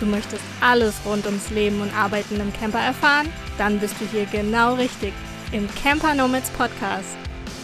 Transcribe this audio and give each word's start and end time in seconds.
Du 0.00 0.06
möchtest 0.06 0.42
alles 0.62 0.94
rund 1.04 1.26
ums 1.26 1.50
Leben 1.50 1.82
und 1.82 1.94
Arbeiten 1.94 2.40
im 2.40 2.50
Camper 2.54 2.80
erfahren? 2.80 3.28
Dann 3.58 3.78
bist 3.78 4.00
du 4.00 4.06
hier 4.06 4.24
genau 4.24 4.72
richtig 4.76 5.12
im 5.52 5.68
Camper 5.74 6.14
Nomads 6.14 6.48
Podcast. 6.52 7.18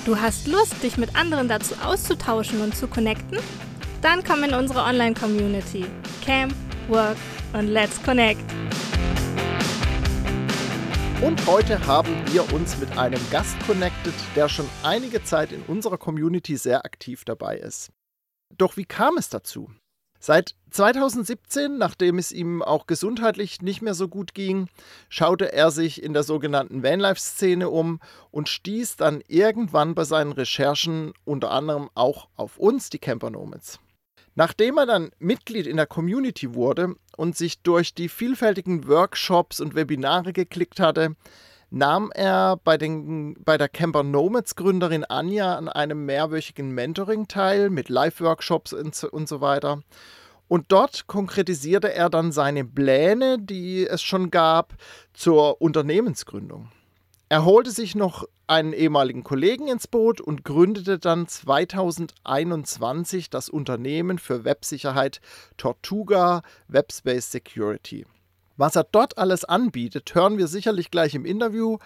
Du 0.04 0.20
hast 0.20 0.46
Lust, 0.46 0.82
dich 0.82 0.98
mit 0.98 1.16
anderen 1.16 1.48
dazu 1.48 1.75
auszutauschen 1.82 2.61
und 2.61 2.77
zu 2.77 2.88
connecten? 2.88 3.38
Dann 4.02 4.22
komm 4.22 4.45
in 4.45 4.52
unsere 4.52 4.82
Online-Community. 4.82 5.86
Camp, 6.22 6.54
Work 6.88 7.16
und 7.54 7.68
Let's 7.68 8.02
Connect. 8.02 8.43
Und 11.23 11.46
heute 11.46 11.87
haben 11.87 12.14
wir 12.30 12.53
uns 12.53 12.77
mit 12.77 12.98
einem 12.98 13.21
Gast 13.30 13.57
connected, 13.66 14.12
der 14.34 14.50
schon 14.50 14.68
einige 14.82 15.25
Zeit 15.25 15.53
in 15.53 15.62
unserer 15.62 15.96
Community 15.96 16.59
sehr 16.59 16.84
aktiv 16.84 17.25
dabei 17.25 17.57
ist. 17.57 17.93
Doch 18.59 18.77
wie 18.77 18.84
kam 18.84 19.16
es 19.16 19.30
dazu? 19.30 19.70
Seit 20.18 20.55
2017, 20.77 21.79
nachdem 21.79 22.19
es 22.19 22.33
ihm 22.33 22.62
auch 22.62 22.87
gesundheitlich 22.87 23.62
nicht 23.62 23.80
mehr 23.80 23.95
so 23.95 24.09
gut 24.09 24.35
ging, 24.35 24.69
schaute 25.09 25.51
er 25.51 25.71
sich 25.71 26.02
in 26.02 26.12
der 26.12 26.23
sogenannten 26.23 26.83
Vanlife-Szene 26.83 27.71
um 27.71 27.99
und 28.30 28.51
stieß 28.51 28.97
dann 28.97 29.23
irgendwann 29.27 29.95
bei 29.95 30.05
seinen 30.05 30.33
Recherchen 30.33 31.15
unter 31.25 31.51
anderem 31.51 31.89
auch 31.95 32.29
auf 32.37 32.59
uns, 32.59 32.91
die 32.91 32.99
Camper 32.99 33.30
Nomads. 33.30 33.80
Nachdem 34.35 34.77
er 34.77 34.85
dann 34.85 35.12
Mitglied 35.19 35.66
in 35.66 35.79
der 35.79 35.87
Community 35.87 36.52
wurde 36.52 36.97
und 37.16 37.38
sich 37.38 37.63
durch 37.63 37.95
die 37.95 38.11
vielfältigen 38.11 38.87
Workshops 38.87 39.61
und 39.61 39.74
Webinare 39.74 40.35
geklickt 40.35 40.79
hatte, 40.79 41.16
nahm 41.71 42.13
er 42.15 42.61
bei, 42.63 42.77
den, 42.77 43.43
bei 43.43 43.57
der 43.57 43.71
Camper 43.71 44.02
Nomads 44.02 44.57
Gründerin 44.57 45.05
Anja 45.05 45.57
an 45.57 45.71
einem 45.71 46.05
mehrwöchigen 46.05 46.71
Mentoring 46.71 47.29
teil 47.29 47.71
mit 47.71 47.88
Live-Workshops 47.88 48.74
und, 48.74 48.95
so 49.27 49.41
weiter. 49.41 49.80
Und 50.49 50.66
dort 50.69 51.07
konkretisierte 51.07 51.93
er 51.93 52.09
dann 52.09 52.33
seine 52.33 52.65
Pläne, 52.65 53.39
die 53.41 53.87
es 53.87 54.02
schon 54.02 54.30
gab, 54.30 54.75
zur 55.13 55.61
Unternehmensgründung. 55.61 56.71
Er 57.29 57.45
holte 57.45 57.73
sich 57.73 57.97
noch 57.97 58.25
einen 58.47 58.73
ehemaligen 58.73 59.24
Kollegen 59.24 59.67
ins 59.67 59.89
Boot 59.89 60.21
und 60.21 60.45
gründete 60.45 61.01
dann 61.01 61.27
2021 61.27 63.30
das 63.30 63.49
Unternehmen 63.49 64.21
für 64.21 64.44
Websicherheit 64.44 65.21
Tortuga 65.56 66.43
Webspace 66.69 67.33
Security. 67.33 68.06
Was 68.56 68.77
er 68.77 68.84
dort 68.84 69.19
alles 69.19 69.44
anbietet, 69.44 70.15
hören 70.15 70.39
wir 70.39 70.47
sicherlich 70.47 70.93
gleich 70.93 71.17
im 71.17 71.27
Interview. 71.27 71.78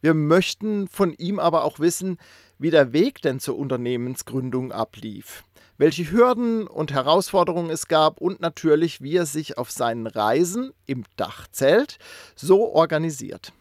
Wir 0.00 0.14
möchten 0.14 0.86
von 0.86 1.12
ihm 1.12 1.40
aber 1.40 1.64
auch 1.64 1.80
wissen, 1.80 2.18
wie 2.58 2.70
der 2.70 2.92
Weg 2.92 3.20
denn 3.20 3.40
zur 3.40 3.58
Unternehmensgründung 3.58 4.70
ablief, 4.70 5.42
welche 5.76 6.10
Hürden 6.10 6.66
und 6.66 6.92
Herausforderungen 6.92 7.70
es 7.70 7.88
gab 7.88 8.20
und 8.20 8.40
natürlich, 8.40 9.00
wie 9.00 9.16
er 9.16 9.26
sich 9.26 9.58
auf 9.58 9.70
seinen 9.70 10.06
Reisen 10.06 10.72
im 10.86 11.04
Dachzelt 11.16 11.98
so 12.36 12.72
organisiert. 12.72 13.52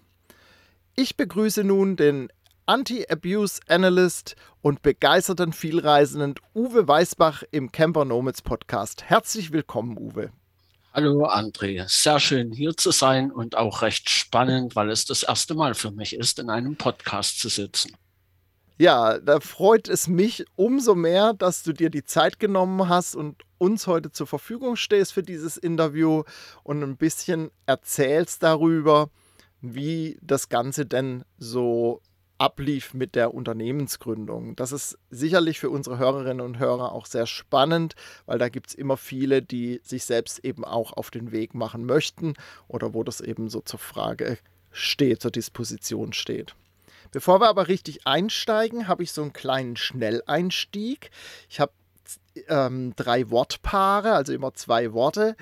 Ich 0.95 1.17
begrüße 1.17 1.64
nun 1.64 1.95
den 1.95 2.30
Anti-Abuse 2.66 3.59
Analyst 3.67 4.36
und 4.61 4.81
begeisterten 4.81 5.52
Vielreisenden 5.52 6.36
Uwe 6.56 6.88
Weißbach 6.88 7.44
im 7.52 7.72
Camper 7.72 8.06
Nomads 8.06 8.41
Podcast. 8.41 9.03
Herzlich 9.03 9.52
willkommen, 9.52 9.97
Uwe. 9.97 10.31
Hallo 10.94 11.25
André, 11.25 11.84
sehr 11.88 12.19
schön 12.19 12.52
hier 12.52 12.78
zu 12.78 12.91
sein 12.91 13.31
und 13.31 13.58
auch 13.58 13.81
recht 13.81 14.11
spannend, 14.11 14.75
weil 14.75 14.91
es 14.91 15.06
das 15.06 15.23
erste 15.23 15.56
Mal 15.56 15.73
für 15.73 15.89
mich 15.89 16.16
ist, 16.16 16.38
in 16.38 16.52
einem 16.52 16.75
Podcast 16.75 17.39
zu 17.39 17.50
sitzen. 17.50 17.97
Ja, 18.77 19.19
da 19.19 19.39
freut 19.39 19.88
es 19.88 20.07
mich 20.07 20.45
umso 20.55 20.95
mehr, 20.95 21.33
dass 21.33 21.61
du 21.61 21.73
dir 21.73 21.91
die 21.91 22.03
Zeit 22.03 22.39
genommen 22.39 22.89
hast 22.89 23.16
und 23.16 23.43
uns 23.59 23.85
heute 23.85 24.11
zur 24.11 24.25
Verfügung 24.25 24.75
stehst 24.75 25.13
für 25.13 25.21
dieses 25.21 25.57
Interview 25.57 26.23
und 26.63 26.81
ein 26.81 26.97
bisschen 26.97 27.51
erzählst 27.67 28.41
darüber, 28.41 29.09
wie 29.62 30.17
das 30.22 30.50
Ganze 30.50 30.88
denn 30.88 31.23
so 31.38 32.01
ablief 32.39 32.95
mit 32.95 33.13
der 33.13 33.33
Unternehmensgründung. 33.33 34.56
Das 34.56 34.72
ist 34.72 34.97
sicherlich 35.12 35.59
für 35.59 35.69
unsere 35.69 36.00
Hörerinnen 36.00 36.41
und 36.41 36.57
Hörer 36.57 36.91
auch 36.91 37.06
sehr 37.06 37.28
spannend, 37.28 37.94
weil 38.25 38.39
da 38.39 38.50
gibt 38.50 38.69
es 38.69 38.73
immer 38.73 38.97
viele, 38.97 39.44
die 39.44 39.81
sich 39.83 40.03
selbst 40.03 40.44
eben 40.44 40.66
auch 40.66 40.94
auf 40.94 41.12
den 41.12 41.31
Weg 41.31 41.53
machen 41.53 41.85
möchten 41.85 42.33
oder 42.67 42.95
wo 42.95 43.03
das 43.03 43.22
eben 43.22 43.50
so 43.50 43.62
zur 43.62 43.79
Frage 43.79 44.39
steht, 44.72 45.22
zur 45.22 45.31
Disposition 45.31 46.12
steht. 46.12 46.56
Bevor 47.13 47.40
wir 47.40 47.47
aber 47.47 47.68
richtig 47.68 48.07
einsteigen, 48.07 48.88
habe 48.88 49.03
ich 49.03 49.12
so 49.12 49.22
einen 49.22 49.34
kleinen 49.34 49.78
Schnelleinstieg. 49.78 51.12
Ich 51.47 51.59
habe 51.59 51.72
ähm, 52.47 52.94
drei 52.96 53.29
Wortpaare, 53.29 54.13
also 54.13 54.34
immer 54.34 54.56
zwei 54.56 54.94
Worte, 54.94 55.35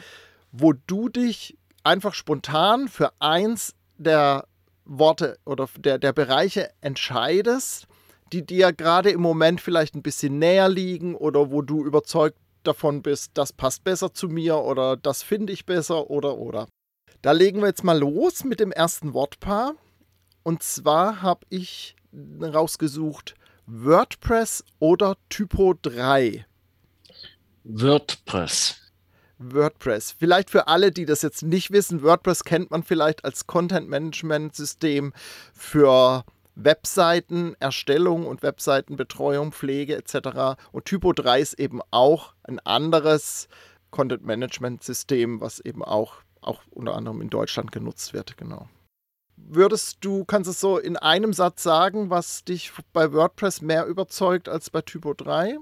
wo 0.52 0.74
du 0.74 1.08
dich 1.08 1.58
einfach 1.84 2.14
spontan 2.14 2.90
für 2.90 3.14
eins 3.20 3.74
der 3.98 4.48
Worte 4.84 5.40
oder 5.46 5.70
der, 5.78 5.98
der 5.98 6.12
Bereiche 6.12 6.72
entscheidest, 6.82 7.88
die 8.34 8.46
dir 8.46 8.74
gerade 8.74 9.09
im 9.09 9.22
Moment 9.22 9.62
vielleicht 9.62 9.96
ein 9.96 10.03
bisschen 10.03 10.40
näher 10.40 10.68
liegen 10.68 11.16
oder 11.16 11.52
wo 11.52 11.62
du 11.62 11.86
überzeugt 11.86 12.38
davon 12.64 13.02
bist, 13.02 13.32
das 13.36 13.53
passt 13.53 13.86
besser 13.86 14.14
zu 14.14 14.28
mir 14.28 14.58
oder 14.58 14.98
das 14.98 15.24
finde 15.24 15.53
ich 15.53 15.66
besser 15.66 16.09
oder 16.09 16.38
oder. 16.38 16.68
Da 17.22 17.32
legen 17.32 17.62
wir 17.62 17.68
jetzt 17.68 17.86
mal 17.86 17.98
los 17.98 18.44
mit 18.44 18.59
dem 18.59 18.74
ersten 18.74 19.14
Wortpaar. 19.14 19.76
Und 20.44 20.63
zwar 20.63 21.22
habe 21.22 21.46
ich 21.50 21.96
rausgesucht 22.41 23.35
WordPress 23.66 24.63
oder 24.79 25.16
Typo 25.29 25.75
3. 25.81 26.46
WordPress. 27.63 28.81
WordPress. 29.38 30.12
Vielleicht 30.12 30.50
für 30.50 30.68
alle, 30.68 30.91
die 30.91 31.06
das 31.06 31.22
jetzt 31.22 31.44
nicht 31.44 31.72
wissen, 31.72 32.03
WordPress 32.03 32.44
kennt 32.44 32.72
man 32.72 32.84
vielleicht 32.84 33.24
als 33.25 33.47
Content-Management-System 33.47 35.13
für 35.53 36.24
Webseiten, 36.56 37.56
Erstellung 37.59 38.28
und 38.28 38.44
Webseitenbetreuung, 38.44 39.52
Pflege 39.52 39.96
etc. 39.96 40.59
Und 40.72 40.85
Typo 40.85 41.13
3 41.13 41.40
ist 41.40 41.53
eben 41.59 41.81
auch 41.91 42.34
ein 42.44 42.59
anderes 42.59 43.47
Content-Management-System, 43.91 45.41
was 45.41 45.59
eben 45.59 45.84
auch, 45.84 46.16
auch 46.41 46.62
unter 46.72 46.96
anderem 46.96 47.22
in 47.22 47.29
Deutschland 47.29 47.72
genutzt 47.72 48.13
wird. 48.13 48.38
Genau. 48.38 48.68
Würdest 49.47 49.97
du, 50.02 50.25
kannst 50.25 50.47
du 50.47 50.52
es 50.52 50.59
so 50.59 50.78
in 50.78 50.97
einem 50.97 51.34
Satz 51.34 51.63
sagen, 51.63 52.09
was 52.09 52.44
dich 52.44 52.72
bei 52.94 53.12
WordPress 53.12 53.62
mehr 53.62 53.85
überzeugt 53.85 54.47
als 54.47 54.69
bei 54.69 54.81
Typo 54.81 55.13
3? 55.13 55.57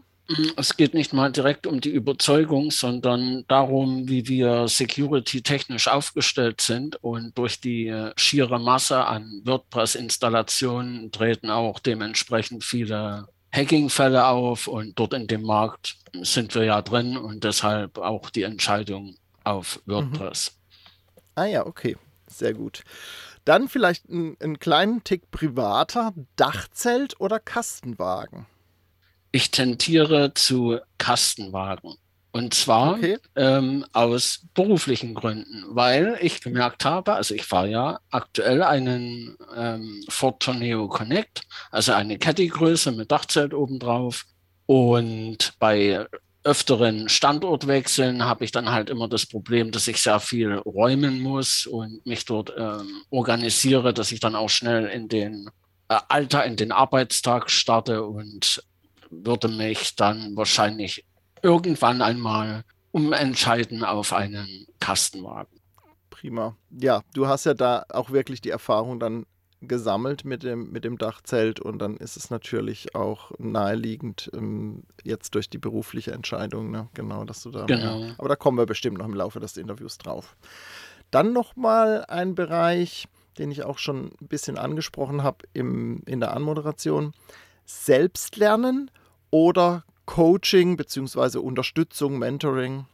Es 0.57 0.77
geht 0.77 0.93
nicht 0.93 1.11
mal 1.11 1.31
direkt 1.31 1.65
um 1.65 1.81
die 1.81 1.89
Überzeugung, 1.89 2.69
sondern 2.69 3.45
darum, 3.47 4.07
wie 4.07 4.27
wir 4.27 4.67
security-technisch 4.67 5.87
aufgestellt 5.87 6.61
sind. 6.61 7.03
Und 7.03 7.35
durch 7.35 7.59
die 7.59 7.87
äh, 7.87 8.13
schiere 8.15 8.59
Masse 8.59 9.05
an 9.05 9.41
WordPress-Installationen 9.43 11.11
treten 11.11 11.49
auch 11.49 11.79
dementsprechend 11.79 12.63
viele 12.63 13.27
Hacking-Fälle 13.51 14.27
auf. 14.27 14.67
Und 14.67 14.99
dort 14.99 15.15
in 15.15 15.25
dem 15.25 15.41
Markt 15.41 15.97
sind 16.21 16.53
wir 16.53 16.63
ja 16.63 16.83
drin 16.83 17.17
und 17.17 17.43
deshalb 17.43 17.97
auch 17.97 18.29
die 18.29 18.43
Entscheidung 18.43 19.15
auf 19.43 19.81
mhm. 19.85 19.91
WordPress. 19.93 20.51
Mhm. 20.51 21.21
Ah 21.35 21.45
ja, 21.45 21.65
okay. 21.65 21.97
Sehr 22.27 22.53
gut. 22.53 22.83
Dann 23.49 23.67
vielleicht 23.67 24.07
einen 24.07 24.59
kleinen 24.59 25.03
Tick 25.03 25.31
privater. 25.31 26.13
Dachzelt 26.35 27.19
oder 27.19 27.39
Kastenwagen? 27.39 28.45
Ich 29.31 29.49
tendiere 29.49 30.35
zu 30.35 30.77
Kastenwagen. 30.99 31.95
Und 32.31 32.53
zwar 32.53 32.93
okay. 32.93 33.17
ähm, 33.35 33.87
aus 33.91 34.45
beruflichen 34.53 35.15
Gründen, 35.15 35.65
weil 35.69 36.19
ich 36.21 36.41
gemerkt 36.41 36.85
habe, 36.85 37.13
also 37.13 37.33
ich 37.33 37.43
fahre 37.43 37.71
ja 37.71 37.99
aktuell 38.11 38.61
einen 38.61 39.35
ähm, 39.55 40.03
Ford 40.09 40.39
Torneo 40.43 40.87
Connect, 40.87 41.41
also 41.71 41.93
eine 41.93 42.19
Caddy-Größe 42.19 42.91
mit 42.91 43.11
Dachzelt 43.11 43.55
obendrauf. 43.55 44.27
Und 44.67 45.53
bei 45.57 46.05
öfteren 46.43 47.09
Standortwechseln 47.09 48.23
habe 48.23 48.45
ich 48.45 48.51
dann 48.51 48.71
halt 48.71 48.89
immer 48.89 49.07
das 49.07 49.25
Problem, 49.25 49.71
dass 49.71 49.87
ich 49.87 50.01
sehr 50.01 50.19
viel 50.19 50.55
räumen 50.55 51.21
muss 51.21 51.65
und 51.65 52.05
mich 52.05 52.25
dort 52.25 52.53
ähm, 52.57 53.03
organisiere, 53.09 53.93
dass 53.93 54.11
ich 54.11 54.19
dann 54.19 54.35
auch 54.35 54.49
schnell 54.49 54.85
in 54.85 55.09
den 55.09 55.49
äh, 55.89 55.99
Alter, 56.07 56.45
in 56.45 56.55
den 56.55 56.71
Arbeitstag 56.71 57.49
starte 57.49 58.03
und 58.03 58.63
würde 59.09 59.47
mich 59.47 59.95
dann 59.95 60.35
wahrscheinlich 60.35 61.05
irgendwann 61.41 62.01
einmal 62.01 62.63
umentscheiden 62.91 63.83
auf 63.83 64.13
einen 64.13 64.67
Kastenwagen. 64.79 65.59
Prima. 66.09 66.55
Ja, 66.69 67.01
du 67.13 67.27
hast 67.27 67.45
ja 67.45 67.53
da 67.53 67.85
auch 67.89 68.11
wirklich 68.11 68.41
die 68.41 68.49
Erfahrung 68.49 68.99
dann 68.99 69.25
gesammelt 69.61 70.25
mit 70.25 70.43
dem, 70.43 70.71
mit 70.71 70.85
dem 70.85 70.97
Dachzelt 70.97 71.59
und 71.59 71.79
dann 71.79 71.97
ist 71.97 72.15
es 72.15 72.29
natürlich 72.29 72.95
auch 72.95 73.31
naheliegend, 73.37 74.29
ähm, 74.33 74.83
jetzt 75.03 75.35
durch 75.35 75.49
die 75.49 75.57
berufliche 75.57 76.11
Entscheidung, 76.11 76.71
ne? 76.71 76.87
genau, 76.93 77.25
dass 77.25 77.43
du 77.43 77.51
da. 77.51 77.65
Genau. 77.65 77.99
Mehr, 77.99 78.15
aber 78.17 78.29
da 78.29 78.35
kommen 78.35 78.57
wir 78.57 78.65
bestimmt 78.65 78.97
noch 78.97 79.05
im 79.05 79.13
Laufe 79.13 79.39
des 79.39 79.57
Interviews 79.57 79.97
drauf. 79.97 80.35
Dann 81.11 81.33
nochmal 81.33 82.05
ein 82.07 82.35
Bereich, 82.35 83.07
den 83.37 83.51
ich 83.51 83.63
auch 83.63 83.79
schon 83.79 84.11
ein 84.21 84.27
bisschen 84.27 84.57
angesprochen 84.57 85.23
habe 85.23 85.45
in 85.53 86.03
der 86.05 86.33
Anmoderation. 86.35 87.13
Selbstlernen 87.65 88.91
oder 89.31 89.83
Coaching 90.05 90.77
bzw. 90.77 91.37
Unterstützung, 91.39 92.17
Mentoring? 92.17 92.85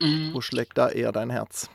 Mhm. 0.00 0.30
Wo 0.32 0.40
schlägt 0.40 0.78
da 0.78 0.88
eher 0.88 1.12
dein 1.12 1.30
Herz? 1.30 1.68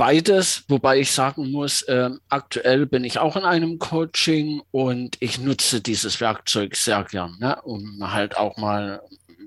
Beides, 0.00 0.64
wobei 0.68 1.00
ich 1.00 1.12
sagen 1.12 1.50
muss, 1.50 1.82
äh, 1.82 2.08
aktuell 2.30 2.86
bin 2.86 3.04
ich 3.04 3.18
auch 3.18 3.36
in 3.36 3.44
einem 3.44 3.78
Coaching 3.78 4.62
und 4.70 5.18
ich 5.20 5.38
nutze 5.38 5.82
dieses 5.82 6.22
Werkzeug 6.22 6.74
sehr 6.74 7.04
gern, 7.04 7.36
ne, 7.38 7.60
um 7.64 8.10
halt 8.10 8.34
auch 8.34 8.56
mal 8.56 9.02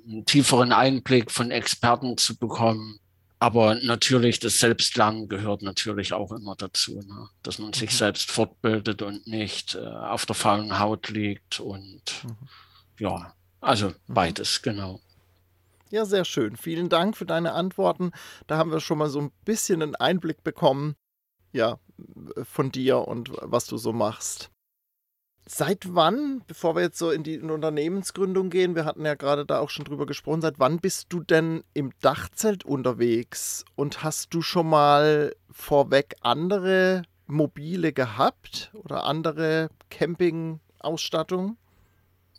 einen 0.08 0.26
tieferen 0.26 0.72
Einblick 0.72 1.32
von 1.32 1.50
Experten 1.50 2.20
zu 2.20 2.38
bekommen. 2.38 3.00
Aber 3.40 3.74
natürlich, 3.82 4.40
das 4.40 4.60
Selbstlernen 4.60 5.28
gehört 5.28 5.64
natürlich 5.64 6.14
auch 6.14 6.32
immer 6.32 6.56
dazu, 6.56 7.00
ne? 7.00 7.30
dass 7.42 7.58
man 7.58 7.74
sich 7.74 7.90
mhm. 7.90 7.96
selbst 7.96 8.32
fortbildet 8.32 9.02
und 9.02 9.26
nicht 9.26 9.74
äh, 9.74 9.80
auf 9.80 10.28
der 10.28 10.36
faulen 10.36 10.78
Haut 10.78 11.10
liegt. 11.10 11.62
Und 11.62 12.24
mhm. 12.26 12.38
ja, 13.00 13.34
also 13.60 13.88
mhm. 13.88 13.96
beides, 14.08 14.62
genau. 14.62 15.02
Ja, 15.94 16.06
sehr 16.06 16.26
schön. 16.26 16.56
Vielen 16.56 16.90
Dank 16.90 17.16
für 17.16 17.28
deine 17.28 17.54
Antworten. 17.54 18.14
Da 18.48 18.58
haben 18.58 18.72
wir 18.72 18.80
schon 18.80 18.98
mal 18.98 19.10
so 19.10 19.20
ein 19.22 19.32
bisschen 19.46 19.84
einen 19.84 19.94
Einblick 19.94 20.44
bekommen, 20.44 20.96
ja, 21.52 21.78
von 22.42 22.72
dir 22.72 23.08
und 23.08 23.32
was 23.42 23.68
du 23.68 23.78
so 23.78 23.94
machst. 23.94 24.50
Seit 25.46 25.94
wann, 25.94 26.42
bevor 26.48 26.76
wir 26.76 26.82
jetzt 26.82 26.98
so 26.98 27.12
in 27.12 27.22
die 27.22 27.38
Unternehmensgründung 27.38 28.50
gehen, 28.50 28.74
wir 28.74 28.86
hatten 28.86 29.06
ja 29.06 29.14
gerade 29.14 29.46
da 29.46 29.60
auch 29.60 29.70
schon 29.70 29.86
drüber 29.86 30.08
gesprochen, 30.08 30.42
seit 30.42 30.58
wann 30.58 30.80
bist 30.80 31.14
du 31.14 31.20
denn 31.20 31.64
im 31.76 31.92
Dachzelt 32.02 32.66
unterwegs 32.66 33.64
und 33.76 34.04
hast 34.04 34.34
du 34.34 34.42
schon 34.42 34.70
mal 34.70 35.36
vorweg 35.52 36.16
andere 36.22 37.04
Mobile 37.28 37.94
gehabt 37.94 38.72
oder 38.74 39.04
andere 39.04 39.70
Campingausstattung? 39.92 41.56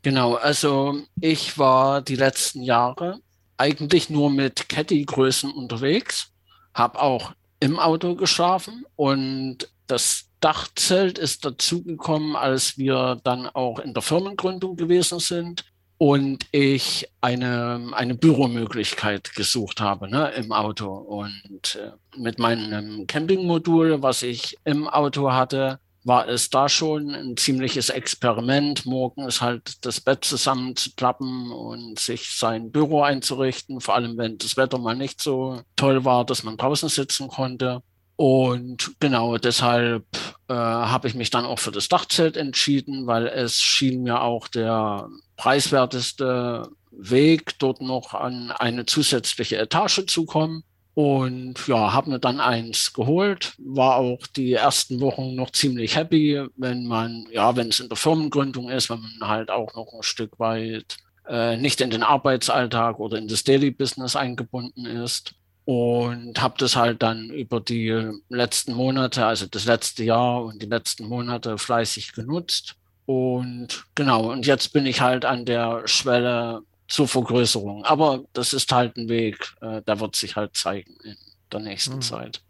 Genau, 0.02 0.34
also 0.34 0.98
ich 1.20 1.56
war 1.56 2.02
die 2.02 2.16
letzten 2.16 2.60
Jahre 2.60 3.20
eigentlich 3.56 4.10
nur 4.10 4.30
mit 4.30 4.68
Caddy-Größen 4.68 5.50
unterwegs, 5.50 6.32
habe 6.74 7.00
auch 7.00 7.32
im 7.60 7.78
Auto 7.78 8.14
geschlafen 8.14 8.84
und 8.96 9.68
das 9.86 10.26
Dachzelt 10.40 11.18
ist 11.18 11.44
dazugekommen, 11.44 12.36
als 12.36 12.76
wir 12.76 13.18
dann 13.24 13.46
auch 13.46 13.78
in 13.78 13.94
der 13.94 14.02
Firmengründung 14.02 14.76
gewesen 14.76 15.18
sind 15.18 15.64
und 15.96 16.46
ich 16.52 17.08
eine, 17.20 17.92
eine 17.92 18.14
Büromöglichkeit 18.14 19.34
gesucht 19.34 19.80
habe 19.80 20.10
ne, 20.10 20.32
im 20.36 20.52
Auto. 20.52 20.92
Und 20.92 21.76
äh, 21.76 21.92
mit 22.18 22.38
meinem 22.38 23.06
Campingmodul, 23.06 24.02
was 24.02 24.22
ich 24.22 24.58
im 24.64 24.86
Auto 24.86 25.32
hatte, 25.32 25.78
war 26.04 26.28
es 26.28 26.50
da 26.50 26.68
schon 26.68 27.14
ein 27.14 27.36
ziemliches 27.36 27.88
Experiment, 27.88 28.84
morgens 28.84 29.40
halt 29.40 29.84
das 29.86 30.00
Bett 30.00 30.24
zusammenzuklappen 30.24 31.50
und 31.50 31.98
sich 31.98 32.30
sein 32.36 32.70
Büro 32.70 33.02
einzurichten, 33.02 33.80
vor 33.80 33.94
allem 33.94 34.18
wenn 34.18 34.36
das 34.36 34.56
Wetter 34.58 34.78
mal 34.78 34.94
nicht 34.94 35.22
so 35.22 35.62
toll 35.76 36.04
war, 36.04 36.26
dass 36.26 36.42
man 36.44 36.58
draußen 36.58 36.90
sitzen 36.90 37.28
konnte. 37.28 37.82
Und 38.16 38.92
genau 39.00 39.38
deshalb 39.38 40.04
äh, 40.48 40.54
habe 40.54 41.08
ich 41.08 41.14
mich 41.14 41.30
dann 41.30 41.44
auch 41.44 41.58
für 41.58 41.72
das 41.72 41.88
Dachzelt 41.88 42.36
entschieden, 42.36 43.06
weil 43.06 43.26
es 43.26 43.60
schien 43.60 44.02
mir 44.02 44.20
auch 44.20 44.46
der 44.46 45.08
preiswerteste 45.36 46.68
Weg, 46.92 47.58
dort 47.58 47.80
noch 47.80 48.14
an 48.14 48.52
eine 48.52 48.86
zusätzliche 48.86 49.56
Etage 49.56 50.06
zu 50.06 50.26
kommen. 50.26 50.62
Und 50.94 51.66
ja, 51.66 51.92
habe 51.92 52.10
mir 52.10 52.20
dann 52.20 52.38
eins 52.38 52.92
geholt, 52.92 53.54
war 53.58 53.96
auch 53.96 54.26
die 54.28 54.52
ersten 54.52 55.00
Wochen 55.00 55.34
noch 55.34 55.50
ziemlich 55.50 55.96
happy, 55.96 56.46
wenn 56.56 56.86
man, 56.86 57.26
ja, 57.32 57.56
wenn 57.56 57.68
es 57.68 57.80
in 57.80 57.88
der 57.88 57.96
Firmengründung 57.96 58.70
ist, 58.70 58.90
wenn 58.90 59.00
man 59.00 59.28
halt 59.28 59.50
auch 59.50 59.74
noch 59.74 59.92
ein 59.92 60.04
Stück 60.04 60.38
weit 60.38 60.98
äh, 61.28 61.56
nicht 61.56 61.80
in 61.80 61.90
den 61.90 62.04
Arbeitsalltag 62.04 63.00
oder 63.00 63.18
in 63.18 63.28
das 63.28 63.42
Daily 63.44 63.70
Business 63.70 64.14
eingebunden 64.14 64.86
ist. 64.86 65.34
Und 65.66 66.42
habe 66.42 66.56
das 66.58 66.76
halt 66.76 67.02
dann 67.02 67.30
über 67.30 67.58
die 67.58 68.10
letzten 68.28 68.74
Monate, 68.74 69.24
also 69.24 69.46
das 69.46 69.64
letzte 69.64 70.04
Jahr 70.04 70.44
und 70.44 70.60
die 70.60 70.66
letzten 70.66 71.08
Monate 71.08 71.56
fleißig 71.56 72.12
genutzt. 72.12 72.76
Und 73.06 73.84
genau, 73.94 74.30
und 74.30 74.46
jetzt 74.46 74.74
bin 74.74 74.84
ich 74.84 75.00
halt 75.00 75.24
an 75.24 75.46
der 75.46 75.88
Schwelle, 75.88 76.60
zur 76.88 77.08
Vergrößerung. 77.08 77.84
Aber 77.84 78.24
das 78.32 78.52
ist 78.52 78.70
halt 78.72 78.96
ein 78.96 79.08
Weg, 79.08 79.54
äh, 79.60 79.82
der 79.82 80.00
wird 80.00 80.16
sich 80.16 80.36
halt 80.36 80.56
zeigen 80.56 80.96
in 81.02 81.16
der 81.52 81.60
nächsten 81.60 81.96
mhm. 81.96 82.02
Zeit. 82.02 82.42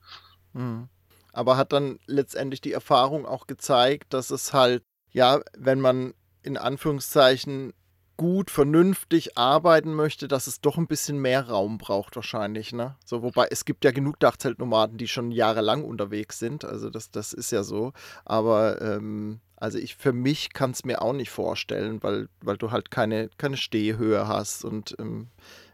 Mhm. 0.53 0.89
Aber 1.33 1.57
hat 1.57 1.73
dann 1.73 1.99
letztendlich 2.07 2.61
die 2.61 2.73
Erfahrung 2.73 3.27
auch 3.27 3.47
gezeigt, 3.47 4.13
dass 4.15 4.31
es 4.31 4.53
halt, 4.53 4.85
ja, 5.11 5.41
wenn 5.57 5.81
man 5.81 6.15
in 6.43 6.57
Anführungszeichen 6.57 7.73
gut, 8.17 8.51
vernünftig 8.51 9.37
arbeiten 9.37 9.93
möchte, 9.95 10.29
dass 10.29 10.47
es 10.47 10.61
doch 10.61 10.77
ein 10.77 10.87
bisschen 10.87 11.19
mehr 11.19 11.49
Raum 11.49 11.79
braucht 11.79 12.15
wahrscheinlich, 12.15 12.73
ne? 12.73 12.97
So, 13.05 13.23
wobei 13.23 13.49
es 13.51 13.65
gibt 13.65 13.85
ja 13.85 13.91
genug 13.91 14.21
Dachzeltnomaden, 14.21 14.99
die 14.99 15.09
schon 15.09 15.33
jahrelang 15.33 15.85
unterwegs 15.85 16.39
sind, 16.39 16.65
also 16.65 16.91
das, 16.91 17.11
das 17.11 17.33
ist 17.33 17.51
ja 17.51 17.65
so. 17.65 17.93
Aber 18.25 18.81
ähm, 18.81 19.41
also 19.65 19.79
ich 19.79 19.97
für 19.97 20.13
mich 20.13 20.53
kann 20.53 20.73
es 20.73 20.85
mir 20.85 21.01
auch 21.01 21.15
nicht 21.15 21.31
vorstellen, 21.31 22.03
weil, 22.03 22.29
weil 22.43 22.59
du 22.59 22.71
halt 22.71 22.91
keine, 22.91 23.31
keine 23.39 23.57
Stehhöhe 23.57 24.29
hast 24.29 24.63
und 24.63 24.95
ähm, 24.99 25.29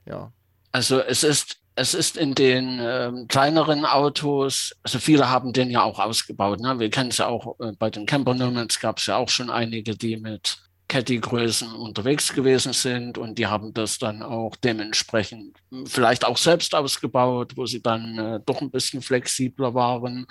ja. 0.06 0.32
Also 0.70 1.00
es 1.00 1.24
ist, 1.24 1.58
es 1.74 1.94
ist 1.94 2.16
in 2.16 2.36
den 2.36 2.78
ähm, 2.80 3.26
kleineren 3.26 3.84
Autos, 3.84 4.76
also 4.84 5.00
viele 5.00 5.28
haben 5.28 5.52
den 5.52 5.70
ja 5.70 5.82
auch 5.82 5.98
ausgebaut. 5.98 6.60
Ne? 6.60 6.78
Wir 6.78 6.88
kennen 6.88 7.10
es 7.10 7.18
ja 7.18 7.26
auch 7.26 7.58
äh, 7.58 7.72
bei 7.80 7.90
den 7.90 8.06
Camper 8.06 8.34
Nomads 8.34 8.78
gab 8.78 8.98
es 8.98 9.06
ja 9.06 9.16
auch 9.16 9.28
schon 9.28 9.50
einige, 9.50 9.96
die 9.96 10.16
mit 10.16 10.58
Caddy-Größen 10.86 11.72
unterwegs 11.72 12.32
gewesen 12.32 12.72
sind 12.72 13.18
und 13.18 13.38
die 13.38 13.48
haben 13.48 13.74
das 13.74 13.98
dann 13.98 14.22
auch 14.22 14.54
dementsprechend 14.54 15.56
vielleicht 15.86 16.24
auch 16.24 16.36
selbst 16.36 16.76
ausgebaut, 16.76 17.56
wo 17.56 17.66
sie 17.66 17.82
dann 17.82 18.18
äh, 18.18 18.40
doch 18.46 18.60
ein 18.60 18.70
bisschen 18.70 19.02
flexibler 19.02 19.74
waren. 19.74 20.26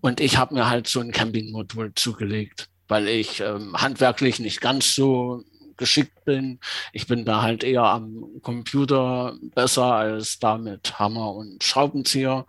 Und 0.00 0.20
ich 0.20 0.36
habe 0.36 0.54
mir 0.54 0.68
halt 0.68 0.88
so 0.88 0.98
ein 0.98 1.12
Campingmodul 1.12 1.94
zugelegt 1.94 2.68
weil 2.94 3.08
ich 3.08 3.40
ähm, 3.40 3.74
handwerklich 3.74 4.38
nicht 4.38 4.60
ganz 4.60 4.94
so 4.94 5.42
geschickt 5.76 6.24
bin. 6.24 6.60
Ich 6.92 7.08
bin 7.08 7.24
da 7.24 7.42
halt 7.42 7.64
eher 7.64 7.82
am 7.82 8.24
Computer 8.40 9.36
besser 9.52 9.94
als 9.94 10.38
da 10.38 10.58
mit 10.58 10.96
Hammer 11.00 11.34
und 11.34 11.64
Schraubenzieher. 11.64 12.46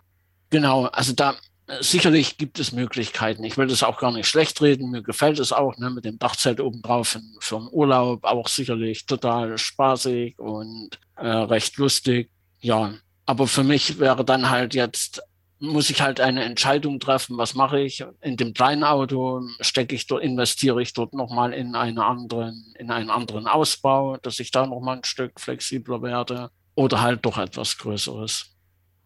Genau, 0.50 0.84
also 0.84 1.14
da 1.14 1.34
sicherlich 1.80 2.38
gibt 2.38 2.60
es 2.60 2.70
Möglichkeiten. 2.70 3.42
Ich 3.42 3.58
will 3.58 3.66
das 3.66 3.82
auch 3.82 3.98
gar 3.98 4.12
nicht 4.12 4.28
schlecht 4.28 4.62
reden. 4.62 4.92
Mir 4.92 5.02
gefällt 5.02 5.40
es 5.40 5.52
auch 5.52 5.76
ne, 5.78 5.90
mit 5.90 6.04
dem 6.04 6.20
Dachzelt 6.20 6.60
obendrauf 6.60 7.08
für, 7.08 7.22
für 7.40 7.56
einen 7.56 7.68
Urlaub 7.72 8.22
auch 8.22 8.46
sicherlich 8.46 9.04
total 9.04 9.58
spaßig 9.58 10.38
und 10.38 10.90
äh, 11.16 11.26
recht 11.26 11.76
lustig. 11.76 12.30
Ja, 12.60 12.94
aber 13.24 13.48
für 13.48 13.64
mich 13.64 13.98
wäre 13.98 14.24
dann 14.24 14.48
halt 14.48 14.76
jetzt 14.76 15.22
muss 15.58 15.90
ich 15.90 16.02
halt 16.02 16.20
eine 16.20 16.44
Entscheidung 16.44 17.00
treffen, 17.00 17.38
was 17.38 17.54
mache 17.54 17.80
ich. 17.80 18.04
In 18.20 18.36
dem 18.36 18.52
kleinen 18.52 18.84
Auto 18.84 19.42
stecke 19.60 19.94
ich 19.94 20.06
dort, 20.06 20.22
investiere 20.22 20.82
ich 20.82 20.92
dort 20.92 21.14
nochmal 21.14 21.52
in 21.52 21.74
einen 21.74 21.98
anderen, 21.98 22.74
in 22.78 22.90
einen 22.90 23.10
anderen 23.10 23.46
Ausbau, 23.46 24.18
dass 24.18 24.38
ich 24.40 24.50
da 24.50 24.66
nochmal 24.66 24.98
ein 24.98 25.04
Stück 25.04 25.40
flexibler 25.40 26.02
werde 26.02 26.50
oder 26.74 27.00
halt 27.00 27.24
doch 27.24 27.38
etwas 27.38 27.78
Größeres. 27.78 28.54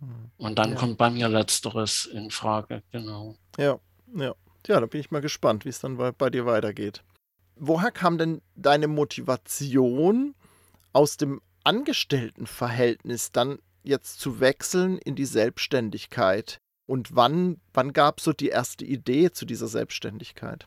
Hm. 0.01 0.31
Und 0.39 0.59
dann 0.59 0.71
ja. 0.71 0.77
kommt 0.77 0.99
bei 0.99 1.11
mir 1.11 1.29
Letzteres 1.29 2.07
in 2.07 2.31
Frage, 2.31 2.83
genau. 2.91 3.37
Ja, 3.59 3.79
ja. 4.17 4.35
Ja, 4.67 4.79
da 4.79 4.87
bin 4.87 5.01
ich 5.01 5.11
mal 5.11 5.23
gespannt, 5.23 5.65
wie 5.65 5.71
es 5.71 5.81
dann 5.81 5.97
bei, 5.97 6.13
bei 6.13 6.29
dir 6.29 6.45
weitergeht. 6.45 7.03
Woher 7.57 7.91
kam 7.91 8.19
denn 8.19 8.43
deine 8.57 8.89
Motivation 8.89 10.35
aus 10.93 11.17
dem 11.17 11.41
Angestelltenverhältnis 11.65 13.33
dann 13.33 13.59
jetzt 13.83 14.21
zu 14.21 14.41
wechseln 14.41 14.99
in 14.99 15.15
die 15.15 15.25
Selbstständigkeit? 15.25 16.61
Und 16.87 17.15
wann, 17.15 17.61
wann 17.73 17.93
gab 17.93 18.19
es 18.19 18.25
so 18.25 18.33
die 18.33 18.49
erste 18.49 18.85
Idee 18.85 19.31
zu 19.31 19.47
dieser 19.47 19.69
Selbstständigkeit? 19.69 20.67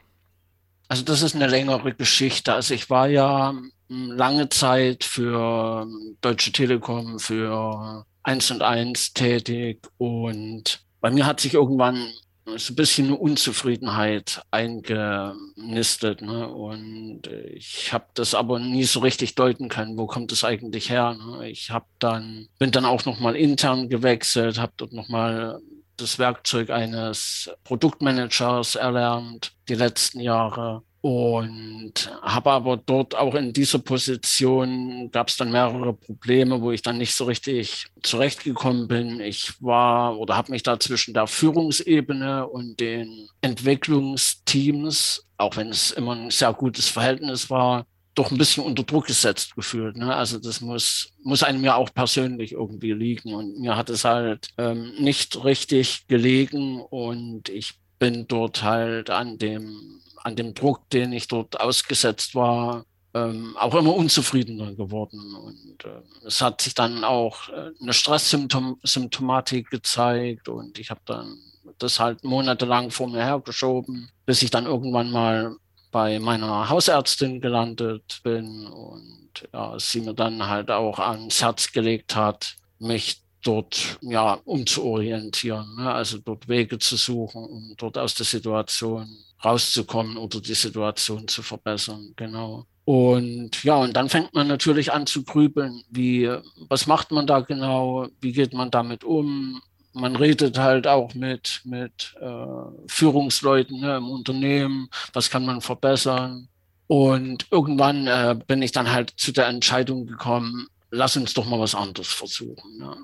Also 0.87 1.03
das 1.03 1.21
ist 1.21 1.35
eine 1.35 1.47
längere 1.47 1.93
Geschichte. 1.93 2.53
Also 2.53 2.73
ich 2.73 2.89
war 2.89 3.07
ja 3.07 3.53
hm, 3.89 4.11
lange 4.11 4.49
Zeit 4.49 5.03
für 5.03 5.87
Deutsche 6.21 6.51
Telekom, 6.51 7.19
für 7.19 8.05
1 8.23 8.51
und 8.51 8.61
1 8.61 9.13
tätig 9.13 9.87
und 9.97 10.83
bei 11.01 11.11
mir 11.11 11.25
hat 11.25 11.41
sich 11.41 11.53
irgendwann 11.53 12.13
so 12.45 12.73
ein 12.73 12.75
bisschen 12.75 13.11
Unzufriedenheit 13.11 14.41
eingenistet. 14.51 16.21
Ne? 16.21 16.47
Und 16.47 17.27
ich 17.27 17.93
habe 17.93 18.05
das 18.13 18.35
aber 18.35 18.59
nie 18.59 18.83
so 18.83 18.99
richtig 18.99 19.35
deuten 19.35 19.69
können, 19.69 19.97
wo 19.97 20.07
kommt 20.07 20.31
es 20.31 20.43
eigentlich 20.43 20.89
her. 20.89 21.15
Ne? 21.15 21.49
Ich 21.49 21.71
habe 21.71 21.85
dann, 21.99 22.47
bin 22.59 22.71
dann 22.71 22.85
auch 22.85 23.05
nochmal 23.05 23.35
intern 23.35 23.89
gewechselt, 23.89 24.59
habe 24.59 24.73
dort 24.77 24.93
nochmal 24.93 25.59
das 25.97 26.19
Werkzeug 26.19 26.69
eines 26.69 27.51
Produktmanagers 27.63 28.75
erlernt, 28.75 29.53
die 29.69 29.75
letzten 29.75 30.19
Jahre. 30.19 30.83
Und 31.05 31.93
habe 32.21 32.51
aber 32.51 32.77
dort 32.77 33.13
auch 33.13 33.35
in 33.35 33.51
dieser 33.51 33.79
Position 33.79 35.11
gab 35.11 35.27
es 35.27 35.35
dann 35.35 35.51
mehrere 35.51 35.93
Probleme, 35.93 36.61
wo 36.61 36.71
ich 36.71 36.81
dann 36.81 36.97
nicht 36.97 37.13
so 37.13 37.25
richtig 37.25 37.87
zurechtgekommen 38.01 38.87
bin. 38.87 39.19
Ich 39.19 39.61
war 39.61 40.17
oder 40.17 40.37
habe 40.37 40.53
mich 40.53 40.63
da 40.63 40.79
zwischen 40.79 41.13
der 41.13 41.27
Führungsebene 41.27 42.47
und 42.47 42.79
den 42.79 43.27
Entwicklungsteams, 43.41 45.27
auch 45.35 45.57
wenn 45.57 45.67
es 45.67 45.91
immer 45.91 46.15
ein 46.15 46.31
sehr 46.31 46.53
gutes 46.53 46.87
Verhältnis 46.87 47.49
war, 47.49 47.85
doch 48.15 48.31
ein 48.31 48.37
bisschen 48.37 48.63
unter 48.63 48.83
Druck 48.83 49.07
gesetzt 49.07 49.57
gefühlt. 49.57 49.97
Ne? 49.97 50.15
Also 50.15 50.39
das 50.39 50.61
muss, 50.61 51.11
muss 51.21 51.43
einem 51.43 51.65
ja 51.65 51.75
auch 51.75 51.93
persönlich 51.93 52.53
irgendwie 52.53 52.93
liegen. 52.93 53.33
Und 53.33 53.59
mir 53.59 53.75
hat 53.75 53.89
es 53.89 54.05
halt 54.05 54.51
ähm, 54.57 54.93
nicht 54.99 55.43
richtig 55.43 56.07
gelegen 56.07 56.79
und 56.79 57.49
ich 57.49 57.73
bin 57.99 58.25
dort 58.25 58.63
halt 58.63 59.09
an 59.09 59.37
dem, 59.37 59.99
an 60.23 60.35
dem 60.35 60.53
Druck, 60.53 60.89
den 60.89 61.13
ich 61.13 61.27
dort 61.27 61.59
ausgesetzt 61.59 62.35
war, 62.35 62.85
ähm, 63.13 63.55
auch 63.57 63.75
immer 63.75 63.95
unzufriedener 63.95 64.73
geworden. 64.73 65.35
Und 65.35 65.85
äh, 65.85 66.25
es 66.25 66.41
hat 66.41 66.61
sich 66.61 66.73
dann 66.73 67.03
auch 67.03 67.49
äh, 67.49 67.71
eine 67.81 67.93
Stresssymptomatik 67.93 69.69
gezeigt 69.69 70.49
und 70.49 70.79
ich 70.79 70.89
habe 70.89 71.01
dann 71.05 71.37
das 71.77 71.99
halt 71.99 72.23
monatelang 72.23 72.91
vor 72.91 73.07
mir 73.07 73.23
hergeschoben, 73.23 74.09
bis 74.25 74.41
ich 74.41 74.51
dann 74.51 74.65
irgendwann 74.65 75.11
mal 75.11 75.55
bei 75.91 76.19
meiner 76.19 76.69
Hausärztin 76.69 77.39
gelandet 77.39 78.21
bin 78.23 78.65
und 78.67 79.47
ja, 79.53 79.77
sie 79.79 80.01
mir 80.01 80.13
dann 80.13 80.47
halt 80.47 80.71
auch 80.71 80.99
ans 80.99 81.41
Herz 81.41 81.71
gelegt 81.71 82.15
hat, 82.15 82.55
mich 82.79 83.22
dort 83.43 83.99
ja 84.01 84.39
umzuorientieren, 84.45 85.75
ne? 85.75 85.93
also 85.93 86.17
dort 86.17 86.47
Wege 86.47 86.79
zu 86.79 86.95
suchen, 86.95 87.43
um 87.43 87.73
dort 87.77 87.97
aus 87.97 88.15
der 88.15 88.25
Situation 88.25 89.07
rauszukommen 89.43 90.17
oder 90.17 90.39
die 90.41 90.53
Situation 90.53 91.27
zu 91.27 91.43
verbessern. 91.43 92.13
Genau. 92.15 92.65
Und 92.85 93.63
ja, 93.63 93.75
und 93.75 93.93
dann 93.93 94.09
fängt 94.09 94.33
man 94.33 94.47
natürlich 94.47 94.91
an 94.91 95.05
zu 95.05 95.23
grübeln, 95.23 95.83
wie, 95.89 96.29
was 96.69 96.87
macht 96.87 97.11
man 97.11 97.27
da 97.27 97.39
genau, 97.39 98.07
wie 98.19 98.33
geht 98.33 98.53
man 98.53 98.71
damit 98.71 99.03
um? 99.03 99.61
Man 99.93 100.15
redet 100.15 100.57
halt 100.57 100.87
auch 100.87 101.13
mit, 101.13 101.61
mit 101.65 102.15
äh, 102.19 102.87
Führungsleuten 102.87 103.79
ne, 103.79 103.97
im 103.97 104.09
Unternehmen, 104.09 104.89
was 105.13 105.29
kann 105.29 105.45
man 105.45 105.61
verbessern. 105.61 106.49
Und 106.87 107.45
irgendwann 107.51 108.07
äh, 108.07 108.35
bin 108.47 108.61
ich 108.61 108.71
dann 108.71 108.91
halt 108.91 109.13
zu 109.15 109.31
der 109.31 109.47
Entscheidung 109.47 110.05
gekommen, 110.05 110.67
lass 110.89 111.15
uns 111.15 111.33
doch 111.33 111.45
mal 111.45 111.59
was 111.59 111.75
anderes 111.75 112.11
versuchen. 112.11 112.77
Ne? 112.77 112.97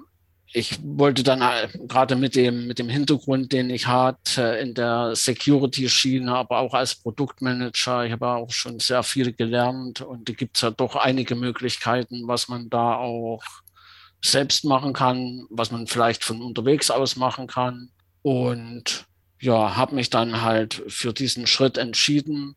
Ich 0.52 0.80
wollte 0.84 1.24
dann 1.24 1.42
äh, 1.42 1.68
gerade 1.88 2.16
mit 2.16 2.36
dem, 2.36 2.66
mit 2.66 2.80
dem 2.80 2.90
Hintergrund, 2.90 3.52
den 3.54 3.70
ich 3.70 3.88
hatte 3.88 4.42
in 4.42 4.74
der 4.74 5.16
Security-Schiene, 5.16 6.34
aber 6.34 6.60
auch 6.60 6.74
als 6.74 6.96
Produktmanager, 6.96 8.06
ich 8.06 8.12
habe 8.12 8.28
auch 8.28 8.52
schon 8.52 8.80
sehr 8.80 9.04
viel 9.04 9.34
gelernt 9.34 10.02
und 10.02 10.28
da 10.28 10.34
gibt 10.34 10.58
es 10.58 10.62
ja 10.62 10.72
doch 10.72 10.96
einige 10.96 11.36
Möglichkeiten, 11.36 12.28
was 12.28 12.48
man 12.48 12.70
da 12.70 12.96
auch 12.96 13.44
selbst 14.24 14.66
machen 14.66 14.94
kann, 14.94 15.46
was 15.50 15.72
man 15.72 15.88
vielleicht 15.88 16.24
von 16.24 16.42
unterwegs 16.42 16.90
aus 16.90 17.16
machen 17.16 17.48
kann. 17.48 17.92
Und 18.22 19.06
ja, 19.40 19.78
habe 19.78 19.96
mich 19.96 20.10
dann 20.10 20.42
halt 20.42 20.84
für 20.88 21.14
diesen 21.14 21.48
Schritt 21.48 21.78
entschieden, 21.78 22.56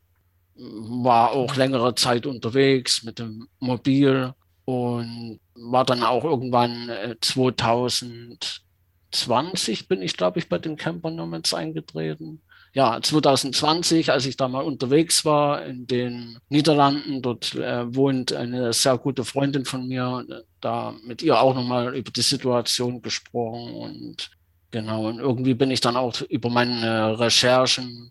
war 0.55 1.33
auch 1.33 1.57
längere 1.57 1.95
Zeit 1.95 2.27
unterwegs 2.27 3.03
mit 3.03 3.19
dem 3.19 3.49
Mobil 3.59 4.35
und 4.65 5.41
war 5.55 5.85
dann 5.85 6.03
auch 6.03 6.25
irgendwann 6.25 6.89
äh, 6.89 7.17
2020 7.21 9.89
bin 9.89 10.03
ich, 10.03 10.17
glaube 10.17 10.39
ich, 10.39 10.49
bei 10.49 10.59
den 10.59 10.77
Camper 10.77 11.11
Nomads 11.11 11.55
eingetreten. 11.55 12.43
Ja, 12.75 13.01
2020, 13.03 14.11
als 14.11 14.25
ich 14.25 14.39
da 14.39 14.49
mal 14.49 14.65
unterwegs 14.65 15.27
war 15.27 15.63
in 15.67 15.87
den 15.87 16.39
Niederlanden, 16.49 17.21
dort 17.21 17.55
äh, 17.55 17.95
wohnt 17.95 18.33
eine 18.33 18.73
sehr 18.73 18.97
gute 18.97 19.25
Freundin 19.25 19.67
von 19.67 19.87
mir, 19.87 20.25
da 20.61 20.95
mit 21.05 21.23
ihr 21.23 21.39
auch 21.39 21.55
nochmal 21.55 21.95
über 21.95 22.11
die 22.11 22.23
Situation 22.23 23.03
gesprochen. 23.03 23.75
Und 23.75 24.31
genau, 24.71 25.09
und 25.09 25.19
irgendwie 25.19 25.53
bin 25.53 25.71
ich 25.71 25.83
dann 25.83 25.97
auch 25.97 26.23
über 26.23 26.49
meine 26.49 27.19
Recherchen 27.19 28.11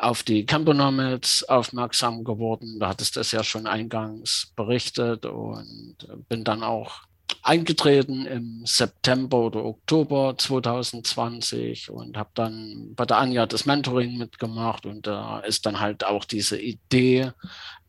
auf 0.00 0.22
die 0.22 0.46
Camponomics 0.46 1.44
aufmerksam 1.44 2.24
geworden. 2.24 2.78
Da 2.80 2.88
hattest 2.88 3.16
es 3.16 3.32
ja 3.32 3.44
schon 3.44 3.66
eingangs 3.66 4.52
berichtet 4.56 5.26
und 5.26 5.96
äh, 6.08 6.16
bin 6.28 6.42
dann 6.42 6.62
auch 6.62 7.02
eingetreten 7.42 8.26
im 8.26 8.62
September 8.64 9.38
oder 9.38 9.64
Oktober 9.64 10.34
2020 10.36 11.90
und 11.90 12.16
habe 12.16 12.30
dann 12.34 12.94
bei 12.94 13.04
der 13.06 13.18
Anja 13.18 13.46
das 13.46 13.66
Mentoring 13.66 14.18
mitgemacht 14.18 14.84
und 14.84 15.06
da 15.06 15.40
ist 15.40 15.64
dann 15.64 15.80
halt 15.80 16.04
auch 16.04 16.24
diese 16.24 16.60
Idee, 16.60 17.32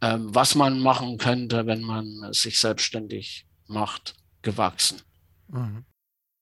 ähm, 0.01 0.34
was 0.34 0.56
man 0.56 0.80
machen 0.80 1.18
könnte, 1.18 1.65
wenn 1.65 1.82
man 1.82 2.32
sich 2.32 2.60
selbstständig 2.60 3.46
macht, 3.68 4.15
gewachsen. 4.41 5.01
Mhm. 5.50 5.86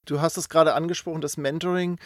Du 0.10 0.22
hast 0.22 0.38
es 0.38 0.50
gerade 0.50 0.74
angesprochen, 0.74 1.22
das 1.22 1.38
Mentoring. 1.38 2.00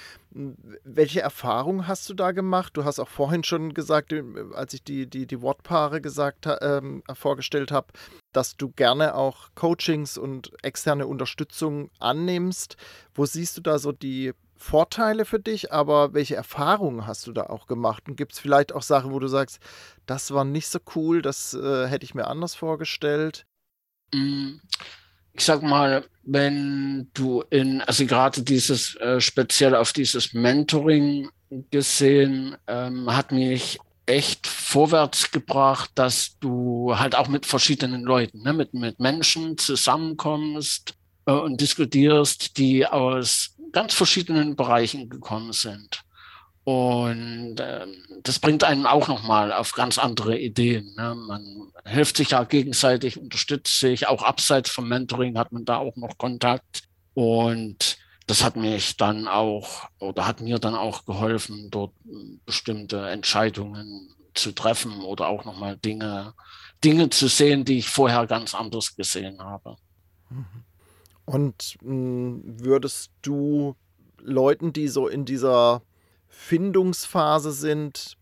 Welche 0.83 1.22
Erfahrungen 1.22 1.88
hast 1.88 2.10
du 2.10 2.13
da 2.13 2.31
gemacht? 2.31 2.75
Du 2.75 2.83
hast 2.83 3.00
auch 3.00 3.07
vorhin 3.07 3.45
schon 3.45 3.74
gesagt, 3.74 4.12
äh, 4.12 4.24
als 4.53 4.74
ich 4.74 4.83
die, 4.83 5.07
die, 5.07 5.25
die 5.25 5.41
Wortpaare 5.41 6.01
gesagt, 6.01 6.48
ähm, 6.62 7.03
vorgestellt 7.13 7.72
habe, 7.72 7.88
dass 8.33 8.57
du 8.57 8.69
gerne 8.69 9.15
auch 9.15 9.50
Coachings 9.55 10.17
und 10.17 10.51
externe 10.63 11.07
Unterstützung 11.07 11.91
annimmst. 12.00 12.75
Wo 13.15 13.25
siehst 13.25 13.57
du 13.57 13.62
da 13.62 13.79
so 13.79 13.93
die 13.93 14.33
Vorteile 14.57 15.24
für 15.24 15.39
dich, 15.39 15.72
aber 15.72 16.13
welche 16.13 16.36
Erfahrungen 16.36 17.07
hast 17.07 17.25
du 17.27 17.31
da 17.31 17.43
auch 17.43 17.67
gemacht? 17.67 18.03
Und 18.07 18.17
gibt 18.17 18.33
es 18.33 18.39
vielleicht 18.39 18.74
auch 18.74 18.81
Sachen, 18.81 19.12
wo 19.12 19.19
du 19.19 19.27
sagst, 19.27 19.60
das 20.05 20.31
war 20.33 20.43
nicht 20.43 20.67
so 20.67 20.79
cool, 20.95 21.22
das 21.22 21.53
äh, 21.53 21.88
hätte 21.88 22.03
ich 22.03 22.15
mir 22.15 22.27
anders 22.27 22.53
vorgestellt? 22.53 23.45
Ich 25.36 25.46
sag 25.46 25.63
mal, 25.63 26.06
wenn 26.24 27.10
du 27.13 27.44
in, 27.50 27.82
also 27.82 28.06
gerade 28.06 28.44
dieses 28.44 28.96
äh, 28.96 29.20
speziell 29.20 29.75
auf 29.75 29.92
dieses 29.94 30.34
Mentoring 30.34 31.30
gesehen, 31.72 32.56
ähm, 32.68 33.13
hat 33.13 33.32
mich 33.32 33.80
echt 34.06 34.48
vorwärts 34.48 35.32
gebracht, 35.32 35.92
dass 35.96 36.38
du 36.40 36.98
halt 36.98 37.16
auch 37.16 37.28
mit 37.28 37.46
verschiedenen 37.46 38.04
Leuten, 38.04 38.42
ne, 38.44 38.54
mit, 38.54 38.74
mit 38.74 39.00
Menschen 39.00 39.58
zusammenkommst 39.58 40.94
äh, 41.25 41.32
und 41.32 41.60
diskutierst, 41.60 42.58
die 42.58 42.86
aus 42.86 43.56
ganz 43.72 43.94
verschiedenen 43.94 44.56
Bereichen 44.56 45.10
gekommen 45.10 45.54
sind. 45.54 46.02
Und 46.63 47.60
äh, 47.60 47.86
das 48.24 48.39
bringt 48.39 48.63
einen 48.63 48.86
auch 48.86 49.08
nochmal 49.10 49.51
auf 49.51 49.74
ganz 49.74 49.98
andere 49.98 50.38
Ideen. 50.38 50.93
Ne? 50.96 51.13
Man 51.15 51.72
hilft 51.86 52.17
sich 52.17 52.32
ja 52.32 52.43
gegenseitig, 52.46 53.20
unterstützt 53.20 53.79
sich. 53.79 54.08
Auch 54.08 54.24
abseits 54.24 54.70
vom 54.70 54.88
Mentoring 54.88 55.38
hat 55.38 55.51
man 55.51 55.65
da 55.65 55.77
auch 55.77 55.98
noch 55.98 56.17
Kontakt. 56.17 56.84
Und 57.13 57.98
das 58.27 58.43
hat 58.43 58.55
mich 58.55 58.96
dann 58.96 59.27
auch 59.27 59.89
oder 60.00 60.25
hat 60.25 60.39
mir 60.39 60.58
dann 60.58 60.75
auch 60.75 61.05
geholfen, 61.05 61.70
dort 61.70 61.91
bestimmte 62.46 63.10
Entscheidungen 63.10 64.15
zu 64.34 64.53
treffen 64.53 65.01
oder 65.01 65.27
auch 65.27 65.43
nochmal 65.43 65.77
Dinge, 65.77 66.34
Dinge 66.84 67.10
zu 67.10 67.27
sehen, 67.27 67.65
die 67.65 67.79
ich 67.79 67.89
vorher 67.89 68.25
ganz 68.25 68.55
anders 68.55 68.96
gesehen 68.96 69.41
habe. 69.41 69.75
Und 71.25 71.77
mh, 71.82 71.89
hm, 71.89 72.41
würdest 72.46 73.12
du 73.22 73.75
Leuten, 74.20 74.72
die 74.72 74.88
so 74.88 75.08
in 75.08 75.25
dieser 75.25 75.82
Findungsphase 76.34 77.52
sind, 77.52 78.18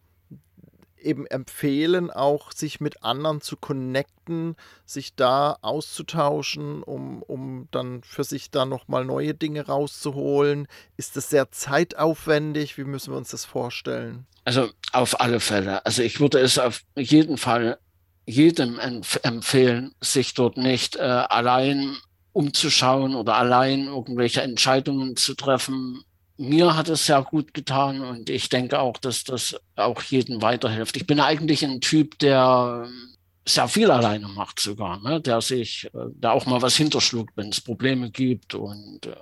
eben 0.97 1.25
empfehlen, 1.25 2.11
auch 2.11 2.51
sich 2.51 2.79
mit 2.79 3.03
anderen 3.03 3.41
zu 3.41 3.57
connecten, 3.57 4.55
sich 4.85 5.15
da 5.15 5.57
auszutauschen, 5.61 6.83
um, 6.83 7.23
um 7.23 7.67
dann 7.71 8.03
für 8.03 8.23
sich 8.23 8.51
da 8.51 8.65
nochmal 8.65 9.05
neue 9.05 9.33
Dinge 9.33 9.65
rauszuholen? 9.65 10.67
Ist 10.97 11.15
das 11.15 11.29
sehr 11.29 11.51
zeitaufwendig? 11.51 12.77
Wie 12.77 12.83
müssen 12.83 13.13
wir 13.13 13.17
uns 13.17 13.31
das 13.31 13.45
vorstellen? 13.45 14.27
Also 14.43 14.69
auf 14.91 15.19
alle 15.19 15.39
Fälle. 15.39 15.85
Also 15.85 16.03
ich 16.03 16.19
würde 16.19 16.39
es 16.39 16.59
auf 16.59 16.83
jeden 16.95 17.37
Fall 17.37 17.79
jedem 18.25 18.77
empf 18.77 19.19
empfehlen, 19.23 19.95
sich 19.99 20.33
dort 20.35 20.57
nicht 20.57 20.95
äh, 20.97 21.01
allein 21.01 21.97
umzuschauen 22.33 23.15
oder 23.15 23.35
allein 23.35 23.87
irgendwelche 23.87 24.41
Entscheidungen 24.41 25.15
zu 25.15 25.33
treffen, 25.33 26.03
mir 26.41 26.75
hat 26.75 26.89
es 26.89 27.05
sehr 27.05 27.21
gut 27.23 27.53
getan 27.53 28.01
und 28.01 28.29
ich 28.29 28.49
denke 28.49 28.79
auch, 28.79 28.97
dass 28.97 29.23
das 29.23 29.55
auch 29.75 30.01
jedem 30.01 30.41
weiterhilft. 30.41 30.97
Ich 30.97 31.05
bin 31.05 31.19
eigentlich 31.19 31.63
ein 31.63 31.81
Typ, 31.81 32.17
der 32.19 32.85
ähm, 32.85 33.15
sehr 33.47 33.67
viel 33.67 33.91
alleine 33.91 34.27
macht 34.27 34.59
sogar, 34.59 34.99
ne? 35.01 35.21
der 35.21 35.41
sich, 35.41 35.85
äh, 35.93 36.09
der 36.09 36.33
auch 36.33 36.45
mal 36.47 36.61
was 36.61 36.75
hinterschluckt, 36.75 37.35
wenn 37.35 37.49
es 37.49 37.61
Probleme 37.61 38.09
gibt 38.09 38.55
und 38.55 39.05
äh, 39.05 39.15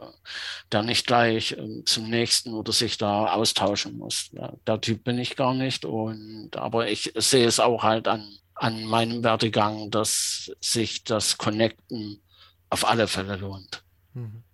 der 0.71 0.83
nicht 0.83 1.07
gleich 1.07 1.53
äh, 1.53 1.83
zum 1.85 2.09
nächsten 2.09 2.53
oder 2.53 2.71
sich 2.71 2.97
da 2.97 3.33
austauschen 3.33 3.97
muss. 3.97 4.29
Ja, 4.31 4.53
der 4.65 4.79
Typ 4.81 5.03
bin 5.03 5.19
ich 5.19 5.35
gar 5.35 5.53
nicht 5.53 5.85
und 5.85 6.55
aber 6.55 6.89
ich 6.89 7.11
sehe 7.15 7.47
es 7.47 7.59
auch 7.59 7.83
halt 7.83 8.07
an, 8.07 8.25
an 8.55 8.85
meinem 8.85 9.23
Werdegang, 9.23 9.91
dass 9.91 10.51
sich 10.61 11.03
das 11.03 11.37
Connecten 11.37 12.21
auf 12.69 12.87
alle 12.87 13.07
Fälle 13.07 13.35
lohnt. 13.35 13.83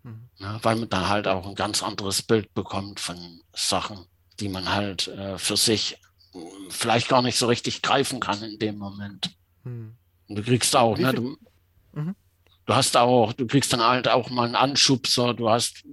Mhm. 0.03 0.29
Ja, 0.37 0.63
weil 0.63 0.75
man 0.75 0.89
dann 0.89 1.09
halt 1.09 1.27
auch 1.27 1.47
ein 1.47 1.55
ganz 1.55 1.81
anderes 1.81 2.21
Bild 2.21 2.53
bekommt 2.53 2.99
von 2.99 3.41
Sachen, 3.53 4.05
die 4.39 4.49
man 4.49 4.69
halt 4.69 5.07
äh, 5.07 5.37
für 5.37 5.57
sich 5.57 5.97
hm, 6.33 6.41
vielleicht 6.69 7.09
gar 7.09 7.21
nicht 7.21 7.37
so 7.37 7.47
richtig 7.47 7.81
greifen 7.81 8.19
kann 8.19 8.41
in 8.43 8.59
dem 8.59 8.77
Moment. 8.77 9.35
Mhm. 9.63 9.95
Und 10.27 10.35
du 10.35 10.43
kriegst 10.43 10.75
auch, 10.75 10.97
ne, 10.97 11.13
du, 11.13 11.37
mhm. 11.93 12.15
du 12.65 12.73
hast 12.73 12.97
auch, 12.97 13.33
du 13.33 13.47
kriegst 13.47 13.71
dann 13.73 13.81
halt 13.81 14.07
auch 14.07 14.29
mal 14.29 14.45
einen 14.45 14.55
Anschubser, 14.55 15.33
du 15.33 15.49
hast, 15.49 15.83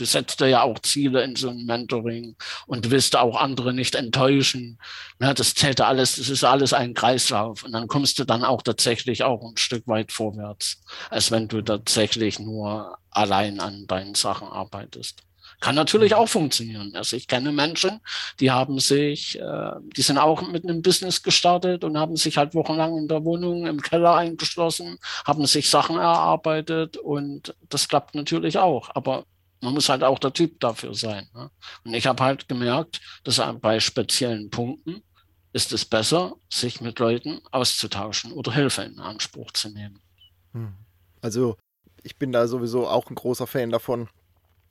Du 0.00 0.06
setzt 0.06 0.40
dir 0.40 0.48
ja 0.48 0.62
auch 0.62 0.78
Ziele 0.78 1.22
in 1.22 1.36
so 1.36 1.50
einem 1.50 1.66
Mentoring 1.66 2.34
und 2.66 2.86
du 2.86 2.90
willst 2.90 3.16
auch 3.16 3.36
andere 3.36 3.74
nicht 3.74 3.94
enttäuschen. 3.94 4.78
Ja, 5.20 5.34
das 5.34 5.52
zählt 5.52 5.82
alles, 5.82 6.16
das 6.16 6.30
ist 6.30 6.42
alles 6.42 6.72
ein 6.72 6.94
Kreislauf. 6.94 7.64
Und 7.64 7.72
dann 7.72 7.86
kommst 7.86 8.18
du 8.18 8.24
dann 8.24 8.42
auch 8.42 8.62
tatsächlich 8.62 9.24
auch 9.24 9.42
ein 9.42 9.58
Stück 9.58 9.86
weit 9.86 10.10
vorwärts, 10.10 10.80
als 11.10 11.30
wenn 11.30 11.48
du 11.48 11.60
tatsächlich 11.60 12.38
nur 12.38 12.96
allein 13.10 13.60
an 13.60 13.86
deinen 13.88 14.14
Sachen 14.14 14.48
arbeitest. 14.48 15.22
Kann 15.60 15.74
natürlich 15.74 16.14
auch 16.14 16.30
funktionieren. 16.30 16.92
Also 16.96 17.14
ich 17.14 17.28
kenne 17.28 17.52
Menschen, 17.52 18.00
die 18.40 18.50
haben 18.50 18.80
sich, 18.80 19.38
äh, 19.38 19.72
die 19.94 20.00
sind 20.00 20.16
auch 20.16 20.40
mit 20.48 20.64
einem 20.64 20.80
Business 20.80 21.22
gestartet 21.22 21.84
und 21.84 21.98
haben 21.98 22.16
sich 22.16 22.38
halt 22.38 22.54
wochenlang 22.54 22.96
in 22.96 23.06
der 23.06 23.22
Wohnung 23.26 23.66
im 23.66 23.82
Keller 23.82 24.14
eingeschlossen, 24.14 24.98
haben 25.26 25.44
sich 25.44 25.68
Sachen 25.68 25.96
erarbeitet 25.96 26.96
und 26.96 27.54
das 27.68 27.86
klappt 27.86 28.14
natürlich 28.14 28.56
auch. 28.56 28.88
Aber 28.94 29.26
man 29.60 29.74
muss 29.74 29.88
halt 29.88 30.02
auch 30.02 30.18
der 30.18 30.32
Typ 30.32 30.60
dafür 30.60 30.94
sein. 30.94 31.28
Ne? 31.34 31.50
Und 31.84 31.94
ich 31.94 32.06
habe 32.06 32.22
halt 32.22 32.48
gemerkt, 32.48 33.00
dass 33.24 33.40
bei 33.60 33.80
speziellen 33.80 34.50
Punkten 34.50 35.02
ist 35.52 35.72
es 35.72 35.84
besser, 35.84 36.34
sich 36.48 36.80
mit 36.80 36.98
Leuten 36.98 37.40
auszutauschen 37.50 38.32
oder 38.32 38.52
Hilfe 38.52 38.82
in 38.82 38.98
Anspruch 38.98 39.50
zu 39.52 39.68
nehmen. 39.70 40.00
Hm. 40.52 40.74
Also 41.20 41.56
ich 42.02 42.16
bin 42.16 42.32
da 42.32 42.46
sowieso 42.46 42.86
auch 42.86 43.10
ein 43.10 43.14
großer 43.14 43.46
Fan 43.46 43.70
davon, 43.70 44.08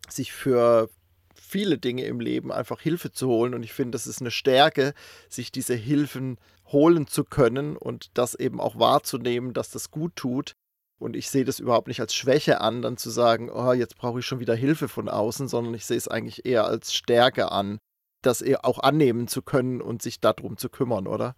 sich 0.08 0.31
für 0.31 0.89
viele 1.34 1.77
Dinge 1.77 2.03
im 2.03 2.19
Leben 2.19 2.51
einfach 2.51 2.79
Hilfe 2.81 3.12
zu 3.12 3.27
holen. 3.27 3.53
Und 3.53 3.63
ich 3.63 3.74
finde, 3.74 3.91
das 3.91 4.08
ist 4.08 4.22
eine 4.22 4.31
Stärke, 4.31 4.93
sich 5.29 5.51
diese 5.51 5.75
Hilfen 5.75 6.38
holen 6.67 7.08
zu 7.08 7.24
können 7.24 7.75
und 7.75 8.12
das 8.13 8.36
eben 8.36 8.62
auch 8.62 8.77
wahrzunehmen, 8.77 9.53
dass 9.53 9.69
das 9.69 9.91
gut 9.91 10.15
tut. 10.15 10.53
Und 10.99 11.15
ich 11.15 11.29
sehe 11.29 11.45
das 11.45 11.59
überhaupt 11.59 11.87
nicht 11.87 12.01
als 12.01 12.13
Schwäche 12.13 12.61
an, 12.61 12.81
dann 12.81 12.97
zu 12.97 13.09
sagen, 13.09 13.49
oh, 13.49 13.71
jetzt 13.71 13.97
brauche 13.97 14.19
ich 14.19 14.25
schon 14.25 14.41
wieder 14.41 14.55
Hilfe 14.55 14.87
von 14.87 15.07
außen, 15.09 15.47
sondern 15.47 15.73
ich 15.73 15.85
sehe 15.85 15.97
es 15.97 16.07
eigentlich 16.07 16.45
eher 16.45 16.65
als 16.65 16.93
Stärke 16.93 17.51
an, 17.51 17.79
das 18.21 18.41
eher 18.41 18.65
auch 18.65 18.79
annehmen 18.79 19.27
zu 19.27 19.41
können 19.41 19.81
und 19.81 20.01
sich 20.01 20.19
darum 20.19 20.57
zu 20.57 20.69
kümmern, 20.69 21.07
oder? 21.07 21.35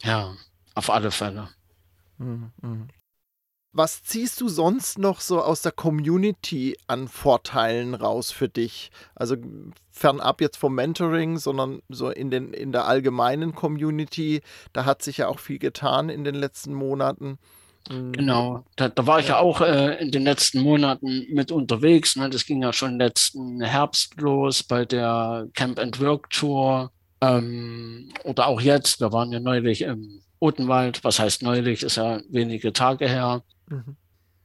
Ja, 0.00 0.34
auf 0.74 0.90
alle 0.90 1.10
Fälle. 1.10 1.50
Mhm. 2.18 2.52
mhm. 2.60 2.88
Was 3.74 4.02
ziehst 4.02 4.38
du 4.42 4.48
sonst 4.48 4.98
noch 4.98 5.22
so 5.22 5.40
aus 5.40 5.62
der 5.62 5.72
Community 5.72 6.76
an 6.88 7.08
Vorteilen 7.08 7.94
raus 7.94 8.30
für 8.30 8.50
dich? 8.50 8.90
Also 9.14 9.36
fernab 9.90 10.42
jetzt 10.42 10.58
vom 10.58 10.74
Mentoring, 10.74 11.38
sondern 11.38 11.80
so 11.88 12.10
in, 12.10 12.30
den, 12.30 12.52
in 12.52 12.72
der 12.72 12.84
allgemeinen 12.86 13.54
Community. 13.54 14.42
Da 14.74 14.84
hat 14.84 15.00
sich 15.00 15.16
ja 15.16 15.28
auch 15.28 15.38
viel 15.38 15.58
getan 15.58 16.10
in 16.10 16.22
den 16.22 16.34
letzten 16.34 16.74
Monaten. 16.74 17.38
Mhm. 17.90 18.12
Genau, 18.12 18.64
da, 18.76 18.88
da 18.88 19.06
war 19.06 19.20
ich 19.20 19.28
ja 19.28 19.38
auch 19.38 19.60
äh, 19.60 20.00
in 20.00 20.10
den 20.10 20.24
letzten 20.24 20.60
Monaten 20.60 21.26
mit 21.32 21.50
unterwegs. 21.50 22.16
Ne? 22.16 22.30
Das 22.30 22.46
ging 22.46 22.62
ja 22.62 22.72
schon 22.72 22.98
letzten 22.98 23.60
Herbst 23.60 24.20
los 24.20 24.62
bei 24.62 24.84
der 24.84 25.46
Camp 25.54 25.78
and 25.78 26.00
Work 26.00 26.30
Tour. 26.30 26.92
Ähm, 27.20 28.12
oder 28.24 28.46
auch 28.46 28.60
jetzt, 28.60 29.00
wir 29.00 29.12
waren 29.12 29.32
ja 29.32 29.40
neulich 29.40 29.82
im 29.82 30.22
Odenwald. 30.38 31.04
Was 31.04 31.18
heißt 31.18 31.42
neulich? 31.42 31.82
Ist 31.82 31.96
ja 31.96 32.20
wenige 32.28 32.72
Tage 32.72 33.08
her. 33.08 33.42
Mhm. 33.68 33.96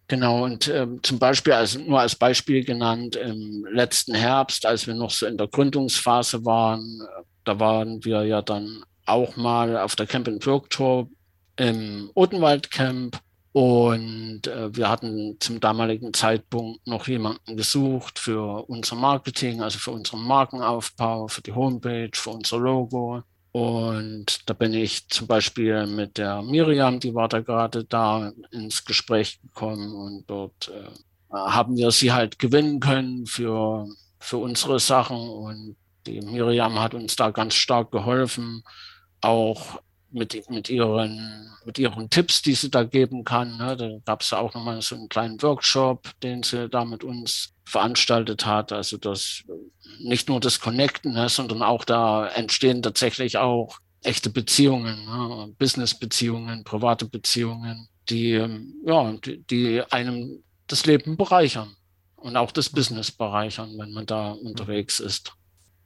Genau, 0.09 0.45
und 0.45 0.69
ähm, 0.69 1.01
zum 1.03 1.19
Beispiel, 1.19 1.51
also 1.51 1.79
nur 1.79 1.99
als 1.99 2.15
Beispiel 2.15 2.63
genannt, 2.63 3.17
im 3.17 3.67
letzten 3.69 4.15
Herbst, 4.15 4.65
als 4.65 4.87
wir 4.87 4.93
noch 4.93 5.11
so 5.11 5.25
in 5.25 5.37
der 5.37 5.49
Gründungsphase 5.49 6.45
waren, 6.45 7.01
da 7.43 7.59
waren 7.59 8.05
wir 8.05 8.23
ja 8.23 8.41
dann 8.41 8.83
auch 9.05 9.35
mal 9.35 9.77
auf 9.77 9.97
der 9.97 10.07
Camp 10.07 10.27
in 10.29 10.39
Tour 10.39 11.09
im 11.57 12.09
Odenwald 12.13 12.71
Camp 12.71 13.19
und 13.53 14.45
äh, 14.47 14.75
wir 14.75 14.89
hatten 14.89 15.37
zum 15.39 15.59
damaligen 15.59 16.13
Zeitpunkt 16.13 16.85
noch 16.85 17.07
jemanden 17.07 17.57
gesucht 17.57 18.19
für 18.19 18.69
unser 18.69 18.95
Marketing, 18.95 19.61
also 19.61 19.79
für 19.79 19.91
unseren 19.91 20.21
Markenaufbau, 20.23 21.27
für 21.27 21.41
die 21.41 21.53
Homepage, 21.53 22.11
für 22.13 22.31
unser 22.31 22.59
Logo. 22.59 23.23
Und 23.51 24.47
da 24.47 24.53
bin 24.53 24.73
ich 24.73 25.07
zum 25.09 25.25
Beispiel 25.25 25.87
mit 25.87 26.17
der 26.17 26.43
Miriam, 26.43 26.99
die 26.99 27.15
war 27.15 27.27
da 27.27 27.39
gerade 27.39 27.85
da, 27.85 28.31
ins 28.51 28.85
Gespräch 28.85 29.39
gekommen 29.41 29.93
und 29.95 30.29
dort 30.29 30.69
äh, 30.69 31.33
haben 31.33 31.75
wir 31.75 31.89
sie 31.91 32.11
halt 32.11 32.37
gewinnen 32.37 32.79
können 32.79 33.25
für, 33.25 33.87
für 34.19 34.37
unsere 34.37 34.79
Sachen. 34.79 35.17
Und 35.17 35.75
die 36.05 36.21
Miriam 36.21 36.79
hat 36.79 36.93
uns 36.93 37.15
da 37.15 37.31
ganz 37.31 37.55
stark 37.55 37.91
geholfen, 37.91 38.63
auch 39.21 39.81
mit, 40.11 40.49
mit, 40.49 40.69
ihren, 40.69 41.51
mit 41.65 41.77
ihren 41.79 42.09
Tipps, 42.09 42.41
die 42.41 42.53
sie 42.53 42.69
da 42.69 42.83
geben 42.83 43.23
kann. 43.23 43.57
Ne? 43.57 43.75
Da 43.75 43.89
gab 44.05 44.21
es 44.21 44.33
auch 44.33 44.53
nochmal 44.53 44.81
so 44.81 44.95
einen 44.95 45.09
kleinen 45.09 45.41
Workshop, 45.41 46.11
den 46.21 46.43
sie 46.43 46.69
da 46.69 46.85
mit 46.85 47.03
uns 47.03 47.53
veranstaltet 47.65 48.45
hat. 48.45 48.71
Also 48.71 48.97
das 48.97 49.43
nicht 49.99 50.29
nur 50.29 50.39
das 50.39 50.59
Connecten, 50.59 51.13
ne, 51.13 51.29
sondern 51.29 51.61
auch 51.61 51.83
da 51.83 52.27
entstehen 52.27 52.81
tatsächlich 52.81 53.37
auch 53.37 53.79
echte 54.03 54.29
Beziehungen, 54.29 55.05
ne, 55.05 55.53
Business-Beziehungen, 55.57 56.63
private 56.63 57.05
Beziehungen, 57.05 57.89
die, 58.09 58.41
ja, 58.85 59.11
die, 59.13 59.43
die 59.43 59.81
einem 59.91 60.43
das 60.67 60.85
Leben 60.85 61.17
bereichern 61.17 61.75
und 62.15 62.35
auch 62.37 62.51
das 62.51 62.69
Business 62.69 63.11
bereichern, 63.11 63.77
wenn 63.77 63.91
man 63.91 64.05
da 64.05 64.31
unterwegs 64.31 64.99
ist. 64.99 65.33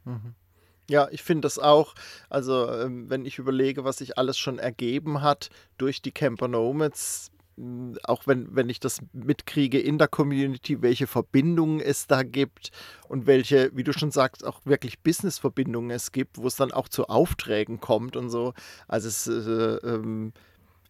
Mhm. 0.06 0.36
Ja, 0.92 1.08
ich 1.10 1.24
finde 1.24 1.44
das 1.44 1.58
auch. 1.58 1.96
Also, 2.30 2.70
ähm, 2.70 3.10
wenn 3.10 3.26
ich 3.26 3.40
überlege, 3.40 3.86
was 3.86 4.00
sich 4.00 4.18
alles 4.18 4.38
schon 4.38 4.60
ergeben 4.60 5.22
hat 5.22 5.50
durch 5.78 6.02
die 6.02 6.12
Camper 6.12 6.50
Nomads, 6.50 7.32
auch 8.04 8.28
wenn, 8.28 8.54
wenn 8.54 8.68
ich 8.68 8.82
das 8.82 9.00
mitkriege 9.14 9.80
in 9.80 9.98
der 9.98 10.10
Community, 10.10 10.82
welche 10.82 11.08
Verbindungen 11.08 11.80
es 11.80 12.08
da 12.08 12.24
gibt 12.24 12.72
und 13.08 13.26
welche, 13.26 13.72
wie 13.74 13.86
du 13.86 13.94
schon 13.94 14.12
sagst, 14.12 14.46
auch 14.46 14.60
wirklich 14.66 15.00
Business-Verbindungen 15.00 15.92
es 15.92 16.12
gibt, 16.12 16.38
wo 16.38 16.48
es 16.48 16.58
dann 16.58 16.74
auch 16.74 16.90
zu 16.90 17.08
Aufträgen 17.08 17.80
kommt 17.80 18.18
und 18.18 18.30
so. 18.30 18.54
Also 18.90 19.08
es, 19.08 19.28
äh, 19.28 19.88
ähm, 19.88 20.34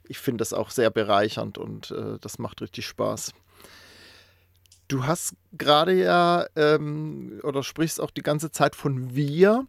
ich 0.08 0.18
finde 0.18 0.42
das 0.42 0.52
auch 0.52 0.72
sehr 0.72 0.90
bereichernd 0.90 1.60
und 1.60 1.92
äh, 1.92 2.18
das 2.20 2.40
macht 2.40 2.62
richtig 2.64 2.88
Spaß. 2.88 3.34
Du 4.92 5.06
hast 5.06 5.36
gerade 5.54 5.94
ja 5.94 6.46
ähm, 6.58 7.40
oder 7.44 7.64
sprichst 7.64 8.02
auch 8.02 8.12
die 8.12 8.24
ganze 8.24 8.52
Zeit 8.52 8.76
von 8.76 9.16
wir. 9.16 9.66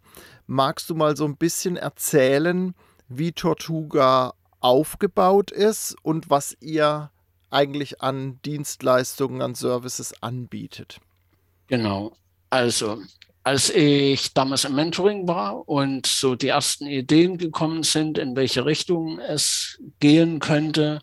Magst 0.49 0.91
du 0.91 0.97
mal 0.97 1.17
so 1.17 1.25
ein 1.25 1.37
bisschen 1.37 1.77
erzählen, 1.77 2.75
wie 3.07 3.31
Tortuga 3.31 4.35
aufgebaut 4.59 5.53
ist 5.53 5.95
und 6.03 6.29
was 6.29 6.57
ihr 6.61 7.13
eigentlich 7.51 8.03
an 8.03 8.41
Dienstleistungen, 8.45 9.43
an 9.43 9.55
Services 9.55 10.13
anbietet? 10.21 10.99
Genau. 11.69 12.17
Also, 12.51 13.01
als 13.45 13.71
ich 13.71 14.35
damals 14.35 14.65
im 14.65 14.75
Mentoring 14.75 15.29
war 15.29 15.69
und 15.69 16.07
so 16.07 16.35
die 16.35 16.49
ersten 16.49 16.87
Ideen 16.87 17.39
gekommen 17.39 17.85
sind, 17.85 18.19
in 18.19 18.35
welche 18.35 18.65
Richtung 18.65 19.21
es 19.21 19.81
gehen 20.01 20.41
könnte, 20.41 21.01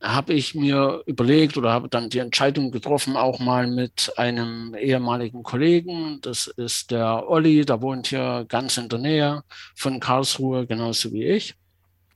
habe 0.00 0.32
ich 0.32 0.54
mir 0.54 1.02
überlegt 1.06 1.56
oder 1.56 1.72
habe 1.72 1.88
dann 1.88 2.08
die 2.08 2.18
Entscheidung 2.18 2.70
getroffen, 2.70 3.16
auch 3.16 3.40
mal 3.40 3.66
mit 3.66 4.12
einem 4.16 4.74
ehemaligen 4.74 5.42
Kollegen, 5.42 6.20
das 6.22 6.46
ist 6.46 6.90
der 6.90 7.28
Olli, 7.28 7.64
der 7.64 7.82
wohnt 7.82 8.08
hier 8.08 8.46
ganz 8.48 8.76
in 8.76 8.88
der 8.88 9.00
Nähe 9.00 9.42
von 9.74 9.98
Karlsruhe, 9.98 10.66
genauso 10.66 11.12
wie 11.12 11.24
ich. 11.24 11.54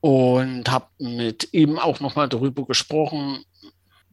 Und 0.00 0.70
habe 0.70 0.86
mit 0.98 1.48
ihm 1.52 1.78
auch 1.78 2.00
nochmal 2.00 2.28
darüber 2.28 2.64
gesprochen, 2.64 3.44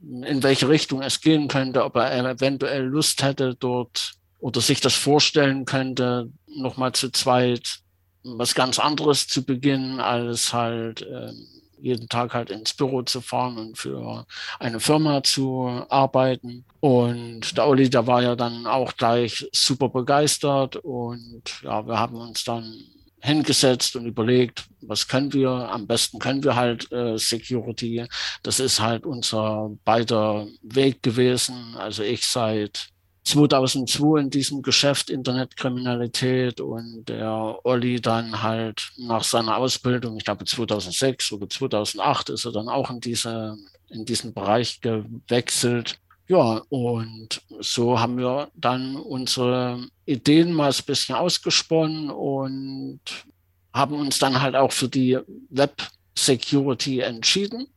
in 0.01 0.43
welche 0.43 0.69
Richtung 0.69 1.01
es 1.01 1.21
gehen 1.21 1.47
könnte, 1.47 1.83
ob 1.83 1.95
er 1.95 2.25
eventuell 2.25 2.83
Lust 2.83 3.21
hätte, 3.21 3.55
dort 3.55 4.13
oder 4.39 4.61
sich 4.61 4.81
das 4.81 4.93
vorstellen 4.93 5.65
könnte, 5.65 6.31
nochmal 6.47 6.93
zu 6.93 7.11
zweit 7.11 7.79
was 8.23 8.55
ganz 8.55 8.79
anderes 8.79 9.27
zu 9.27 9.45
beginnen, 9.45 9.99
als 9.99 10.53
halt 10.53 11.01
äh, 11.01 11.31
jeden 11.81 12.09
Tag 12.09 12.33
halt 12.33 12.49
ins 12.49 12.73
Büro 12.73 13.01
zu 13.01 13.21
fahren 13.21 13.57
und 13.57 13.77
für 13.77 14.25
eine 14.59 14.79
Firma 14.79 15.23
zu 15.23 15.85
arbeiten. 15.89 16.65
Und 16.79 17.57
der 17.57 17.67
Olli, 17.67 17.89
der 17.89 18.07
war 18.07 18.21
ja 18.21 18.35
dann 18.35 18.65
auch 18.65 18.95
gleich 18.95 19.47
super 19.51 19.89
begeistert 19.89 20.75
und 20.77 21.43
ja, 21.63 21.85
wir 21.85 21.99
haben 21.99 22.15
uns 22.15 22.43
dann 22.43 22.73
hingesetzt 23.21 23.95
und 23.95 24.05
überlegt, 24.05 24.67
was 24.81 25.07
können 25.07 25.33
wir? 25.33 25.49
Am 25.49 25.87
besten 25.87 26.19
können 26.19 26.43
wir 26.43 26.55
halt 26.55 26.91
äh, 26.91 27.17
Security. 27.17 28.05
Das 28.43 28.59
ist 28.59 28.79
halt 28.79 29.05
unser 29.05 29.71
beider 29.83 30.47
Weg 30.61 31.03
gewesen. 31.03 31.75
Also 31.77 32.03
ich 32.03 32.25
seit 32.25 32.89
2002 33.29 34.19
in 34.19 34.29
diesem 34.29 34.61
Geschäft 34.61 35.09
Internetkriminalität 35.09 36.59
und 36.61 37.05
der 37.07 37.59
Olli 37.63 38.01
dann 38.01 38.41
halt 38.41 38.91
nach 38.97 39.23
seiner 39.23 39.57
Ausbildung, 39.57 40.17
ich 40.17 40.25
glaube 40.25 40.45
2006 40.45 41.31
oder 41.31 41.47
2008 41.47 42.29
ist 42.29 42.45
er 42.45 42.51
dann 42.51 42.69
auch 42.69 42.89
in 42.89 42.99
diese, 42.99 43.57
in 43.89 44.05
diesen 44.05 44.33
Bereich 44.33 44.81
gewechselt. 44.81 45.99
Ja, 46.27 46.61
und 46.69 47.41
so 47.59 47.99
haben 47.99 48.17
wir 48.17 48.49
dann 48.55 48.95
unsere 48.95 49.87
Ideen 50.05 50.53
mal 50.53 50.71
ein 50.71 50.85
bisschen 50.85 51.15
ausgesponnen 51.15 52.09
und 52.09 52.99
haben 53.73 53.95
uns 53.95 54.19
dann 54.19 54.41
halt 54.41 54.55
auch 54.55 54.71
für 54.71 54.89
die 54.89 55.17
Web 55.49 55.87
Security 56.17 56.99
entschieden. 56.99 57.67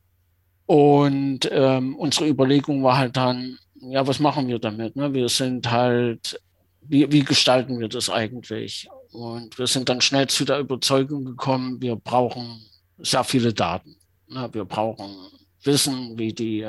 Und 0.65 1.49
ähm, 1.51 1.95
unsere 1.95 2.27
Überlegung 2.27 2.83
war 2.83 2.97
halt 2.97 3.17
dann, 3.17 3.59
ja, 3.89 4.05
was 4.07 4.19
machen 4.19 4.47
wir 4.47 4.59
damit? 4.59 4.95
Ne? 4.95 5.13
Wir 5.13 5.29
sind 5.29 5.69
halt 5.69 6.39
wie, 6.87 7.11
wie 7.11 7.23
gestalten 7.23 7.79
wir 7.79 7.87
das 7.87 8.09
eigentlich? 8.09 8.87
Und 9.11 9.57
wir 9.57 9.67
sind 9.67 9.89
dann 9.89 10.01
schnell 10.01 10.27
zu 10.27 10.45
der 10.45 10.59
Überzeugung 10.59 11.25
gekommen, 11.25 11.81
wir 11.81 11.95
brauchen 11.95 12.65
sehr 12.97 13.23
viele 13.23 13.53
Daten. 13.53 13.95
Wir 14.27 14.65
brauchen 14.65 15.15
Wissen, 15.63 16.17
wie 16.17 16.33
die 16.33 16.67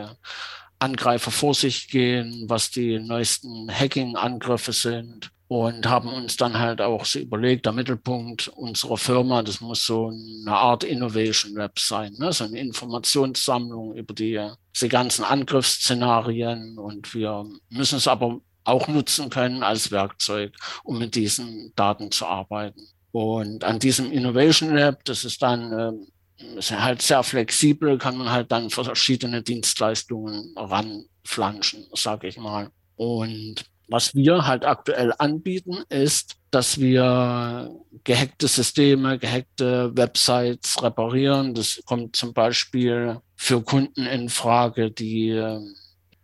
Angreifer 0.78 1.30
vor 1.30 1.54
sich 1.54 1.88
gehen, 1.88 2.44
was 2.48 2.70
die 2.70 2.98
neuesten 2.98 3.70
Hacking-Angriffe 3.70 4.72
sind 4.72 5.30
und 5.54 5.86
haben 5.86 6.08
uns 6.08 6.36
dann 6.36 6.58
halt 6.58 6.80
auch 6.80 7.04
so 7.04 7.20
überlegt, 7.20 7.64
der 7.64 7.72
Mittelpunkt 7.72 8.48
unserer 8.48 8.96
Firma, 8.96 9.40
das 9.44 9.60
muss 9.60 9.86
so 9.86 10.08
eine 10.08 10.50
Art 10.50 10.82
Innovation 10.82 11.54
Lab 11.54 11.78
sein, 11.78 12.12
ne? 12.18 12.32
so 12.32 12.42
eine 12.42 12.58
Informationssammlung 12.58 13.94
über 13.94 14.12
die, 14.14 14.50
die 14.80 14.88
ganzen 14.88 15.24
Angriffsszenarien 15.24 16.76
und 16.76 17.14
wir 17.14 17.46
müssen 17.68 17.98
es 17.98 18.08
aber 18.08 18.40
auch 18.64 18.88
nutzen 18.88 19.30
können 19.30 19.62
als 19.62 19.92
Werkzeug, 19.92 20.56
um 20.82 20.98
mit 20.98 21.14
diesen 21.14 21.72
Daten 21.76 22.10
zu 22.10 22.26
arbeiten. 22.26 22.88
Und 23.12 23.62
an 23.62 23.78
diesem 23.78 24.10
Innovation 24.10 24.74
Lab, 24.74 25.04
das 25.04 25.24
ist 25.24 25.40
dann 25.40 25.72
äh, 25.72 26.56
ist 26.58 26.72
halt 26.72 27.00
sehr 27.00 27.22
flexibel, 27.22 27.96
kann 27.96 28.16
man 28.16 28.32
halt 28.32 28.50
dann 28.50 28.70
verschiedene 28.70 29.40
Dienstleistungen 29.40 30.52
ranflanschen, 30.56 31.86
sage 31.92 32.26
ich 32.26 32.38
mal. 32.38 32.70
Und 32.96 33.64
was 33.88 34.14
wir 34.14 34.46
halt 34.46 34.64
aktuell 34.64 35.12
anbieten, 35.18 35.84
ist, 35.88 36.36
dass 36.50 36.78
wir 36.78 37.70
gehackte 38.04 38.48
Systeme, 38.48 39.18
gehackte 39.18 39.96
Websites 39.96 40.82
reparieren. 40.82 41.54
Das 41.54 41.80
kommt 41.84 42.16
zum 42.16 42.32
Beispiel 42.32 43.20
für 43.36 43.62
Kunden 43.62 44.06
in 44.06 44.28
Frage, 44.28 44.90
die, 44.90 45.58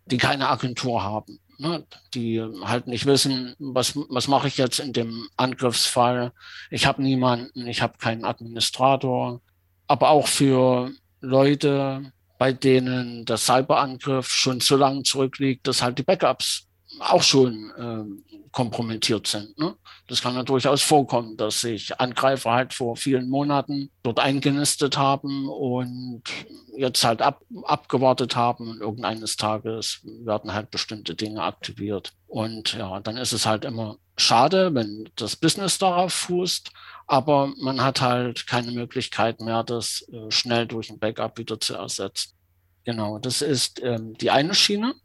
die 0.05 0.17
keine 0.17 0.49
Agentur 0.49 1.03
haben 1.03 1.39
ne, 1.61 1.85
die 2.13 2.41
halt 2.63 2.87
nicht 2.87 3.05
wissen, 3.05 3.55
was, 3.59 3.95
was 4.09 4.27
mache 4.27 4.47
ich 4.47 4.57
jetzt 4.57 4.79
in 4.79 4.93
dem 4.93 5.27
Angriffsfall. 5.37 6.33
Ich 6.69 6.85
habe 6.85 7.01
niemanden, 7.01 7.67
ich 7.67 7.81
habe 7.81 7.97
keinen 7.97 8.25
Administrator. 8.25 9.41
Aber 9.87 10.09
auch 10.09 10.27
für 10.27 10.91
Leute, 11.21 12.11
bei 12.37 12.51
denen 12.51 13.25
der 13.25 13.37
Cyberangriff 13.37 14.27
schon 14.29 14.59
so 14.59 14.75
lange 14.75 15.03
zurückliegt, 15.03 15.67
dass 15.67 15.81
halt 15.81 15.99
die 15.99 16.03
Backups 16.03 16.67
auch 16.99 17.23
schon 17.23 17.71
äh, 17.77 18.33
kompromittiert 18.51 19.27
sind. 19.27 19.57
Ne? 19.57 19.75
Das 20.07 20.21
kann 20.21 20.35
ja 20.35 20.43
durchaus 20.43 20.81
vorkommen, 20.81 21.37
dass 21.37 21.61
sich 21.61 21.99
Angreifer 21.99 22.51
halt 22.51 22.73
vor 22.73 22.95
vielen 22.97 23.29
Monaten 23.29 23.89
dort 24.03 24.19
eingenistet 24.19 24.97
haben 24.97 25.47
und 25.47 26.23
jetzt 26.75 27.03
halt 27.03 27.21
ab, 27.21 27.41
abgewartet 27.63 28.35
haben 28.35 28.69
und 28.69 28.81
irgendeines 28.81 29.37
Tages 29.37 30.01
werden 30.03 30.53
halt 30.53 30.71
bestimmte 30.71 31.15
Dinge 31.15 31.43
aktiviert. 31.43 32.13
Und 32.27 32.73
ja, 32.73 32.99
dann 32.99 33.17
ist 33.17 33.33
es 33.33 33.45
halt 33.45 33.65
immer 33.65 33.97
schade, 34.17 34.73
wenn 34.73 35.09
das 35.15 35.35
Business 35.35 35.77
darauf 35.77 36.13
fußt, 36.13 36.71
aber 37.07 37.53
man 37.57 37.81
hat 37.81 38.01
halt 38.01 38.47
keine 38.47 38.71
Möglichkeit 38.71 39.41
mehr, 39.41 39.63
das 39.63 40.07
äh, 40.11 40.29
schnell 40.29 40.67
durch 40.67 40.89
ein 40.89 40.99
Backup 40.99 41.37
wieder 41.37 41.59
zu 41.59 41.75
ersetzen. 41.75 42.33
Genau, 42.83 43.19
das 43.19 43.41
ist 43.41 43.81
ähm, 43.83 44.17
die 44.17 44.31
eine 44.31 44.55
Schiene. 44.55 44.95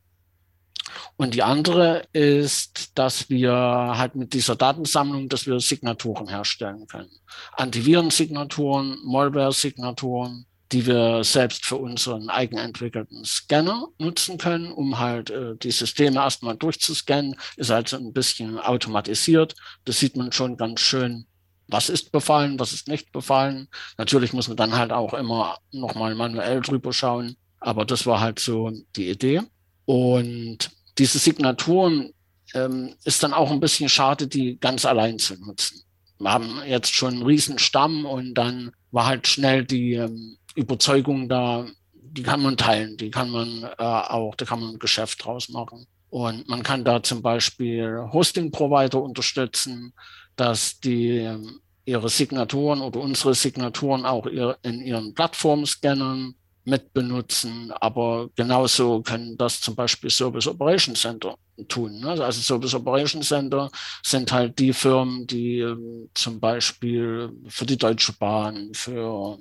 Und 1.16 1.34
die 1.34 1.42
andere 1.42 2.06
ist, 2.12 2.92
dass 2.98 3.28
wir 3.28 3.52
halt 3.52 4.14
mit 4.14 4.32
dieser 4.32 4.56
Datensammlung, 4.56 5.28
dass 5.28 5.46
wir 5.46 5.60
Signaturen 5.60 6.28
herstellen 6.28 6.86
können. 6.86 7.10
Antivirensignaturen, 7.56 8.98
Malware-Signaturen, 9.04 10.46
die 10.72 10.86
wir 10.86 11.22
selbst 11.22 11.64
für 11.64 11.76
unseren 11.76 12.28
eigenentwickelten 12.28 13.24
Scanner 13.24 13.88
nutzen 13.98 14.38
können, 14.38 14.72
um 14.72 14.98
halt 14.98 15.30
äh, 15.30 15.56
die 15.56 15.70
Systeme 15.70 16.16
erstmal 16.16 16.56
durchzuscannen. 16.56 17.36
Ist 17.56 17.70
also 17.70 17.96
ein 17.96 18.12
bisschen 18.12 18.58
automatisiert. 18.58 19.54
Das 19.84 20.00
sieht 20.00 20.16
man 20.16 20.32
schon 20.32 20.56
ganz 20.56 20.80
schön. 20.80 21.26
Was 21.68 21.88
ist 21.88 22.12
befallen, 22.12 22.58
was 22.58 22.72
ist 22.72 22.88
nicht 22.88 23.12
befallen. 23.12 23.68
Natürlich 23.98 24.32
muss 24.32 24.48
man 24.48 24.56
dann 24.56 24.76
halt 24.76 24.92
auch 24.92 25.14
immer 25.14 25.58
nochmal 25.72 26.14
manuell 26.14 26.60
drüber 26.60 26.92
schauen. 26.92 27.36
Aber 27.60 27.84
das 27.84 28.06
war 28.06 28.20
halt 28.20 28.38
so 28.38 28.70
die 28.96 29.08
Idee. 29.08 29.42
Und 29.84 30.70
diese 30.98 31.18
Signaturen 31.18 32.12
ähm, 32.54 32.94
ist 33.04 33.22
dann 33.22 33.32
auch 33.32 33.50
ein 33.50 33.60
bisschen 33.60 33.88
schade, 33.88 34.26
die 34.26 34.58
ganz 34.58 34.84
allein 34.84 35.18
zu 35.18 35.34
nutzen. 35.36 35.82
Wir 36.18 36.32
haben 36.32 36.62
jetzt 36.66 36.94
schon 36.94 37.14
einen 37.14 37.26
riesen 37.26 37.58
Stamm 37.58 38.06
und 38.06 38.34
dann 38.34 38.72
war 38.90 39.06
halt 39.06 39.26
schnell 39.26 39.64
die 39.64 39.94
ähm, 39.94 40.38
Überzeugung 40.54 41.28
da, 41.28 41.66
die 41.92 42.22
kann 42.22 42.42
man 42.42 42.56
teilen, 42.56 42.96
die 42.96 43.10
kann 43.10 43.30
man 43.30 43.64
äh, 43.64 43.82
auch, 43.82 44.34
da 44.36 44.46
kann 44.46 44.60
man 44.60 44.74
ein 44.74 44.78
Geschäft 44.78 45.24
draus 45.24 45.50
machen. 45.50 45.86
Und 46.08 46.48
man 46.48 46.62
kann 46.62 46.84
da 46.84 47.02
zum 47.02 47.20
Beispiel 47.20 48.08
Hosting-Provider 48.12 49.02
unterstützen, 49.02 49.92
dass 50.36 50.80
die 50.80 51.18
ähm, 51.18 51.60
ihre 51.84 52.08
Signaturen 52.08 52.80
oder 52.80 53.00
unsere 53.00 53.34
Signaturen 53.34 54.06
auch 54.06 54.26
in 54.26 54.80
ihren 54.80 55.14
Plattformen 55.14 55.66
scannen 55.66 56.36
mit 56.66 56.92
benutzen. 56.92 57.72
Aber 57.72 58.28
genauso 58.36 59.00
können 59.02 59.36
das 59.38 59.60
zum 59.60 59.74
Beispiel 59.74 60.10
Service 60.10 60.46
Operation 60.46 60.94
Center 60.94 61.36
tun. 61.68 62.00
Ne? 62.00 62.10
Also 62.10 62.40
Service 62.40 62.74
Operation 62.74 63.22
Center 63.22 63.70
sind 64.02 64.30
halt 64.30 64.58
die 64.58 64.72
Firmen, 64.72 65.26
die 65.26 65.60
ähm, 65.60 66.10
zum 66.14 66.38
Beispiel 66.38 67.32
für 67.48 67.64
die 67.64 67.78
Deutsche 67.78 68.12
Bahn, 68.12 68.74
für 68.74 69.38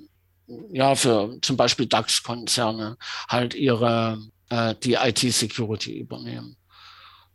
ja, 0.70 0.94
für 0.94 1.38
zum 1.42 1.56
Beispiel 1.56 1.86
DAX-Konzerne 1.86 2.96
halt 3.28 3.54
ihre 3.54 4.18
äh, 4.48 4.74
die 4.82 4.94
IT-Security 4.94 5.98
übernehmen. 5.98 6.56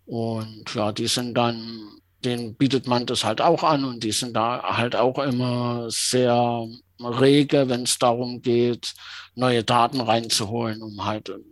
Und 0.05 0.73
ja, 0.73 0.91
die 0.91 1.07
sind 1.07 1.35
dann, 1.35 2.00
denen 2.25 2.55
bietet 2.55 2.87
man 2.87 3.05
das 3.05 3.23
halt 3.23 3.41
auch 3.41 3.63
an 3.63 3.83
und 3.83 4.03
die 4.03 4.11
sind 4.11 4.33
da 4.35 4.77
halt 4.77 4.95
auch 4.95 5.19
immer 5.19 5.89
sehr 5.89 6.67
rege, 6.99 7.67
wenn 7.69 7.83
es 7.83 7.97
darum 7.99 8.41
geht, 8.41 8.93
neue 9.35 9.63
Daten 9.63 10.01
reinzuholen, 10.01 10.81
um 10.81 11.05
halt 11.05 11.29
ähm, 11.29 11.43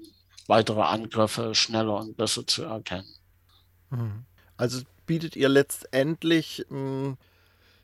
weitere 0.47 0.81
Angriffe 0.81 1.55
schneller 1.55 1.97
und 1.97 2.17
besser 2.17 2.45
zu 2.45 2.63
erkennen. 2.63 3.07
Mhm. 3.89 4.25
Also 4.57 4.81
bietet 5.05 5.35
ihr 5.35 5.49
letztendlich, 5.49 6.65
hm, 6.69 7.17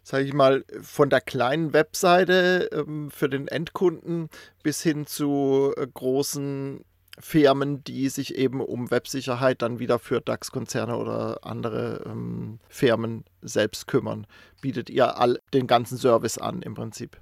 sage 0.04 0.26
ich 0.26 0.34
mal, 0.34 0.66
von 0.82 1.10
der 1.10 1.22
kleinen 1.22 1.74
Webseite 1.74 2.70
ähm, 2.72 3.10
für 3.10 3.30
den 3.30 3.48
Endkunden 3.48 4.30
bis 4.62 4.82
hin 4.82 5.08
zu 5.08 5.74
äh, 5.78 5.88
großen 5.88 6.84
Firmen, 7.20 7.84
die 7.84 8.10
sich 8.10 8.36
eben 8.36 8.62
um 8.62 8.92
Websicherheit 8.92 9.62
dann 9.62 9.80
wieder 9.80 10.00
für 10.00 10.22
DAX-Konzerne 10.22 10.98
oder 10.98 11.40
andere 11.44 12.04
ähm, 12.06 12.60
Firmen 12.70 13.24
selbst 13.42 13.88
kümmern. 13.88 14.28
Bietet 14.62 14.90
ihr 14.90 15.18
all 15.18 15.40
den 15.54 15.68
ganzen 15.68 15.98
Service 15.98 16.38
an 16.38 16.62
im 16.62 16.74
Prinzip? 16.74 17.18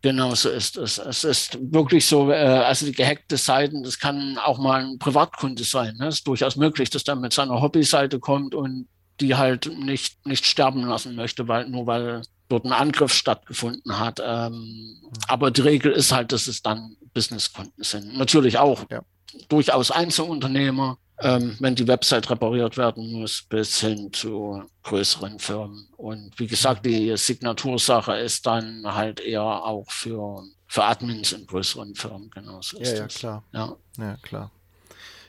Genau 0.00 0.34
so 0.34 0.48
ist 0.48 0.76
es. 0.76 0.98
Es 0.98 1.24
ist 1.24 1.58
wirklich 1.72 2.06
so, 2.06 2.30
äh, 2.30 2.36
also 2.36 2.86
die 2.86 2.92
gehackte 2.92 3.36
Seiten, 3.36 3.82
das 3.82 3.98
kann 3.98 4.38
auch 4.38 4.58
mal 4.58 4.84
ein 4.84 4.98
Privatkunde 4.98 5.64
sein. 5.64 5.96
Ne? 5.96 6.06
Es 6.06 6.16
ist 6.16 6.26
durchaus 6.26 6.56
möglich, 6.56 6.90
dass 6.90 7.02
der 7.02 7.16
mit 7.16 7.32
seiner 7.32 7.60
Hobbyseite 7.60 8.20
kommt 8.20 8.54
und 8.54 8.86
die 9.20 9.34
halt 9.34 9.66
nicht, 9.76 10.24
nicht 10.24 10.46
sterben 10.46 10.82
lassen 10.82 11.16
möchte, 11.16 11.48
weil 11.48 11.68
nur 11.68 11.88
weil 11.88 12.22
dort 12.48 12.64
ein 12.64 12.72
Angriff 12.72 13.12
stattgefunden 13.12 13.98
hat. 13.98 14.20
Ähm, 14.24 14.52
mhm. 14.52 15.10
Aber 15.26 15.50
die 15.50 15.62
Regel 15.62 15.90
ist 15.90 16.12
halt, 16.12 16.30
dass 16.30 16.46
es 16.46 16.62
dann 16.62 16.96
Businesskunden 17.12 17.82
sind. 17.82 18.16
Natürlich 18.16 18.58
auch 18.58 18.84
ja. 18.90 19.02
Durchaus 19.48 19.90
Einzelunternehmer, 19.90 20.98
ähm, 21.20 21.56
wenn 21.58 21.74
die 21.74 21.88
Website 21.88 22.30
repariert 22.30 22.76
werden 22.76 23.12
muss, 23.12 23.42
bis 23.42 23.80
hin 23.80 24.12
zu 24.12 24.62
größeren 24.84 25.38
Firmen. 25.38 25.88
Und 25.96 26.38
wie 26.38 26.46
gesagt, 26.46 26.86
die 26.86 27.16
Signatursache 27.16 28.16
ist 28.16 28.46
dann 28.46 28.82
halt 28.84 29.20
eher 29.20 29.42
auch 29.42 29.90
für, 29.90 30.44
für 30.66 30.84
Admins 30.84 31.32
in 31.32 31.46
größeren 31.46 31.94
Firmen 31.94 32.30
genauso. 32.30 32.78
Ja, 32.78 32.94
ja, 32.94 33.06
klar. 33.06 33.44
Ja. 33.52 33.76
ja, 33.98 34.16
klar. 34.22 34.50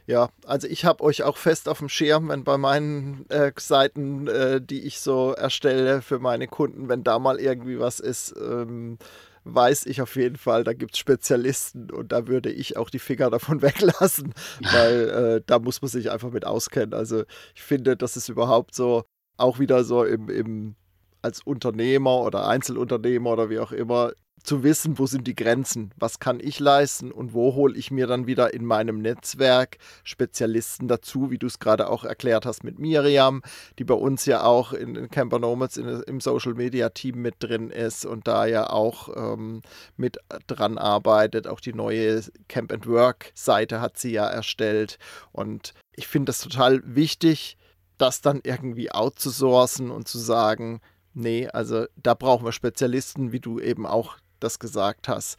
Ja, 0.10 0.30
also 0.48 0.68
ich 0.68 0.86
habe 0.86 1.04
euch 1.04 1.22
auch 1.22 1.38
fest 1.38 1.70
auf 1.70 1.78
dem 1.78 1.88
Schirm, 1.88 2.30
wenn 2.30 2.44
bei 2.44 2.58
meinen 2.58 3.30
äh, 3.30 3.52
Seiten, 3.60 4.28
äh, 4.28 4.60
die 4.60 4.82
ich 4.82 5.02
so 5.02 5.34
erstelle 5.34 6.02
für 6.02 6.18
meine 6.18 6.48
Kunden, 6.48 6.90
wenn 6.90 7.04
da 7.04 7.20
mal 7.20 7.40
irgendwie 7.40 7.80
was 7.80 8.00
ist, 8.00 8.34
ähm, 8.36 8.98
weiß 9.44 9.86
ich 9.86 10.02
auf 10.02 10.16
jeden 10.16 10.38
Fall, 10.38 10.64
da 10.64 10.74
gibt 10.74 10.94
es 10.94 11.00
Spezialisten 11.00 11.92
und 11.92 12.12
da 12.12 12.28
würde 12.28 12.52
ich 12.52 12.78
auch 12.78 12.90
die 12.90 13.00
Finger 13.00 13.30
davon 13.30 13.62
weglassen, 13.62 14.34
weil 14.72 15.10
äh, 15.10 15.42
da 15.46 15.60
muss 15.60 15.82
man 15.82 15.90
sich 15.90 16.12
einfach 16.12 16.32
mit 16.32 16.46
auskennen. 16.46 16.94
Also 16.94 17.24
ich 17.56 17.62
finde, 17.62 17.98
das 17.98 18.18
ist 18.18 18.30
überhaupt 18.30 18.76
so 18.76 19.04
auch 19.38 19.60
wieder 19.60 19.84
so 19.84 20.04
im, 20.04 20.30
im 20.30 20.76
als 21.22 21.42
Unternehmer 21.42 22.22
oder 22.22 22.48
Einzelunternehmer 22.48 23.32
oder 23.32 23.50
wie 23.50 23.60
auch 23.60 23.72
immer 23.72 24.12
zu 24.50 24.64
wissen, 24.64 24.98
wo 24.98 25.06
sind 25.06 25.28
die 25.28 25.36
Grenzen, 25.36 25.92
was 25.96 26.18
kann 26.18 26.40
ich 26.40 26.60
leisten? 26.60 27.12
Und 27.12 27.36
wo 27.36 27.54
hole 27.54 27.78
ich 27.78 27.92
mir 27.92 28.08
dann 28.08 28.26
wieder 28.26 28.52
in 28.52 28.66
meinem 28.66 29.00
Netzwerk 29.00 29.78
Spezialisten 30.04 30.88
dazu, 30.88 31.30
wie 31.30 31.38
du 31.38 31.46
es 31.46 31.60
gerade 31.60 31.88
auch 31.88 32.04
erklärt 32.04 32.48
hast 32.48 32.64
mit 32.64 32.80
Miriam, 32.80 33.44
die 33.78 33.84
bei 33.84 33.94
uns 33.94 34.26
ja 34.26 34.42
auch 34.42 34.74
in, 34.74 34.96
in 34.96 35.12
Camper 35.12 35.38
Nomads 35.38 35.78
in, 35.78 35.88
im 35.88 36.20
Social 36.20 36.56
Media 36.56 36.90
Team 36.90 37.22
mit 37.22 37.36
drin 37.38 37.70
ist 37.70 38.08
und 38.08 38.28
da 38.28 38.48
ja 38.48 38.72
auch 38.72 39.16
ähm, 39.16 39.62
mit 39.98 40.18
dran 40.48 40.80
arbeitet. 40.80 41.46
Auch 41.46 41.60
die 41.60 41.74
neue 41.74 42.24
Camp 42.48 42.74
and 42.74 42.88
Work 42.88 43.32
Seite 43.36 43.82
hat 43.82 44.00
sie 44.00 44.14
ja 44.14 44.26
erstellt. 44.26 44.98
Und 45.32 45.76
ich 45.96 46.08
finde 46.08 46.32
das 46.32 46.40
total 46.40 46.82
wichtig, 46.84 47.56
das 48.00 48.22
dann 48.22 48.42
irgendwie 48.44 48.92
outzusourcen 48.92 49.92
und 49.92 50.08
zu 50.08 50.18
sagen, 50.18 50.82
nee, 51.14 51.48
also 51.48 51.86
da 51.98 52.16
brauchen 52.16 52.46
wir 52.46 52.52
Spezialisten, 52.52 53.32
wie 53.32 53.40
du 53.40 53.60
eben 53.60 53.86
auch 53.86 54.18
das 54.40 54.60
gesagt 54.60 55.08
hast. 55.08 55.38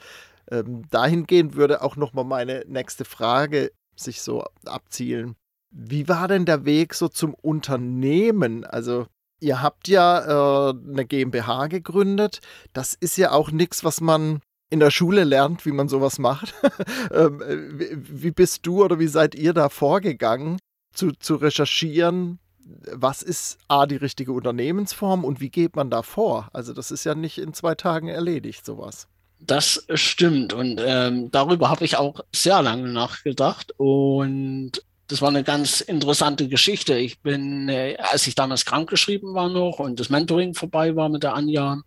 Ähm, 0.50 0.82
dahingehend 0.90 1.54
würde 1.54 1.82
auch 1.82 1.96
nochmal 1.96 2.24
meine 2.24 2.64
nächste 2.66 3.04
Frage 3.04 3.72
sich 3.96 4.22
so 4.22 4.44
abzielen. 4.64 5.36
Wie 5.70 6.08
war 6.08 6.26
denn 6.26 6.46
der 6.46 6.64
Weg 6.64 6.94
so 6.94 7.08
zum 7.08 7.34
Unternehmen? 7.34 8.64
Also 8.64 9.06
ihr 9.40 9.62
habt 9.62 9.88
ja 9.88 10.70
äh, 10.70 10.74
eine 10.74 11.06
GmbH 11.06 11.68
gegründet. 11.68 12.40
Das 12.72 12.94
ist 12.94 13.16
ja 13.16 13.30
auch 13.32 13.50
nichts, 13.50 13.84
was 13.84 14.00
man 14.00 14.40
in 14.70 14.80
der 14.80 14.90
Schule 14.90 15.24
lernt, 15.24 15.66
wie 15.66 15.72
man 15.72 15.88
sowas 15.88 16.18
macht. 16.18 16.54
ähm, 17.12 17.40
wie, 17.72 18.22
wie, 18.22 18.30
bist 18.30 18.66
du 18.66 18.84
oder 18.84 18.98
wie 18.98 19.08
seid 19.08 19.34
ihr 19.34 19.52
da 19.52 19.68
vorgegangen, 19.68 20.58
zu, 20.94 21.12
zu 21.12 21.36
recherchieren? 21.36 22.38
Was 22.92 23.22
ist 23.22 23.58
A, 23.68 23.86
die 23.86 23.96
richtige 23.96 24.32
Unternehmensform 24.32 25.24
und 25.24 25.40
wie 25.40 25.50
geht 25.50 25.76
man 25.76 25.90
da 25.90 26.02
vor? 26.02 26.48
Also, 26.52 26.72
das 26.72 26.90
ist 26.90 27.04
ja 27.04 27.14
nicht 27.14 27.38
in 27.38 27.52
zwei 27.52 27.74
Tagen 27.74 28.08
erledigt, 28.08 28.64
sowas. 28.64 29.08
Das 29.40 29.86
stimmt 29.94 30.52
und 30.52 30.82
ähm, 30.84 31.30
darüber 31.30 31.70
habe 31.70 31.84
ich 31.86 31.96
auch 31.96 32.20
sehr 32.30 32.60
lange 32.60 32.88
nachgedacht 32.88 33.72
und 33.78 34.72
das 35.08 35.22
war 35.22 35.30
eine 35.30 35.42
ganz 35.42 35.80
interessante 35.80 36.46
Geschichte. 36.46 36.94
Ich 36.96 37.20
bin, 37.20 37.70
äh, 37.70 37.96
als 37.98 38.26
ich 38.26 38.34
damals 38.34 38.66
krankgeschrieben 38.66 39.32
war 39.32 39.48
noch 39.48 39.78
und 39.78 39.98
das 39.98 40.10
Mentoring 40.10 40.54
vorbei 40.54 40.94
war 40.94 41.08
mit 41.08 41.22
der 41.22 41.34
Anja, 41.34 41.80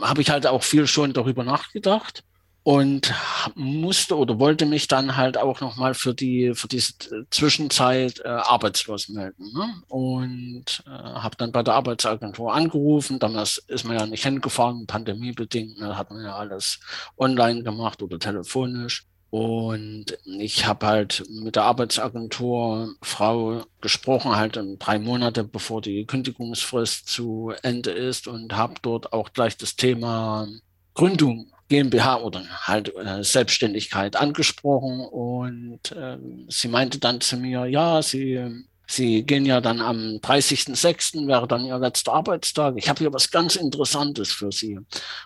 habe 0.00 0.22
ich 0.22 0.30
halt 0.30 0.46
auch 0.46 0.62
viel 0.62 0.86
schon 0.86 1.12
darüber 1.12 1.42
nachgedacht 1.42 2.22
und 2.62 3.14
musste 3.54 4.16
oder 4.16 4.38
wollte 4.38 4.66
mich 4.66 4.88
dann 4.88 5.16
halt 5.16 5.38
auch 5.38 5.60
nochmal 5.60 5.94
für 5.94 6.14
die 6.14 6.52
für 6.54 6.68
diese 6.68 6.92
Zwischenzeit 7.30 8.20
äh, 8.20 8.28
arbeitslos 8.28 9.08
melden 9.08 9.52
ne? 9.54 9.82
und 9.88 10.82
äh, 10.86 10.90
habe 10.90 11.36
dann 11.36 11.52
bei 11.52 11.62
der 11.62 11.74
Arbeitsagentur 11.74 12.52
angerufen. 12.52 13.18
Damals 13.18 13.58
ist 13.68 13.84
man 13.84 13.98
ja 13.98 14.06
nicht 14.06 14.24
hingefahren, 14.24 14.86
pandemiebedingt, 14.86 15.78
ne? 15.78 15.96
hat 15.96 16.10
man 16.10 16.22
ja 16.22 16.36
alles 16.36 16.80
online 17.16 17.62
gemacht 17.62 18.02
oder 18.02 18.18
telefonisch. 18.18 19.06
Und 19.30 20.16
ich 20.24 20.66
habe 20.66 20.86
halt 20.86 21.24
mit 21.28 21.56
der 21.56 21.64
Arbeitsagentur 21.64 22.94
Frau 23.02 23.62
gesprochen, 23.82 24.36
halt 24.36 24.58
drei 24.78 24.98
Monate 24.98 25.44
bevor 25.44 25.82
die 25.82 26.06
Kündigungsfrist 26.06 27.08
zu 27.08 27.52
Ende 27.62 27.90
ist 27.90 28.26
und 28.26 28.56
habe 28.56 28.74
dort 28.80 29.12
auch 29.12 29.32
gleich 29.34 29.58
das 29.58 29.76
Thema 29.76 30.48
Gründung 30.94 31.52
GmbH 31.68 32.22
oder 32.22 32.44
halt 32.62 32.94
äh, 32.96 33.22
Selbstständigkeit 33.22 34.16
angesprochen 34.16 35.00
und 35.00 35.92
äh, 35.92 36.18
sie 36.48 36.68
meinte 36.68 36.98
dann 36.98 37.20
zu 37.20 37.36
mir, 37.36 37.66
ja, 37.66 38.02
sie, 38.02 38.64
sie 38.86 39.22
gehen 39.24 39.44
ja 39.44 39.60
dann 39.60 39.80
am 39.80 40.18
30.06. 40.22 41.26
wäre 41.26 41.46
dann 41.46 41.66
ihr 41.66 41.78
letzter 41.78 42.14
Arbeitstag. 42.14 42.74
Ich 42.78 42.88
habe 42.88 43.00
hier 43.00 43.12
was 43.12 43.30
ganz 43.30 43.56
Interessantes 43.56 44.32
für 44.32 44.50
Sie. 44.50 44.78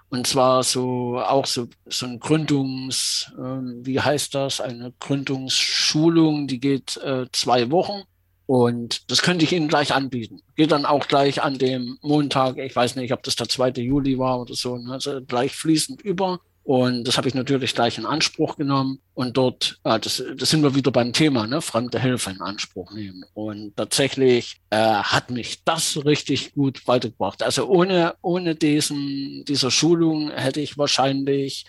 Und 0.08 0.26
zwar 0.26 0.64
so 0.64 1.20
auch 1.20 1.46
so, 1.46 1.68
so 1.86 2.06
ein 2.06 2.18
Gründungs, 2.18 3.32
äh, 3.38 3.86
wie 3.86 4.00
heißt 4.00 4.34
das, 4.34 4.60
eine 4.60 4.92
Gründungsschulung, 4.98 6.48
die 6.48 6.60
geht 6.60 6.96
äh, 6.98 7.26
zwei 7.32 7.70
Wochen. 7.70 8.02
Und 8.46 9.10
das 9.10 9.22
könnte 9.22 9.44
ich 9.44 9.52
Ihnen 9.52 9.68
gleich 9.68 9.94
anbieten. 9.94 10.40
Geht 10.56 10.72
dann 10.72 10.84
auch 10.84 11.08
gleich 11.08 11.42
an 11.42 11.58
dem 11.58 11.98
Montag, 12.02 12.58
ich 12.58 12.74
weiß 12.74 12.96
nicht, 12.96 13.12
ob 13.12 13.22
das 13.22 13.36
der 13.36 13.48
2. 13.48 13.70
Juli 13.82 14.18
war 14.18 14.40
oder 14.40 14.54
so, 14.54 14.76
ne, 14.76 14.92
also 14.92 15.20
gleich 15.22 15.54
fließend 15.54 16.02
über. 16.02 16.40
Und 16.64 17.04
das 17.04 17.16
habe 17.16 17.26
ich 17.26 17.34
natürlich 17.34 17.74
gleich 17.74 17.98
in 17.98 18.06
Anspruch 18.06 18.56
genommen. 18.56 19.00
Und 19.14 19.36
dort, 19.36 19.80
äh, 19.84 19.98
das, 19.98 20.22
das 20.36 20.50
sind 20.50 20.62
wir 20.62 20.74
wieder 20.74 20.92
beim 20.92 21.12
Thema, 21.12 21.46
ne, 21.46 21.60
fremde 21.60 21.98
Hilfe 21.98 22.30
in 22.30 22.40
Anspruch 22.40 22.92
nehmen. 22.92 23.24
Und 23.34 23.76
tatsächlich 23.76 24.60
äh, 24.70 24.76
hat 24.76 25.30
mich 25.30 25.64
das 25.64 26.04
richtig 26.04 26.54
gut 26.54 26.86
weitergebracht. 26.86 27.42
Also 27.42 27.66
ohne, 27.66 28.14
ohne 28.22 28.54
diesen, 28.54 29.44
dieser 29.46 29.70
Schulung 29.70 30.30
hätte 30.30 30.60
ich 30.60 30.78
wahrscheinlich 30.78 31.64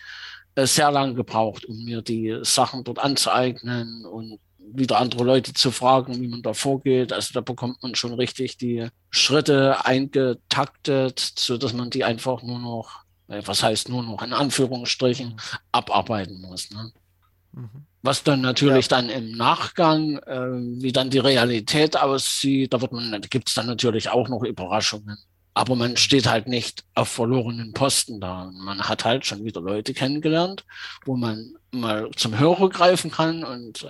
äh, 0.56 0.68
sehr 0.68 0.92
lange 0.92 1.16
gebraucht, 1.16 1.66
um 1.66 1.84
mir 1.84 2.04
die 2.04 2.38
Sachen 2.44 2.84
dort 2.84 3.00
anzueignen 3.00 4.06
und 4.06 4.40
wieder 4.72 5.00
andere 5.00 5.24
Leute 5.24 5.54
zu 5.54 5.72
fragen, 5.72 6.20
wie 6.22 6.28
man 6.28 6.42
da 6.42 6.54
vorgeht. 6.54 7.14
Also 7.14 7.34
da 7.34 7.42
bekommt 7.42 7.82
man 7.84 7.96
schon 7.96 8.14
richtig 8.14 8.58
die 8.58 8.88
Schritte 9.10 9.86
eingetaktet, 9.86 11.20
so 11.20 11.58
dass 11.58 11.74
man 11.74 11.90
die 11.90 12.04
einfach 12.04 12.42
nur 12.44 12.60
noch, 12.60 13.04
äh, 13.28 13.42
was 13.46 13.64
heißt 13.64 13.90
nur 13.90 14.04
noch 14.04 14.22
in 14.22 14.34
Anführungsstrichen, 14.34 15.40
abarbeiten 15.72 16.42
muss. 16.42 16.72
Ne? 16.72 16.92
Mhm. 17.54 17.86
Was 18.02 18.24
dann 18.24 18.42
natürlich 18.42 18.90
ja. 18.90 18.98
dann 18.98 19.10
im 19.10 19.32
Nachgang, 19.32 20.18
äh, 20.18 20.82
wie 20.82 20.92
dann 20.92 21.10
die 21.10 21.20
Realität 21.20 21.96
aussieht, 21.96 22.74
da 22.74 22.82
wird 22.82 22.92
man, 22.92 23.12
da 23.12 23.20
gibt 23.20 23.48
es 23.48 23.56
dann 23.56 23.68
natürlich 23.68 24.10
auch 24.10 24.28
noch 24.28 24.44
Überraschungen. 24.44 25.18
Aber 25.56 25.76
man 25.76 25.98
steht 25.98 26.26
halt 26.26 26.48
nicht 26.48 26.84
auf 26.96 27.10
verlorenen 27.10 27.74
Posten 27.74 28.20
da. 28.20 28.52
Man 28.54 28.82
hat 28.82 29.06
halt 29.06 29.26
schon 29.26 29.44
wieder 29.46 29.62
Leute 29.62 29.94
kennengelernt, 29.94 30.66
wo 31.06 31.16
man 31.16 31.54
mal 31.72 32.10
zum 32.16 32.40
Hörer 32.40 32.70
greifen 32.70 33.12
kann 33.12 33.44
und 33.44 33.84
äh, 33.84 33.88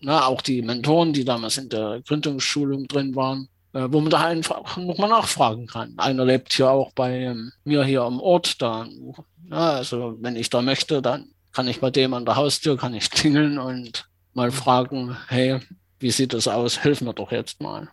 na, 0.00 0.26
auch 0.26 0.42
die 0.42 0.62
Mentoren, 0.62 1.12
die 1.12 1.24
damals 1.24 1.58
in 1.58 1.68
der 1.68 2.00
Gründungsschulung 2.06 2.86
drin 2.86 3.16
waren, 3.16 3.48
äh, 3.72 3.86
wo 3.90 4.00
man 4.00 4.10
da 4.10 4.26
einfach 4.26 4.76
nochmal 4.76 5.10
nachfragen 5.10 5.66
kann. 5.66 5.94
Einer 5.96 6.24
lebt 6.24 6.56
ja 6.58 6.70
auch 6.70 6.92
bei 6.92 7.18
ähm, 7.20 7.52
mir 7.64 7.84
hier 7.84 8.02
am 8.02 8.20
Ort. 8.20 8.62
Da, 8.62 8.86
ja, 9.50 9.70
also 9.72 10.16
wenn 10.20 10.36
ich 10.36 10.50
da 10.50 10.62
möchte, 10.62 11.02
dann 11.02 11.32
kann 11.52 11.68
ich 11.68 11.80
bei 11.80 11.90
dem 11.90 12.14
an 12.14 12.24
der 12.24 12.36
Haustür, 12.36 12.76
kann 12.76 12.94
ich 12.94 13.10
klingeln 13.10 13.58
und 13.58 14.08
mal 14.34 14.52
fragen, 14.52 15.16
hey, 15.28 15.60
wie 15.98 16.10
sieht 16.10 16.32
das 16.32 16.46
aus? 16.46 16.78
Hilf 16.78 17.00
mir 17.00 17.14
doch 17.14 17.32
jetzt 17.32 17.60
mal. 17.60 17.88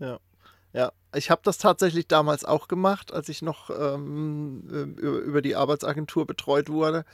Ja. 0.00 0.18
Ja, 0.72 0.90
ich 1.14 1.30
habe 1.30 1.40
das 1.44 1.58
tatsächlich 1.58 2.08
damals 2.08 2.44
auch 2.44 2.66
gemacht, 2.66 3.12
als 3.12 3.28
ich 3.28 3.42
noch 3.42 3.70
ähm, 3.70 4.96
über 4.98 5.40
die 5.40 5.54
Arbeitsagentur 5.54 6.26
betreut 6.26 6.68
wurde 6.68 7.04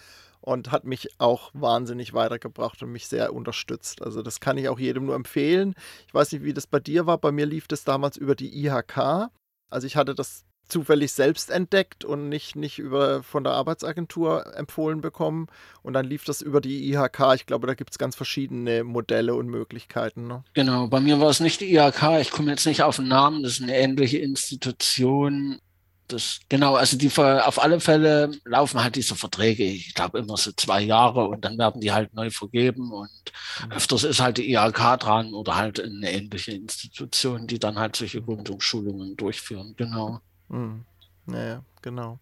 und 0.41 0.73
hat 0.73 0.85
mich 0.85 1.09
auch 1.19 1.51
wahnsinnig 1.53 2.15
weitergebracht 2.15 2.83
und 2.83 2.93
mich 2.93 3.09
sehr 3.09 3.35
unterstützt. 3.35 4.03
Also 4.03 4.23
das 4.23 4.41
kann 4.41 4.59
ich 4.59 4.69
auch 4.69 4.79
jedem 4.79 5.07
nur 5.07 5.15
empfehlen. 5.15 5.75
Ich 6.07 6.15
weiß 6.15 6.33
nicht, 6.33 6.45
wie 6.45 6.55
das 6.55 6.67
bei 6.67 6.81
dir 6.81 7.07
war. 7.07 7.19
Bei 7.19 7.33
mir 7.33 7.47
lief 7.47 7.69
das 7.69 7.85
damals 7.85 8.17
über 8.17 8.35
die 8.35 8.65
IHK. 8.65 9.29
Also 9.71 9.87
ich 9.87 9.97
hatte 9.97 10.15
das 10.15 10.45
zufällig 10.71 11.13
selbst 11.13 11.51
entdeckt 11.51 12.05
und 12.05 12.29
nicht, 12.29 12.57
nicht 12.57 12.79
über, 12.79 13.23
von 13.23 13.45
der 13.45 13.53
Arbeitsagentur 13.55 14.57
empfohlen 14.57 15.01
bekommen. 15.01 15.49
Und 15.83 15.93
dann 15.93 16.07
lief 16.07 16.25
das 16.25 16.41
über 16.41 16.61
die 16.61 16.91
IHK. 16.91 17.35
Ich 17.35 17.47
glaube, 17.47 17.67
da 17.67 17.75
gibt 17.75 17.91
es 17.91 17.99
ganz 17.99 18.17
verschiedene 18.17 18.85
Modelle 18.85 19.35
und 19.35 19.49
Möglichkeiten. 19.49 20.27
Ne? 20.27 20.45
Genau, 20.55 20.87
bei 20.87 21.01
mir 21.01 21.21
war 21.21 21.29
es 21.29 21.41
nicht 21.41 21.61
die 21.61 21.75
IHK. 21.75 22.21
Ich 22.21 22.31
komme 22.31 22.51
jetzt 22.53 22.67
nicht 22.67 22.83
auf 22.83 22.97
den 22.97 23.09
Namen. 23.09 23.43
Das 23.43 23.53
ist 23.53 23.63
eine 23.63 23.77
ähnliche 23.77 24.19
Institution 24.19 25.61
das, 26.13 26.41
genau, 26.49 26.75
also 26.75 26.97
die 26.97 27.11
auf 27.19 27.63
alle 27.63 27.81
Fälle 27.81 28.33
laufen 28.45 28.83
halt 28.83 28.97
diese 28.97 29.15
Verträge, 29.15 29.65
ich 29.65 29.95
glaube 29.95 30.19
immer 30.19 30.37
so 30.37 30.53
zwei 30.53 30.83
Jahre 30.83 31.27
und 31.29 31.45
dann 31.45 31.59
werden 31.59 31.81
die 31.81 31.93
halt 31.93 32.15
neu 32.15 32.31
vergeben 32.31 32.93
und 32.93 33.11
mhm. 33.65 33.73
öfters 33.73 34.05
ist 34.05 34.21
halt 34.21 34.39
die 34.39 34.53
IHK 34.53 34.99
dran 34.99 35.35
oder 35.35 35.57
halt 35.57 35.81
eine 35.81 36.13
ähnliche 36.13 36.53
Institution, 36.53 37.47
die 37.47 37.59
dann 37.59 37.79
halt 37.79 37.97
solche 37.97 38.23
Gründungsschulungen 38.23 39.17
durchführen, 39.17 39.75
genau. 39.77 40.21
Mhm. 40.49 40.85
Naja, 41.27 41.65
genau. 41.83 42.19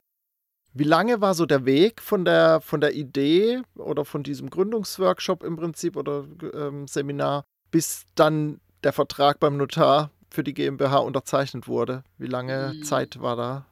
Wie 0.75 0.85
lange 0.85 1.21
war 1.21 1.35
so 1.35 1.47
der 1.47 1.65
Weg 1.65 2.01
von 2.01 2.25
der, 2.25 2.61
von 2.61 2.81
der 2.81 2.95
Idee 2.95 3.63
oder 3.75 4.05
von 4.05 4.23
diesem 4.23 4.51
Gründungsworkshop 4.51 5.43
im 5.43 5.57
Prinzip 5.57 5.97
oder 5.97 6.25
ähm, 6.55 6.87
Seminar 6.87 7.45
bis 7.71 8.05
dann 8.15 8.61
der 8.85 8.93
Vertrag 8.93 9.41
beim 9.41 9.57
Notar 9.57 10.11
für 10.31 10.45
die 10.45 10.55
GmbH 10.55 10.99
unterzeichnet 10.99 11.69
wurde? 11.69 12.05
Wie 12.19 12.27
lange 12.27 12.75
mhm. 12.75 12.83
Zeit 12.85 13.21
war 13.21 13.37
da? 13.37 13.67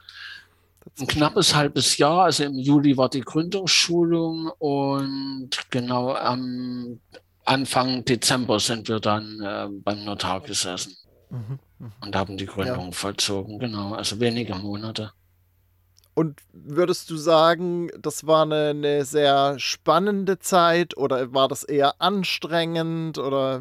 Ein 1.00 1.06
knappes 1.08 1.54
halbes 1.54 1.98
Jahr, 1.98 2.24
also 2.24 2.44
im 2.44 2.54
Juli 2.58 2.96
war 2.96 3.08
die 3.08 3.20
Gründungsschulung 3.20 4.52
und 4.58 5.50
genau 5.70 6.14
am 6.14 7.00
Anfang 7.44 8.04
Dezember 8.04 8.60
sind 8.60 8.88
wir 8.88 9.00
dann 9.00 9.40
äh, 9.40 9.68
beim 9.82 10.04
Notar 10.04 10.40
gesessen 10.40 10.96
mhm, 11.30 11.58
mh. 11.78 11.90
und 12.04 12.16
haben 12.16 12.36
die 12.36 12.46
Gründung 12.46 12.86
ja. 12.86 12.92
vollzogen, 12.92 13.58
genau, 13.58 13.94
also 13.94 14.20
wenige 14.20 14.54
Monate. 14.54 15.12
Und 16.18 16.40
würdest 16.54 17.10
du 17.10 17.18
sagen, 17.18 17.90
das 18.00 18.26
war 18.26 18.44
eine, 18.44 18.70
eine, 18.70 19.04
sehr 19.04 19.58
spannende 19.58 20.38
Zeit 20.38 20.96
oder 20.96 21.34
war 21.34 21.46
das 21.46 21.62
eher 21.62 22.00
anstrengend 22.00 23.18
oder 23.18 23.60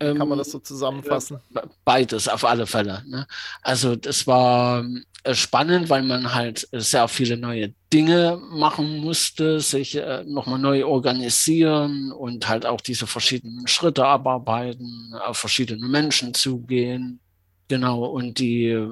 ähm, 0.00 0.18
kann 0.18 0.28
man 0.28 0.38
das 0.38 0.50
so 0.50 0.58
ähm, 0.58 0.64
zusammenfassen? 0.64 1.38
Beides 1.84 2.26
auf 2.26 2.44
alle 2.44 2.66
Fälle. 2.66 3.04
Ne? 3.06 3.28
Also 3.62 3.94
das 3.94 4.26
war 4.26 4.84
äh, 5.22 5.34
spannend, 5.34 5.88
weil 5.88 6.02
man 6.02 6.34
halt 6.34 6.66
sehr 6.72 7.06
viele 7.06 7.36
neue 7.36 7.72
Dinge 7.92 8.42
machen 8.50 8.98
musste, 8.98 9.60
sich 9.60 9.94
äh, 9.94 10.24
nochmal 10.24 10.58
neu 10.58 10.84
organisieren 10.86 12.10
und 12.10 12.48
halt 12.48 12.66
auch 12.66 12.80
diese 12.80 13.06
verschiedenen 13.06 13.68
Schritte 13.68 14.04
abarbeiten, 14.04 15.14
auf 15.24 15.38
verschiedene 15.38 15.86
Menschen 15.86 16.34
zugehen. 16.34 17.20
Genau, 17.68 18.04
und 18.04 18.40
die 18.40 18.84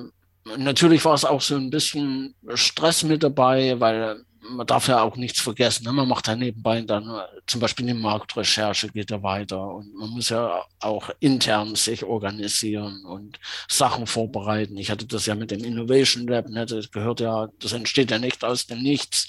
Natürlich 0.56 1.04
war 1.04 1.14
es 1.14 1.24
auch 1.24 1.40
so 1.40 1.56
ein 1.56 1.70
bisschen 1.70 2.34
Stress 2.54 3.04
mit 3.04 3.22
dabei, 3.22 3.78
weil 3.78 4.24
man 4.42 4.66
darf 4.66 4.88
ja 4.88 5.02
auch 5.02 5.16
nichts 5.16 5.40
vergessen. 5.40 5.84
Ne? 5.84 5.92
Man 5.92 6.08
macht 6.08 6.28
ja 6.28 6.34
nebenbei 6.34 6.82
dann 6.82 7.08
äh, 7.08 7.22
zum 7.46 7.60
Beispiel 7.60 7.86
die 7.86 7.94
Marktrecherche 7.94 8.88
geht 8.88 9.10
ja 9.10 9.22
weiter 9.22 9.74
und 9.74 9.94
man 9.94 10.10
muss 10.10 10.28
ja 10.30 10.64
auch 10.80 11.10
intern 11.20 11.74
sich 11.74 12.04
organisieren 12.04 13.04
und 13.04 13.38
Sachen 13.68 14.06
vorbereiten. 14.06 14.76
Ich 14.76 14.90
hatte 14.90 15.06
das 15.06 15.26
ja 15.26 15.34
mit 15.34 15.50
dem 15.50 15.64
Innovation 15.64 16.26
Lab, 16.26 16.48
ne? 16.48 16.66
das 16.66 16.90
gehört 16.90 17.20
ja, 17.20 17.48
das 17.60 17.72
entsteht 17.72 18.10
ja 18.10 18.18
nicht 18.18 18.44
aus 18.44 18.66
dem 18.66 18.82
Nichts. 18.82 19.28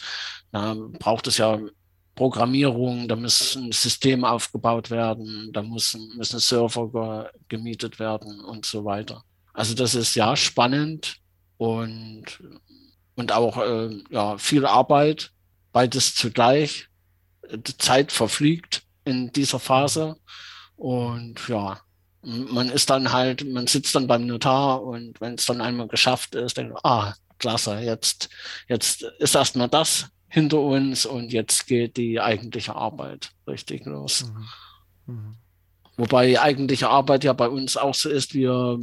Da 0.51 0.75
braucht 0.99 1.27
es 1.27 1.37
ja 1.37 1.59
Programmierung, 2.15 3.07
da 3.07 3.15
müssen 3.15 3.71
Systeme 3.71 4.29
aufgebaut 4.29 4.91
werden, 4.91 5.51
da 5.51 5.63
müssen, 5.63 6.15
müssen 6.15 6.39
Server 6.39 7.31
gemietet 7.47 7.99
werden 7.99 8.39
und 8.41 8.65
so 8.65 8.85
weiter. 8.85 9.23
Also 9.53 9.75
das 9.75 9.95
ist 9.95 10.15
ja 10.15 10.35
spannend 10.35 11.17
und, 11.57 12.25
und 13.15 13.31
auch 13.31 13.57
äh, 13.57 14.01
ja, 14.09 14.37
viel 14.37 14.65
Arbeit, 14.65 15.31
beides 15.71 16.15
zugleich. 16.15 16.87
Die 17.51 17.77
Zeit 17.77 18.11
verfliegt 18.11 18.83
in 19.05 19.31
dieser 19.31 19.59
Phase 19.59 20.17
und 20.75 21.47
ja, 21.47 21.79
man 22.23 22.69
ist 22.69 22.89
dann 22.89 23.11
halt, 23.11 23.45
man 23.45 23.67
sitzt 23.67 23.93
dann 23.95 24.07
beim 24.07 24.25
Notar 24.25 24.81
und 24.81 25.19
wenn 25.21 25.35
es 25.35 25.45
dann 25.45 25.61
einmal 25.61 25.87
geschafft 25.87 26.35
ist, 26.35 26.57
denkt 26.57 26.73
man, 26.73 26.81
ah, 26.83 27.13
klasse, 27.37 27.79
jetzt, 27.79 28.29
jetzt 28.67 29.03
ist 29.19 29.35
erstmal 29.35 29.67
das 29.67 30.07
hinter 30.29 30.59
uns 30.59 31.05
und 31.05 31.31
jetzt 31.31 31.67
geht 31.67 31.97
die 31.97 32.19
eigentliche 32.19 32.75
Arbeit 32.75 33.31
richtig 33.45 33.85
los. 33.85 34.25
Mhm. 35.05 35.13
Mhm. 35.13 35.35
Wobei 35.97 36.27
die 36.27 36.39
eigentliche 36.39 36.89
Arbeit 36.89 37.23
ja 37.23 37.33
bei 37.33 37.47
uns 37.47 37.77
auch 37.77 37.93
so 37.93 38.09
ist, 38.09 38.33
wir, 38.33 38.79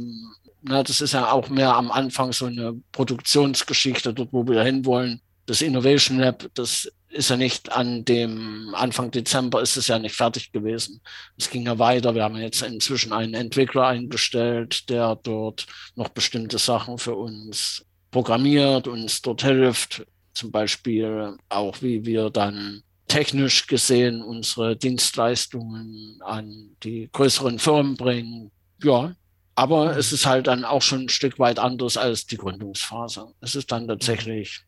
na, 0.61 0.83
das 0.83 1.01
ist 1.01 1.13
ja 1.13 1.31
auch 1.31 1.49
mehr 1.49 1.75
am 1.75 1.91
Anfang 1.91 2.31
so 2.33 2.45
eine 2.45 2.73
Produktionsgeschichte, 2.91 4.13
dort 4.13 4.31
wo 4.31 4.47
wir 4.47 4.63
hinwollen. 4.63 5.21
Das 5.45 5.61
Innovation 5.61 6.19
Lab, 6.19 6.47
das 6.53 6.91
ist 7.09 7.29
ja 7.29 7.37
nicht 7.37 7.71
an 7.71 8.05
dem 8.05 8.73
Anfang 8.75 9.11
Dezember 9.11 9.61
ist 9.61 9.75
es 9.75 9.87
ja 9.87 9.99
nicht 9.99 10.15
fertig 10.15 10.51
gewesen. 10.51 11.01
Es 11.37 11.49
ging 11.49 11.65
ja 11.65 11.77
weiter. 11.77 12.15
Wir 12.15 12.23
haben 12.23 12.37
jetzt 12.37 12.61
inzwischen 12.61 13.11
einen 13.11 13.33
Entwickler 13.33 13.87
eingestellt, 13.87 14.89
der 14.89 15.15
dort 15.15 15.65
noch 15.95 16.09
bestimmte 16.09 16.57
Sachen 16.57 16.97
für 16.97 17.15
uns 17.15 17.85
programmiert, 18.11 18.87
uns 18.87 19.21
dort 19.21 19.43
hilft, 19.43 20.05
zum 20.33 20.51
Beispiel 20.51 21.37
auch, 21.49 21.81
wie 21.81 22.05
wir 22.05 22.29
dann 22.29 22.83
technisch 23.07 23.67
gesehen 23.67 24.21
unsere 24.21 24.77
Dienstleistungen 24.77 26.21
an 26.21 26.77
die 26.83 27.09
größeren 27.11 27.59
Firmen 27.59 27.97
bringen. 27.97 28.51
Ja, 28.81 29.13
aber 29.61 29.95
es 29.95 30.11
ist 30.11 30.25
halt 30.25 30.47
dann 30.47 30.65
auch 30.65 30.81
schon 30.81 31.01
ein 31.01 31.09
Stück 31.09 31.37
weit 31.37 31.59
anders 31.59 31.95
als 31.95 32.25
die 32.25 32.37
Gründungsphase. 32.37 33.31
Es 33.41 33.53
ist 33.53 33.71
dann 33.71 33.87
tatsächlich 33.87 34.65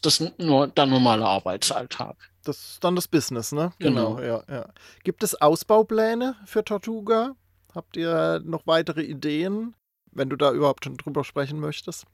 das 0.00 0.22
nur 0.38 0.68
der 0.68 0.86
normale 0.86 1.26
Arbeitsalltag. 1.26 2.16
Das 2.44 2.56
ist 2.56 2.84
dann 2.84 2.94
das 2.94 3.08
Business, 3.08 3.50
ne? 3.50 3.72
Genau. 3.80 4.14
genau. 4.14 4.24
Ja, 4.24 4.44
ja. 4.48 4.68
Gibt 5.02 5.24
es 5.24 5.34
Ausbaupläne 5.34 6.36
für 6.44 6.64
Tortuga? 6.64 7.34
Habt 7.74 7.96
ihr 7.96 8.40
noch 8.44 8.64
weitere 8.64 9.02
Ideen, 9.02 9.74
wenn 10.12 10.30
du 10.30 10.36
da 10.36 10.52
überhaupt 10.52 10.84
schon 10.84 10.96
drüber 10.96 11.24
sprechen 11.24 11.58
möchtest? 11.58 12.06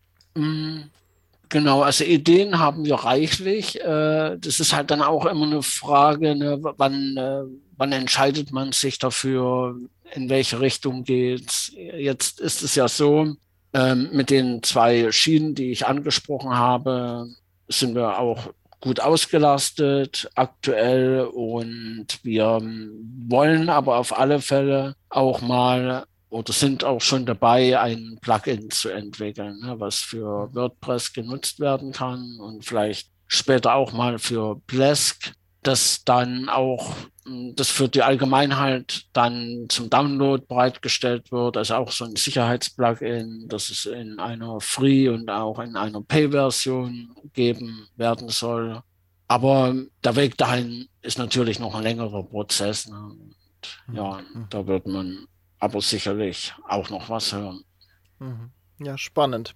Genau, 1.54 1.82
also 1.82 2.02
Ideen 2.02 2.58
haben 2.58 2.84
wir 2.84 2.96
reichlich. 2.96 3.80
Äh, 3.80 4.36
das 4.40 4.58
ist 4.58 4.74
halt 4.74 4.90
dann 4.90 5.00
auch 5.00 5.24
immer 5.24 5.46
eine 5.46 5.62
Frage, 5.62 6.34
ne, 6.34 6.58
wann, 6.60 7.16
äh, 7.16 7.44
wann 7.76 7.92
entscheidet 7.92 8.50
man 8.50 8.72
sich 8.72 8.98
dafür, 8.98 9.76
in 10.14 10.28
welche 10.28 10.58
Richtung 10.58 11.04
geht's. 11.04 11.70
Jetzt 11.76 12.40
ist 12.40 12.62
es 12.64 12.74
ja 12.74 12.88
so, 12.88 13.36
ähm, 13.72 14.08
mit 14.12 14.30
den 14.30 14.64
zwei 14.64 15.12
Schienen, 15.12 15.54
die 15.54 15.70
ich 15.70 15.86
angesprochen 15.86 16.58
habe, 16.58 17.28
sind 17.68 17.94
wir 17.94 18.18
auch 18.18 18.52
gut 18.80 18.98
ausgelastet 18.98 20.28
aktuell 20.34 21.20
und 21.20 22.18
wir 22.24 22.60
wollen 23.28 23.68
aber 23.68 23.98
auf 23.98 24.18
alle 24.18 24.40
Fälle 24.40 24.96
auch 25.08 25.40
mal 25.40 26.04
oder 26.34 26.52
sind 26.52 26.82
auch 26.82 27.00
schon 27.00 27.26
dabei, 27.26 27.78
ein 27.78 28.18
Plugin 28.20 28.68
zu 28.68 28.88
entwickeln, 28.88 29.60
ne, 29.60 29.78
was 29.78 30.00
für 30.00 30.52
WordPress 30.52 31.12
genutzt 31.12 31.60
werden 31.60 31.92
kann 31.92 32.40
und 32.40 32.64
vielleicht 32.64 33.08
später 33.28 33.74
auch 33.76 33.92
mal 33.92 34.18
für 34.18 34.60
Plesk, 34.66 35.32
das 35.62 36.02
dann 36.04 36.48
auch, 36.48 36.92
hm, 37.24 37.54
das 37.54 37.70
für 37.70 37.88
die 37.88 38.02
Allgemeinheit 38.02 39.04
dann 39.12 39.66
zum 39.68 39.88
Download 39.88 40.44
bereitgestellt 40.44 41.30
wird, 41.30 41.56
also 41.56 41.76
auch 41.76 41.92
so 41.92 42.04
ein 42.04 42.16
Sicherheitsplugin, 42.16 43.46
das 43.48 43.70
es 43.70 43.86
in 43.86 44.18
einer 44.18 44.60
Free- 44.60 45.08
und 45.08 45.30
auch 45.30 45.60
in 45.60 45.76
einer 45.76 46.02
Pay-Version 46.02 47.14
geben 47.32 47.86
werden 47.94 48.28
soll. 48.28 48.82
Aber 49.28 49.72
der 50.02 50.16
Weg 50.16 50.36
dahin 50.36 50.88
ist 51.00 51.18
natürlich 51.18 51.60
noch 51.60 51.76
ein 51.76 51.84
längerer 51.84 52.24
Prozess. 52.24 52.88
Ne? 52.88 52.96
Und 52.96 53.96
ja, 53.96 54.20
mhm. 54.34 54.46
da 54.50 54.66
wird 54.66 54.88
man 54.88 55.28
aber 55.64 55.80
sicherlich 55.80 56.54
auch 56.68 56.90
noch 56.90 57.08
was 57.08 57.32
hören. 57.32 57.64
Mhm. 58.18 58.50
Ja, 58.80 58.98
spannend. 58.98 59.54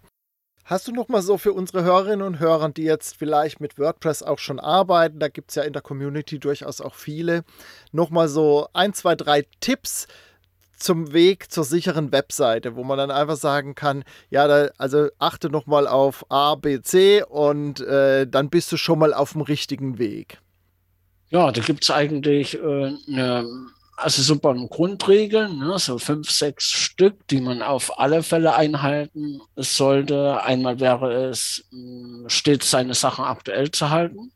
Hast 0.64 0.88
du 0.88 0.92
noch 0.92 1.09
mal 1.09 1.21
so 1.21 1.37
für 1.37 1.53
unsere 1.53 1.85
Hörerinnen 1.85 2.27
und 2.27 2.38
Hörer, 2.40 2.71
die 2.71 2.85
jetzt 2.85 3.16
vielleicht 3.16 3.61
mit 3.61 3.79
WordPress 3.79 4.23
auch 4.23 4.38
schon 4.38 4.59
arbeiten, 4.59 5.18
da 5.18 5.29
gibt 5.29 5.51
es 5.51 5.57
ja 5.57 5.64
in 5.64 5.75
der 5.75 5.83
Community 5.83 6.38
durchaus 6.38 6.81
auch 6.81 6.94
viele, 6.94 7.44
noch 7.92 8.09
mal 8.09 8.29
so 8.29 8.68
ein, 8.73 8.94
zwei, 8.94 9.14
drei 9.16 9.44
Tipps 9.61 10.07
zum 10.79 11.12
Weg 11.12 11.53
zur 11.53 11.64
sicheren 11.64 12.11
Webseite, 12.11 12.75
wo 12.75 12.85
man 12.85 12.97
dann 12.97 13.11
einfach 13.11 13.37
sagen 13.37 13.75
kann, 13.75 14.03
ja, 14.31 14.49
da, 14.49 14.71
also 14.79 15.09
achte 15.18 15.51
noch 15.51 15.66
mal 15.66 15.87
auf 15.87 16.25
A, 16.31 16.55
B, 16.55 16.81
C 16.81 17.23
und 17.23 17.81
äh, 17.81 18.27
dann 18.27 18.49
bist 18.49 18.73
du 18.73 18.79
schon 18.79 18.99
mal 18.99 19.12
auf 19.12 19.33
dem 19.33 19.42
richtigen 19.42 19.99
Weg. 19.99 20.38
Ja, 21.29 21.53
da 21.53 21.61
gibt 21.61 21.83
es 21.83 21.90
eigentlich 21.90 22.59
äh, 22.59 22.94
eine 23.09 23.47
also 24.00 24.22
so 24.22 24.38
beim 24.38 24.68
Grundregeln, 24.68 25.58
ne, 25.58 25.76
so 25.78 25.98
fünf, 25.98 26.30
sechs 26.30 26.66
Stück, 26.66 27.26
die 27.28 27.40
man 27.40 27.62
auf 27.62 27.98
alle 27.98 28.22
Fälle 28.22 28.54
einhalten 28.54 29.40
sollte. 29.56 30.40
Einmal 30.42 30.78
wäre 30.78 31.28
es, 31.28 31.64
hm, 31.72 32.24
stets 32.28 32.70
seine 32.70 32.94
Sachen 32.94 33.24
aktuell 33.24 33.72
zu 33.72 33.90
halten, 33.90 34.30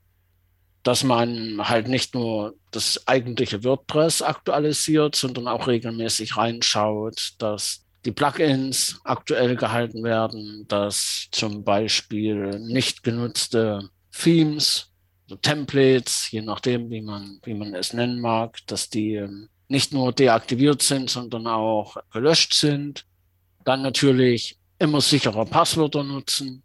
dass 0.83 1.05
man 1.05 1.68
halt 1.68 1.87
nicht 1.87 2.12
nur 2.12 2.55
das 2.72 3.07
eigentliche 3.07 3.62
WordPress 3.62 4.20
aktualisiert, 4.22 5.14
sondern 5.14 5.46
auch 5.46 5.68
regelmäßig 5.68 6.37
reinschaut, 6.37 7.35
dass 7.38 7.85
die 8.05 8.11
Plugins 8.11 9.01
aktuell 9.05 9.55
gehalten 9.55 10.03
werden, 10.03 10.64
dass 10.66 11.29
zum 11.31 11.62
Beispiel 11.62 12.59
nicht 12.59 13.05
genutzte 13.05 13.90
Themes 14.11 14.91
Templates, 15.37 16.31
je 16.31 16.42
nachdem, 16.42 16.90
wie 16.90 17.03
man, 17.03 17.40
wie 17.45 17.55
man 17.55 17.75
es 17.75 17.92
nennen 17.92 18.21
mag, 18.21 18.59
dass 18.66 18.90
die 18.90 19.14
ähm, 19.14 19.49
nicht 19.68 19.92
nur 19.92 20.12
deaktiviert 20.12 20.83
sind, 20.83 21.11
sondern 21.11 21.47
auch 21.47 21.97
gelöscht 22.12 22.55
sind. 22.55 23.07
Dann 23.64 23.83
natürlich 23.83 24.59
immer 24.79 25.01
sichere 25.01 25.47
Passwörter 25.47 26.05
nutzen, 26.05 26.62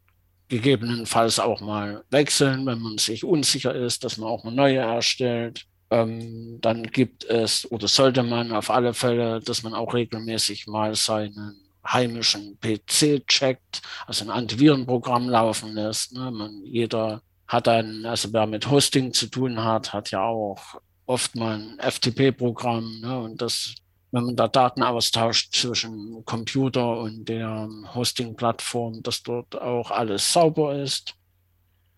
gegebenenfalls 0.49 1.39
auch 1.39 1.61
mal 1.61 2.03
wechseln, 2.09 2.65
wenn 2.65 2.79
man 2.79 2.97
sich 2.97 3.23
unsicher 3.23 3.73
ist, 3.75 4.03
dass 4.03 4.17
man 4.17 4.29
auch 4.29 4.43
mal 4.43 4.53
neue 4.53 4.79
erstellt. 4.79 5.65
Ähm, 5.89 6.59
dann 6.61 6.83
gibt 6.83 7.23
es 7.25 7.69
oder 7.71 7.87
sollte 7.87 8.23
man 8.23 8.51
auf 8.51 8.69
alle 8.69 8.93
Fälle, 8.93 9.39
dass 9.39 9.63
man 9.63 9.73
auch 9.73 9.93
regelmäßig 9.93 10.67
mal 10.67 10.95
seinen 10.95 11.61
heimischen 11.85 12.59
PC 12.59 13.25
checkt, 13.27 13.81
also 14.05 14.25
ein 14.25 14.31
Antivirenprogramm 14.31 15.29
laufen 15.29 15.73
lässt. 15.73 16.13
Ne? 16.13 16.29
Man, 16.31 16.65
jeder 16.65 17.21
hat 17.47 17.67
dann, 17.67 18.05
also 18.05 18.33
wer 18.33 18.45
mit 18.45 18.69
Hosting 18.69 19.13
zu 19.13 19.27
tun 19.27 19.63
hat, 19.63 19.93
hat 19.93 20.11
ja 20.11 20.23
auch 20.23 20.81
oft 21.05 21.35
mal 21.35 21.57
ein 21.57 21.79
FTP-Programm 21.79 23.01
ne, 23.01 23.19
und 23.19 23.41
das, 23.41 23.75
wenn 24.11 24.25
man 24.25 24.35
da 24.35 24.47
Daten 24.47 24.83
austauscht 24.83 25.55
zwischen 25.55 26.23
Computer 26.25 26.99
und 26.99 27.25
der 27.25 27.69
Hosting-Plattform, 27.95 29.01
dass 29.03 29.23
dort 29.23 29.59
auch 29.59 29.91
alles 29.91 30.31
sauber 30.33 30.75
ist. 30.75 31.15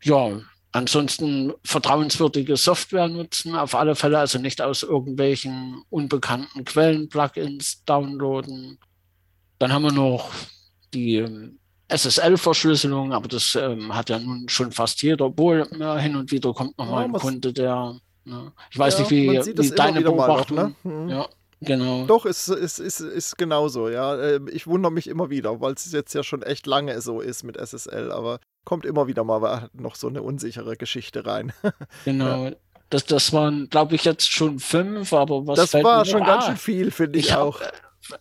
Ja, 0.03 0.39
ansonsten 0.71 1.53
vertrauenswürdige 1.63 2.55
Software 2.55 3.07
nutzen, 3.07 3.55
auf 3.55 3.73
alle 3.73 3.95
Fälle, 3.95 4.19
also 4.19 4.37
nicht 4.37 4.61
aus 4.61 4.83
irgendwelchen 4.83 5.81
unbekannten 5.89 6.63
Quellen 6.63 7.09
Plugins 7.09 7.83
downloaden. 7.85 8.79
Dann 9.57 9.73
haben 9.73 9.83
wir 9.83 9.91
noch 9.91 10.31
die 10.93 11.17
ähm, 11.17 11.58
SSL-Verschlüsselung, 11.89 13.13
aber 13.13 13.27
das 13.27 13.55
ähm, 13.55 13.95
hat 13.95 14.09
ja 14.09 14.19
nun 14.19 14.47
schon 14.47 14.71
fast 14.71 15.01
jeder. 15.01 15.25
Obwohl 15.25 15.67
äh, 15.79 15.99
hin 15.99 16.15
und 16.15 16.31
wieder 16.31 16.53
kommt 16.53 16.77
noch 16.77 16.85
ja, 16.85 16.91
mal 16.91 17.03
ein 17.05 17.13
Kunde, 17.13 17.51
der 17.51 17.99
Ne? 18.29 18.51
Ich 18.71 18.77
weiß 18.77 18.95
ja, 18.95 18.99
nicht, 19.01 19.11
wie, 19.11 19.57
wie 19.57 19.69
deine 19.71 20.01
Beobachtung. 20.01 20.57
Noch, 20.57 20.83
ne? 20.83 20.91
mhm. 20.91 21.09
Ja, 21.09 21.27
genau. 21.61 22.05
Doch, 22.05 22.25
es 22.25 22.47
ist, 22.47 22.79
ist, 22.79 22.99
ist 22.99 23.37
genauso, 23.37 23.89
ja. 23.89 24.17
Ähm, 24.21 24.47
ich 24.51 24.67
wundere 24.67 24.91
mich 24.91 25.07
immer 25.07 25.29
wieder, 25.29 25.59
weil 25.61 25.73
es 25.73 25.91
jetzt 25.91 26.13
ja 26.13 26.23
schon 26.23 26.43
echt 26.43 26.67
lange 26.67 27.01
so 27.01 27.21
ist 27.21 27.43
mit 27.43 27.57
SSL, 27.57 28.11
aber 28.11 28.39
kommt 28.65 28.85
immer 28.85 29.07
wieder 29.07 29.23
mal 29.23 29.69
noch 29.73 29.95
so 29.95 30.07
eine 30.07 30.21
unsichere 30.21 30.77
Geschichte 30.77 31.25
rein. 31.25 31.51
genau. 32.05 32.45
Ja. 32.45 32.51
Das, 32.91 33.05
das 33.05 33.33
waren, 33.33 33.69
glaube 33.69 33.95
ich, 33.95 34.03
jetzt 34.03 34.31
schon 34.31 34.59
fünf, 34.59 35.13
aber 35.13 35.45
was 35.45 35.57
Das 35.57 35.83
war 35.83 36.05
schon 36.05 36.23
ganz 36.23 36.45
schön 36.45 36.57
viel, 36.57 36.91
finde 36.91 37.19
ich, 37.19 37.27
ich, 37.27 37.35
auch. 37.35 37.61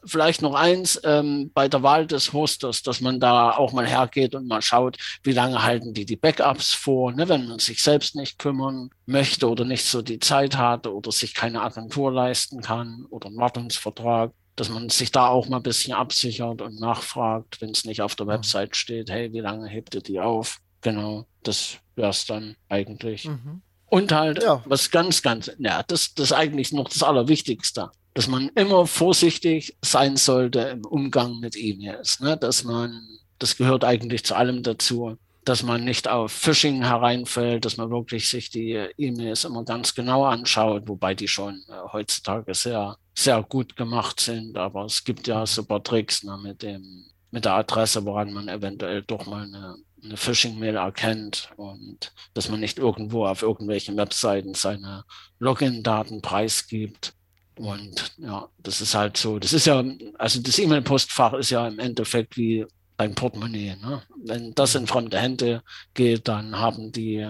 Vielleicht 0.05 0.43
noch 0.43 0.55
eins 0.55 1.01
ähm, 1.05 1.51
bei 1.55 1.69
der 1.69 1.83
Wahl 1.83 2.07
des 2.07 2.33
Hosters, 2.33 2.83
dass 2.83 3.01
man 3.01 3.21
da 3.21 3.53
auch 3.53 3.73
mal 3.73 3.87
hergeht 3.87 4.35
und 4.35 4.47
mal 4.47 4.63
schaut, 4.63 4.97
wie 5.23 5.33
lange 5.33 5.63
halten 5.63 5.95
die 5.95 6.05
die 6.05 6.17
Backups 6.17 6.75
vor, 6.75 7.13
ne, 7.13 7.29
wenn 7.29 7.47
man 7.47 7.59
sich 7.59 7.83
selbst 7.83 8.15
nicht 8.15 8.39
kümmern 8.39 8.91
möchte 9.07 9.49
oder 9.49 9.65
nicht 9.65 9.85
so 9.85 10.03
die 10.03 10.19
Zeit 10.19 10.57
hat 10.57 10.87
oder 10.87 11.13
sich 11.13 11.35
keine 11.35 11.63
Agentur 11.63 12.13
leisten 12.13 12.61
kann 12.61 13.07
oder 13.11 13.29
einen 13.29 13.39
Wartungsvertrag, 13.39 14.33
dass 14.57 14.69
man 14.69 14.89
sich 14.89 15.13
da 15.13 15.29
auch 15.29 15.49
mal 15.49 15.59
ein 15.59 15.63
bisschen 15.63 15.95
absichert 15.95 16.61
und 16.61 16.81
nachfragt, 16.81 17.61
wenn 17.61 17.71
es 17.71 17.85
nicht 17.85 18.03
auf 18.03 18.17
der 18.17 18.27
mhm. 18.27 18.31
Website 18.31 18.77
steht, 18.77 19.11
hey, 19.11 19.33
wie 19.33 19.41
lange 19.41 19.69
hebt 19.69 19.95
ihr 19.95 20.03
die 20.03 20.21
auf? 20.21 20.59
Genau, 20.81 21.27
das 21.43 21.79
wäre 21.97 22.11
es 22.11 22.27
dann 22.27 22.57
eigentlich. 22.69 23.25
Mhm. 23.25 23.63
Und 23.87 24.13
halt, 24.13 24.43
ja. 24.43 24.63
was 24.67 24.91
ganz, 24.91 25.23
ganz, 25.23 25.51
ja, 25.59 25.83
das, 25.83 26.15
das 26.15 26.27
ist 26.27 26.33
eigentlich 26.33 26.73
noch 26.73 26.89
das 26.89 27.03
Allerwichtigste, 27.03 27.91
dass 28.19 28.27
man 28.27 28.49
immer 28.57 28.85
vorsichtig 28.85 29.77
sein 29.81 30.17
sollte 30.17 30.59
im 30.59 30.85
Umgang 30.85 31.39
mit 31.39 31.55
E-Mails, 31.57 32.19
ne? 32.19 32.37
dass 32.37 32.65
man, 32.65 33.01
das 33.39 33.57
gehört 33.57 33.85
eigentlich 33.85 34.25
zu 34.25 34.35
allem 34.35 34.65
dazu, 34.65 35.17
dass 35.45 35.63
man 35.63 35.85
nicht 35.85 36.09
auf 36.09 36.33
Phishing 36.33 36.83
hereinfällt, 36.83 37.65
dass 37.65 37.77
man 37.77 37.91
wirklich 37.91 38.29
sich 38.29 38.51
die 38.51 38.73
E-Mails 38.73 39.45
immer 39.45 39.65
ganz 39.65 39.95
genau 39.95 40.25
anschaut, 40.25 40.89
wobei 40.89 41.15
die 41.15 41.29
schon 41.29 41.63
äh, 41.69 41.93
heutzutage 41.93 42.55
sehr, 42.55 42.97
sehr 43.15 43.41
gut 43.45 43.77
gemacht 43.77 44.19
sind. 44.19 44.59
Aber 44.59 44.87
es 44.87 45.05
gibt 45.05 45.29
ja 45.29 45.47
super 45.47 45.81
Tricks 45.81 46.25
ne, 46.25 46.37
mit 46.43 46.65
dem, 46.65 47.05
mit 47.31 47.45
der 47.45 47.55
Adresse, 47.55 48.05
woran 48.05 48.33
man 48.33 48.49
eventuell 48.49 49.03
doch 49.03 49.27
mal 49.27 49.45
eine 49.45 49.77
eine 50.03 50.17
Phishing-Mail 50.17 50.77
erkennt 50.77 51.51
und 51.57 52.13
dass 52.35 52.49
man 52.49 52.61
nicht 52.61 52.79
irgendwo 52.79 53.27
auf 53.27 53.43
irgendwelchen 53.43 53.97
Webseiten 53.97 54.55
seine 54.55 55.05
Login-Daten 55.41 56.23
preisgibt. 56.23 57.15
Und 57.59 58.15
ja, 58.19 58.49
das 58.59 58.81
ist 58.81 58.95
halt 58.95 59.17
so, 59.17 59.39
das 59.39 59.53
ist 59.53 59.67
ja, 59.67 59.85
also 60.17 60.41
das 60.41 60.59
E-Mail-Postfach 60.59 61.35
ist 61.35 61.51
ja 61.51 61.67
im 61.67 61.79
Endeffekt 61.79 62.37
wie 62.37 62.65
ein 62.97 63.15
Portemonnaie. 63.15 63.77
Ne? 63.77 64.03
Wenn 64.25 64.55
das 64.55 64.75
in 64.75 64.87
fremde 64.87 65.19
Hände 65.19 65.63
geht, 65.95 66.29
dann 66.29 66.59
haben 66.59 66.93
die 66.93 67.29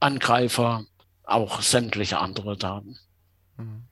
Angreifer 0.00 0.84
auch 1.24 1.60
sämtliche 1.60 2.18
andere 2.18 2.56
Daten. 2.56 2.98
Mhm. 3.56 3.84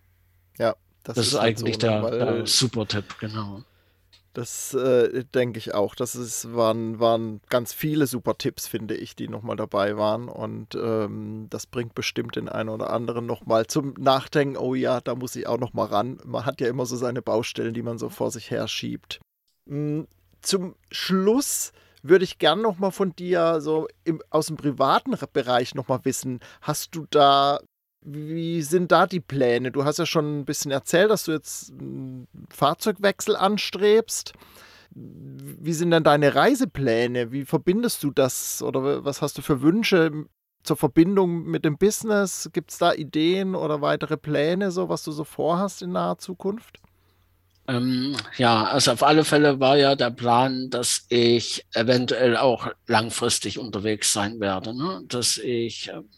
Ja, 0.58 0.74
das, 1.04 1.16
das 1.16 1.26
ist, 1.26 1.32
ist, 1.34 1.38
eigentlich 1.38 1.74
so, 1.74 1.80
der, 1.80 2.10
der 2.10 2.46
Super-Tipp, 2.46 3.18
genau. 3.20 3.62
Das 4.36 4.74
äh, 4.74 5.24
denke 5.24 5.56
ich 5.56 5.72
auch. 5.72 5.94
Das 5.94 6.14
ist, 6.14 6.54
waren, 6.54 7.00
waren 7.00 7.40
ganz 7.48 7.72
viele 7.72 8.06
super 8.06 8.36
Tipps, 8.36 8.68
finde 8.68 8.94
ich, 8.94 9.16
die 9.16 9.28
nochmal 9.28 9.56
dabei 9.56 9.96
waren. 9.96 10.28
Und 10.28 10.74
ähm, 10.74 11.46
das 11.48 11.64
bringt 11.64 11.94
bestimmt 11.94 12.36
den 12.36 12.50
einen 12.50 12.68
oder 12.68 12.90
anderen 12.90 13.24
nochmal 13.24 13.66
zum 13.66 13.94
Nachdenken. 13.98 14.58
Oh 14.58 14.74
ja, 14.74 15.00
da 15.00 15.14
muss 15.14 15.36
ich 15.36 15.46
auch 15.46 15.56
nochmal 15.56 15.86
ran. 15.86 16.18
Man 16.26 16.44
hat 16.44 16.60
ja 16.60 16.68
immer 16.68 16.84
so 16.84 16.96
seine 16.96 17.22
Baustellen, 17.22 17.72
die 17.72 17.80
man 17.80 17.96
so 17.96 18.10
vor 18.10 18.30
sich 18.30 18.50
her 18.50 18.68
schiebt. 18.68 19.20
Hm, 19.70 20.06
zum 20.42 20.74
Schluss 20.90 21.72
würde 22.02 22.24
ich 22.24 22.38
gern 22.38 22.60
nochmal 22.60 22.92
von 22.92 23.16
dir 23.16 23.62
so 23.62 23.88
im, 24.04 24.20
aus 24.28 24.48
dem 24.48 24.58
privaten 24.58 25.16
Bereich 25.32 25.74
nochmal 25.74 26.00
wissen. 26.04 26.40
Hast 26.60 26.94
du 26.94 27.06
da 27.08 27.60
wie 28.02 28.62
sind 28.62 28.92
da 28.92 29.06
die 29.06 29.20
Pläne? 29.20 29.72
Du 29.72 29.84
hast 29.84 29.98
ja 29.98 30.06
schon 30.06 30.40
ein 30.40 30.44
bisschen 30.44 30.70
erzählt, 30.70 31.10
dass 31.10 31.24
du 31.24 31.32
jetzt 31.32 31.72
einen 31.72 32.28
Fahrzeugwechsel 32.50 33.36
anstrebst. 33.36 34.32
Wie 34.90 35.72
sind 35.72 35.90
denn 35.90 36.04
deine 36.04 36.34
Reisepläne? 36.34 37.32
Wie 37.32 37.44
verbindest 37.44 38.02
du 38.02 38.10
das 38.10 38.62
oder 38.62 39.04
was 39.04 39.22
hast 39.22 39.38
du 39.38 39.42
für 39.42 39.60
Wünsche 39.60 40.26
zur 40.62 40.76
Verbindung 40.76 41.44
mit 41.44 41.64
dem 41.64 41.78
Business? 41.78 42.48
Gibt 42.52 42.70
es 42.70 42.78
da 42.78 42.92
Ideen 42.92 43.54
oder 43.54 43.80
weitere 43.80 44.16
Pläne, 44.16 44.70
so 44.70 44.88
was 44.88 45.02
du 45.02 45.12
so 45.12 45.24
vorhast 45.24 45.82
in 45.82 45.92
naher 45.92 46.18
Zukunft? 46.18 46.78
Ähm, 47.68 48.16
ja, 48.36 48.64
also 48.64 48.92
auf 48.92 49.02
alle 49.02 49.24
Fälle 49.24 49.58
war 49.58 49.76
ja 49.76 49.96
der 49.96 50.10
Plan, 50.10 50.70
dass 50.70 51.06
ich 51.08 51.66
eventuell 51.74 52.36
auch 52.36 52.68
langfristig 52.86 53.58
unterwegs 53.58 54.12
sein 54.12 54.38
werde. 54.38 54.76
Ne? 54.76 55.02
Dass 55.08 55.36
ich 55.38 55.88
ähm, 55.88 56.08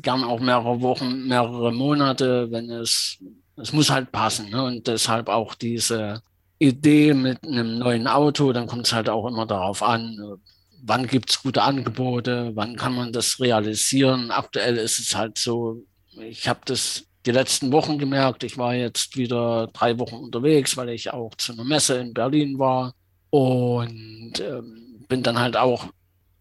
gern 0.00 0.24
auch 0.24 0.40
mehrere 0.40 0.80
Wochen, 0.80 1.26
mehrere 1.26 1.72
Monate, 1.72 2.50
wenn 2.50 2.70
es, 2.70 3.18
es 3.56 3.72
muss 3.72 3.90
halt 3.90 4.12
passen. 4.12 4.50
Ne? 4.50 4.64
Und 4.64 4.86
deshalb 4.86 5.28
auch 5.28 5.54
diese 5.54 6.22
Idee 6.58 7.14
mit 7.14 7.44
einem 7.44 7.78
neuen 7.78 8.06
Auto, 8.06 8.52
dann 8.52 8.66
kommt 8.66 8.86
es 8.86 8.92
halt 8.92 9.08
auch 9.08 9.26
immer 9.26 9.46
darauf 9.46 9.82
an, 9.82 10.38
wann 10.84 11.06
gibt 11.06 11.30
es 11.30 11.42
gute 11.42 11.62
Angebote, 11.62 12.52
wann 12.54 12.76
kann 12.76 12.94
man 12.94 13.12
das 13.12 13.40
realisieren. 13.40 14.30
Aktuell 14.30 14.76
ist 14.76 14.98
es 14.98 15.14
halt 15.14 15.38
so, 15.38 15.84
ich 16.18 16.48
habe 16.48 16.60
das 16.64 17.04
die 17.24 17.30
letzten 17.30 17.70
Wochen 17.72 17.98
gemerkt, 17.98 18.42
ich 18.42 18.58
war 18.58 18.74
jetzt 18.74 19.16
wieder 19.16 19.68
drei 19.72 19.98
Wochen 19.98 20.16
unterwegs, 20.16 20.76
weil 20.76 20.88
ich 20.88 21.12
auch 21.12 21.34
zu 21.36 21.52
einer 21.52 21.64
Messe 21.64 21.98
in 21.98 22.12
Berlin 22.12 22.58
war 22.58 22.94
und 23.30 24.34
ähm, 24.40 25.04
bin 25.08 25.22
dann 25.22 25.38
halt 25.38 25.56
auch 25.56 25.86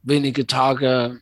wenige 0.01 0.47
Tage 0.47 1.19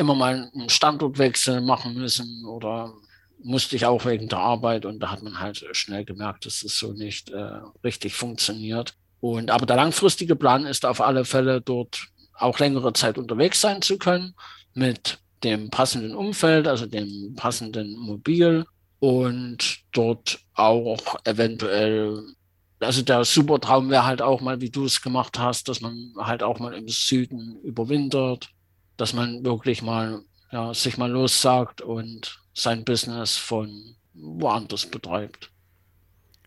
immer 0.00 0.14
mal 0.14 0.50
einen 0.54 0.70
Standortwechsel 0.70 1.60
machen 1.60 1.94
müssen 1.94 2.44
oder 2.46 2.94
musste 3.42 3.76
ich 3.76 3.86
auch 3.86 4.04
wegen 4.04 4.28
der 4.28 4.38
Arbeit 4.38 4.84
und 4.84 5.00
da 5.00 5.10
hat 5.10 5.22
man 5.22 5.40
halt 5.40 5.64
schnell 5.72 6.04
gemerkt, 6.04 6.46
dass 6.46 6.62
es 6.62 6.78
so 6.78 6.92
nicht 6.92 7.30
äh, 7.30 7.60
richtig 7.84 8.14
funktioniert. 8.14 8.94
Und 9.20 9.50
aber 9.50 9.66
der 9.66 9.76
langfristige 9.76 10.36
Plan 10.36 10.66
ist 10.66 10.84
auf 10.84 11.00
alle 11.00 11.24
Fälle 11.24 11.60
dort 11.60 12.08
auch 12.34 12.58
längere 12.58 12.92
Zeit 12.92 13.18
unterwegs 13.18 13.60
sein 13.60 13.82
zu 13.82 13.98
können 13.98 14.34
mit 14.74 15.18
dem 15.44 15.70
passenden 15.70 16.14
Umfeld, 16.14 16.66
also 16.66 16.86
dem 16.86 17.34
passenden 17.36 17.96
Mobil 17.98 18.66
und 18.98 19.80
dort 19.92 20.40
auch 20.54 21.16
eventuell, 21.24 22.22
also 22.78 23.02
der 23.02 23.24
Supertraum 23.24 23.90
wäre 23.90 24.06
halt 24.06 24.22
auch 24.22 24.40
mal, 24.40 24.60
wie 24.60 24.70
du 24.70 24.84
es 24.84 25.00
gemacht 25.02 25.38
hast, 25.38 25.68
dass 25.68 25.80
man 25.80 26.12
halt 26.16 26.42
auch 26.42 26.58
mal 26.58 26.74
im 26.74 26.88
Süden 26.88 27.58
überwintert 27.62 28.50
dass 29.00 29.12
man 29.12 29.44
wirklich 29.44 29.82
mal 29.82 30.22
ja, 30.52 30.74
sich 30.74 30.98
mal 30.98 31.10
lossagt 31.10 31.80
und 31.80 32.40
sein 32.54 32.84
Business 32.84 33.36
von 33.36 33.96
woanders 34.14 34.86
betreibt. 34.86 35.50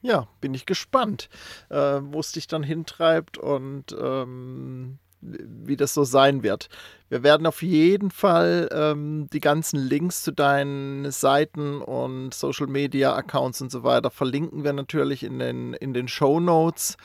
Ja, 0.02 0.28
bin 0.42 0.54
ich 0.54 0.66
gespannt, 0.66 1.30
äh, 1.70 2.00
wo 2.02 2.20
es 2.20 2.34
dich 2.34 2.48
dann 2.48 2.62
hintreibt 2.62 3.38
und 3.38 3.96
ähm, 3.98 5.00
wie 5.22 5.78
das 5.78 5.94
so 5.94 6.04
sein 6.04 6.44
wird. 6.44 6.68
Wir 7.08 7.24
werden 7.24 7.48
auf 7.48 7.62
jeden 7.62 8.12
Fall 8.12 8.68
ähm, 8.74 9.30
die 9.32 9.40
ganzen 9.40 9.80
Links 9.80 10.24
zu 10.24 10.32
deinen 10.34 11.10
Seiten 11.12 11.82
und 11.82 12.34
Social 12.34 12.68
Media 12.68 13.16
Accounts 13.16 13.62
und 13.62 13.72
so 13.72 13.84
weiter 13.84 14.10
verlinken 14.10 14.66
wir 14.66 14.74
natürlich 14.74 15.24
in 15.24 15.40
den, 15.40 15.74
in 15.74 15.94
den 15.94 16.10
Show 16.10 16.42
Notes. 16.42 16.98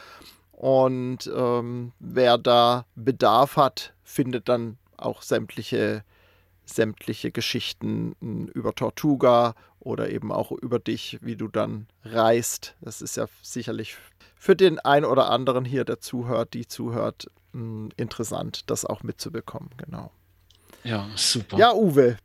Und 0.50 1.30
ähm, 1.32 1.92
wer 2.00 2.36
da 2.36 2.86
Bedarf 2.96 3.56
hat, 3.56 3.94
findet 4.02 4.48
dann 4.48 4.77
auch 4.98 5.22
sämtliche, 5.22 6.04
sämtliche 6.64 7.30
Geschichten 7.30 8.14
hm, 8.20 8.48
über 8.48 8.74
Tortuga 8.74 9.54
oder 9.80 10.10
eben 10.10 10.32
auch 10.32 10.52
über 10.52 10.78
dich, 10.78 11.18
wie 11.22 11.36
du 11.36 11.48
dann 11.48 11.86
reist. 12.04 12.74
Das 12.80 13.00
ist 13.00 13.16
ja 13.16 13.26
sicherlich 13.42 13.96
für 14.36 14.56
den 14.56 14.78
einen 14.78 15.04
oder 15.04 15.30
anderen 15.30 15.64
hier, 15.64 15.84
der 15.84 16.00
zuhört, 16.00 16.54
die 16.54 16.66
zuhört, 16.66 17.26
hm, 17.52 17.90
interessant, 17.96 18.70
das 18.70 18.84
auch 18.84 19.02
mitzubekommen. 19.02 19.70
Genau. 19.76 20.10
Ja, 20.84 21.08
super. 21.16 21.58
Ja, 21.58 21.74
Uwe, 21.74 22.18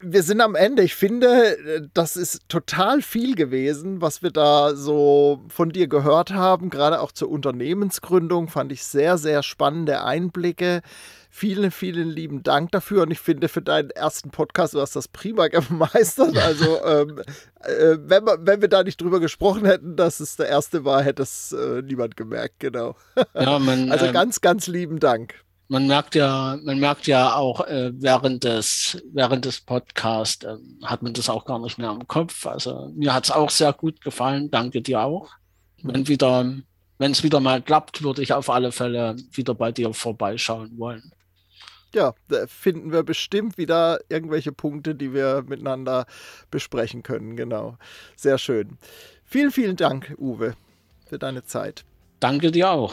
wir 0.00 0.22
sind 0.22 0.40
am 0.40 0.54
Ende. 0.54 0.82
Ich 0.82 0.94
finde, 0.94 1.88
das 1.94 2.16
ist 2.16 2.48
total 2.48 3.00
viel 3.00 3.34
gewesen, 3.34 4.00
was 4.02 4.22
wir 4.22 4.30
da 4.30 4.74
so 4.74 5.42
von 5.48 5.70
dir 5.70 5.88
gehört 5.88 6.32
haben. 6.32 6.68
Gerade 6.68 7.00
auch 7.00 7.12
zur 7.12 7.30
Unternehmensgründung 7.30 8.48
fand 8.48 8.72
ich 8.72 8.84
sehr, 8.84 9.16
sehr 9.16 9.42
spannende 9.42 10.04
Einblicke. 10.04 10.82
Vielen, 11.38 11.70
vielen 11.70 12.08
lieben 12.08 12.42
Dank 12.42 12.72
dafür. 12.72 13.02
Und 13.02 13.10
ich 13.10 13.18
finde, 13.18 13.48
für 13.48 13.60
deinen 13.60 13.90
ersten 13.90 14.30
Podcast, 14.30 14.72
du 14.72 14.80
hast 14.80 14.96
das 14.96 15.06
prima 15.06 15.48
gemeistert. 15.48 16.34
Also, 16.34 16.82
ähm, 16.82 17.20
äh, 17.60 17.98
wenn, 17.98 18.24
wir, 18.24 18.38
wenn 18.40 18.62
wir 18.62 18.68
da 18.68 18.82
nicht 18.82 18.98
drüber 18.98 19.20
gesprochen 19.20 19.66
hätten, 19.66 19.96
dass 19.96 20.20
es 20.20 20.36
der 20.36 20.48
erste 20.48 20.86
war, 20.86 21.02
hätte 21.02 21.24
es 21.24 21.52
äh, 21.52 21.82
niemand 21.82 22.16
gemerkt. 22.16 22.60
Genau. 22.60 22.96
Ja, 23.34 23.58
man, 23.58 23.92
also 23.92 24.06
ähm, 24.06 24.14
ganz, 24.14 24.40
ganz 24.40 24.66
lieben 24.66 24.98
Dank 24.98 25.34
man 25.68 25.86
merkt 25.86 26.14
ja, 26.14 26.56
man 26.62 26.78
merkt 26.78 27.06
ja 27.06 27.34
auch 27.34 27.66
äh, 27.66 27.90
während 27.92 28.44
des 28.44 29.02
während 29.12 29.44
des 29.44 29.60
Podcasts 29.60 30.44
äh, 30.44 30.56
hat 30.84 31.02
man 31.02 31.12
das 31.12 31.28
auch 31.28 31.44
gar 31.44 31.58
nicht 31.58 31.76
mehr 31.76 31.90
im 31.90 32.06
Kopf. 32.06 32.46
Also 32.46 32.92
mir 32.94 33.12
hat 33.12 33.24
es 33.24 33.30
auch 33.30 33.50
sehr 33.50 33.72
gut 33.72 34.00
gefallen. 34.00 34.50
Danke 34.50 34.80
dir 34.80 35.02
auch. 35.02 35.32
Wenn 35.82 36.08
wieder, 36.08 36.54
wenn 36.98 37.10
es 37.10 37.24
wieder 37.24 37.40
mal 37.40 37.60
klappt, 37.60 38.02
würde 38.02 38.22
ich 38.22 38.32
auf 38.32 38.48
alle 38.48 38.72
Fälle 38.72 39.16
wieder 39.32 39.54
bei 39.54 39.72
dir 39.72 39.92
vorbeischauen 39.92 40.78
wollen. 40.78 41.12
Ja, 41.96 42.12
da 42.28 42.46
finden 42.46 42.92
wir 42.92 43.02
bestimmt 43.04 43.56
wieder 43.56 44.00
irgendwelche 44.10 44.52
Punkte, 44.52 44.94
die 44.94 45.14
wir 45.14 45.42
miteinander 45.48 46.04
besprechen 46.50 47.02
können. 47.02 47.36
Genau. 47.36 47.78
Sehr 48.16 48.36
schön. 48.36 48.76
Vielen, 49.24 49.50
vielen 49.50 49.76
Dank, 49.76 50.14
Uwe, 50.18 50.56
für 51.08 51.18
deine 51.18 51.46
Zeit. 51.46 51.86
Danke 52.20 52.52
dir 52.52 52.70
auch. 52.70 52.92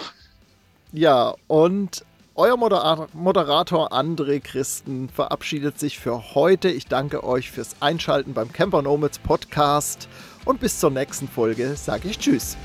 Ja, 0.94 1.36
und 1.48 2.06
euer 2.36 2.56
Moderator 2.56 3.92
André 3.92 4.40
Christen 4.40 5.10
verabschiedet 5.10 5.78
sich 5.78 6.00
für 6.00 6.34
heute. 6.34 6.70
Ich 6.70 6.88
danke 6.88 7.26
euch 7.26 7.52
fürs 7.52 7.76
Einschalten 7.82 8.34
beim 8.34 8.54
Camper 8.54 8.84
Nomads 8.84 9.20
Podcast 9.20 10.08
und 10.46 10.62
bis 10.62 10.80
zur 10.80 10.92
nächsten 10.92 11.28
Folge 11.28 11.76
sage 11.76 12.08
ich 12.08 12.20
Tschüss. 12.20 12.56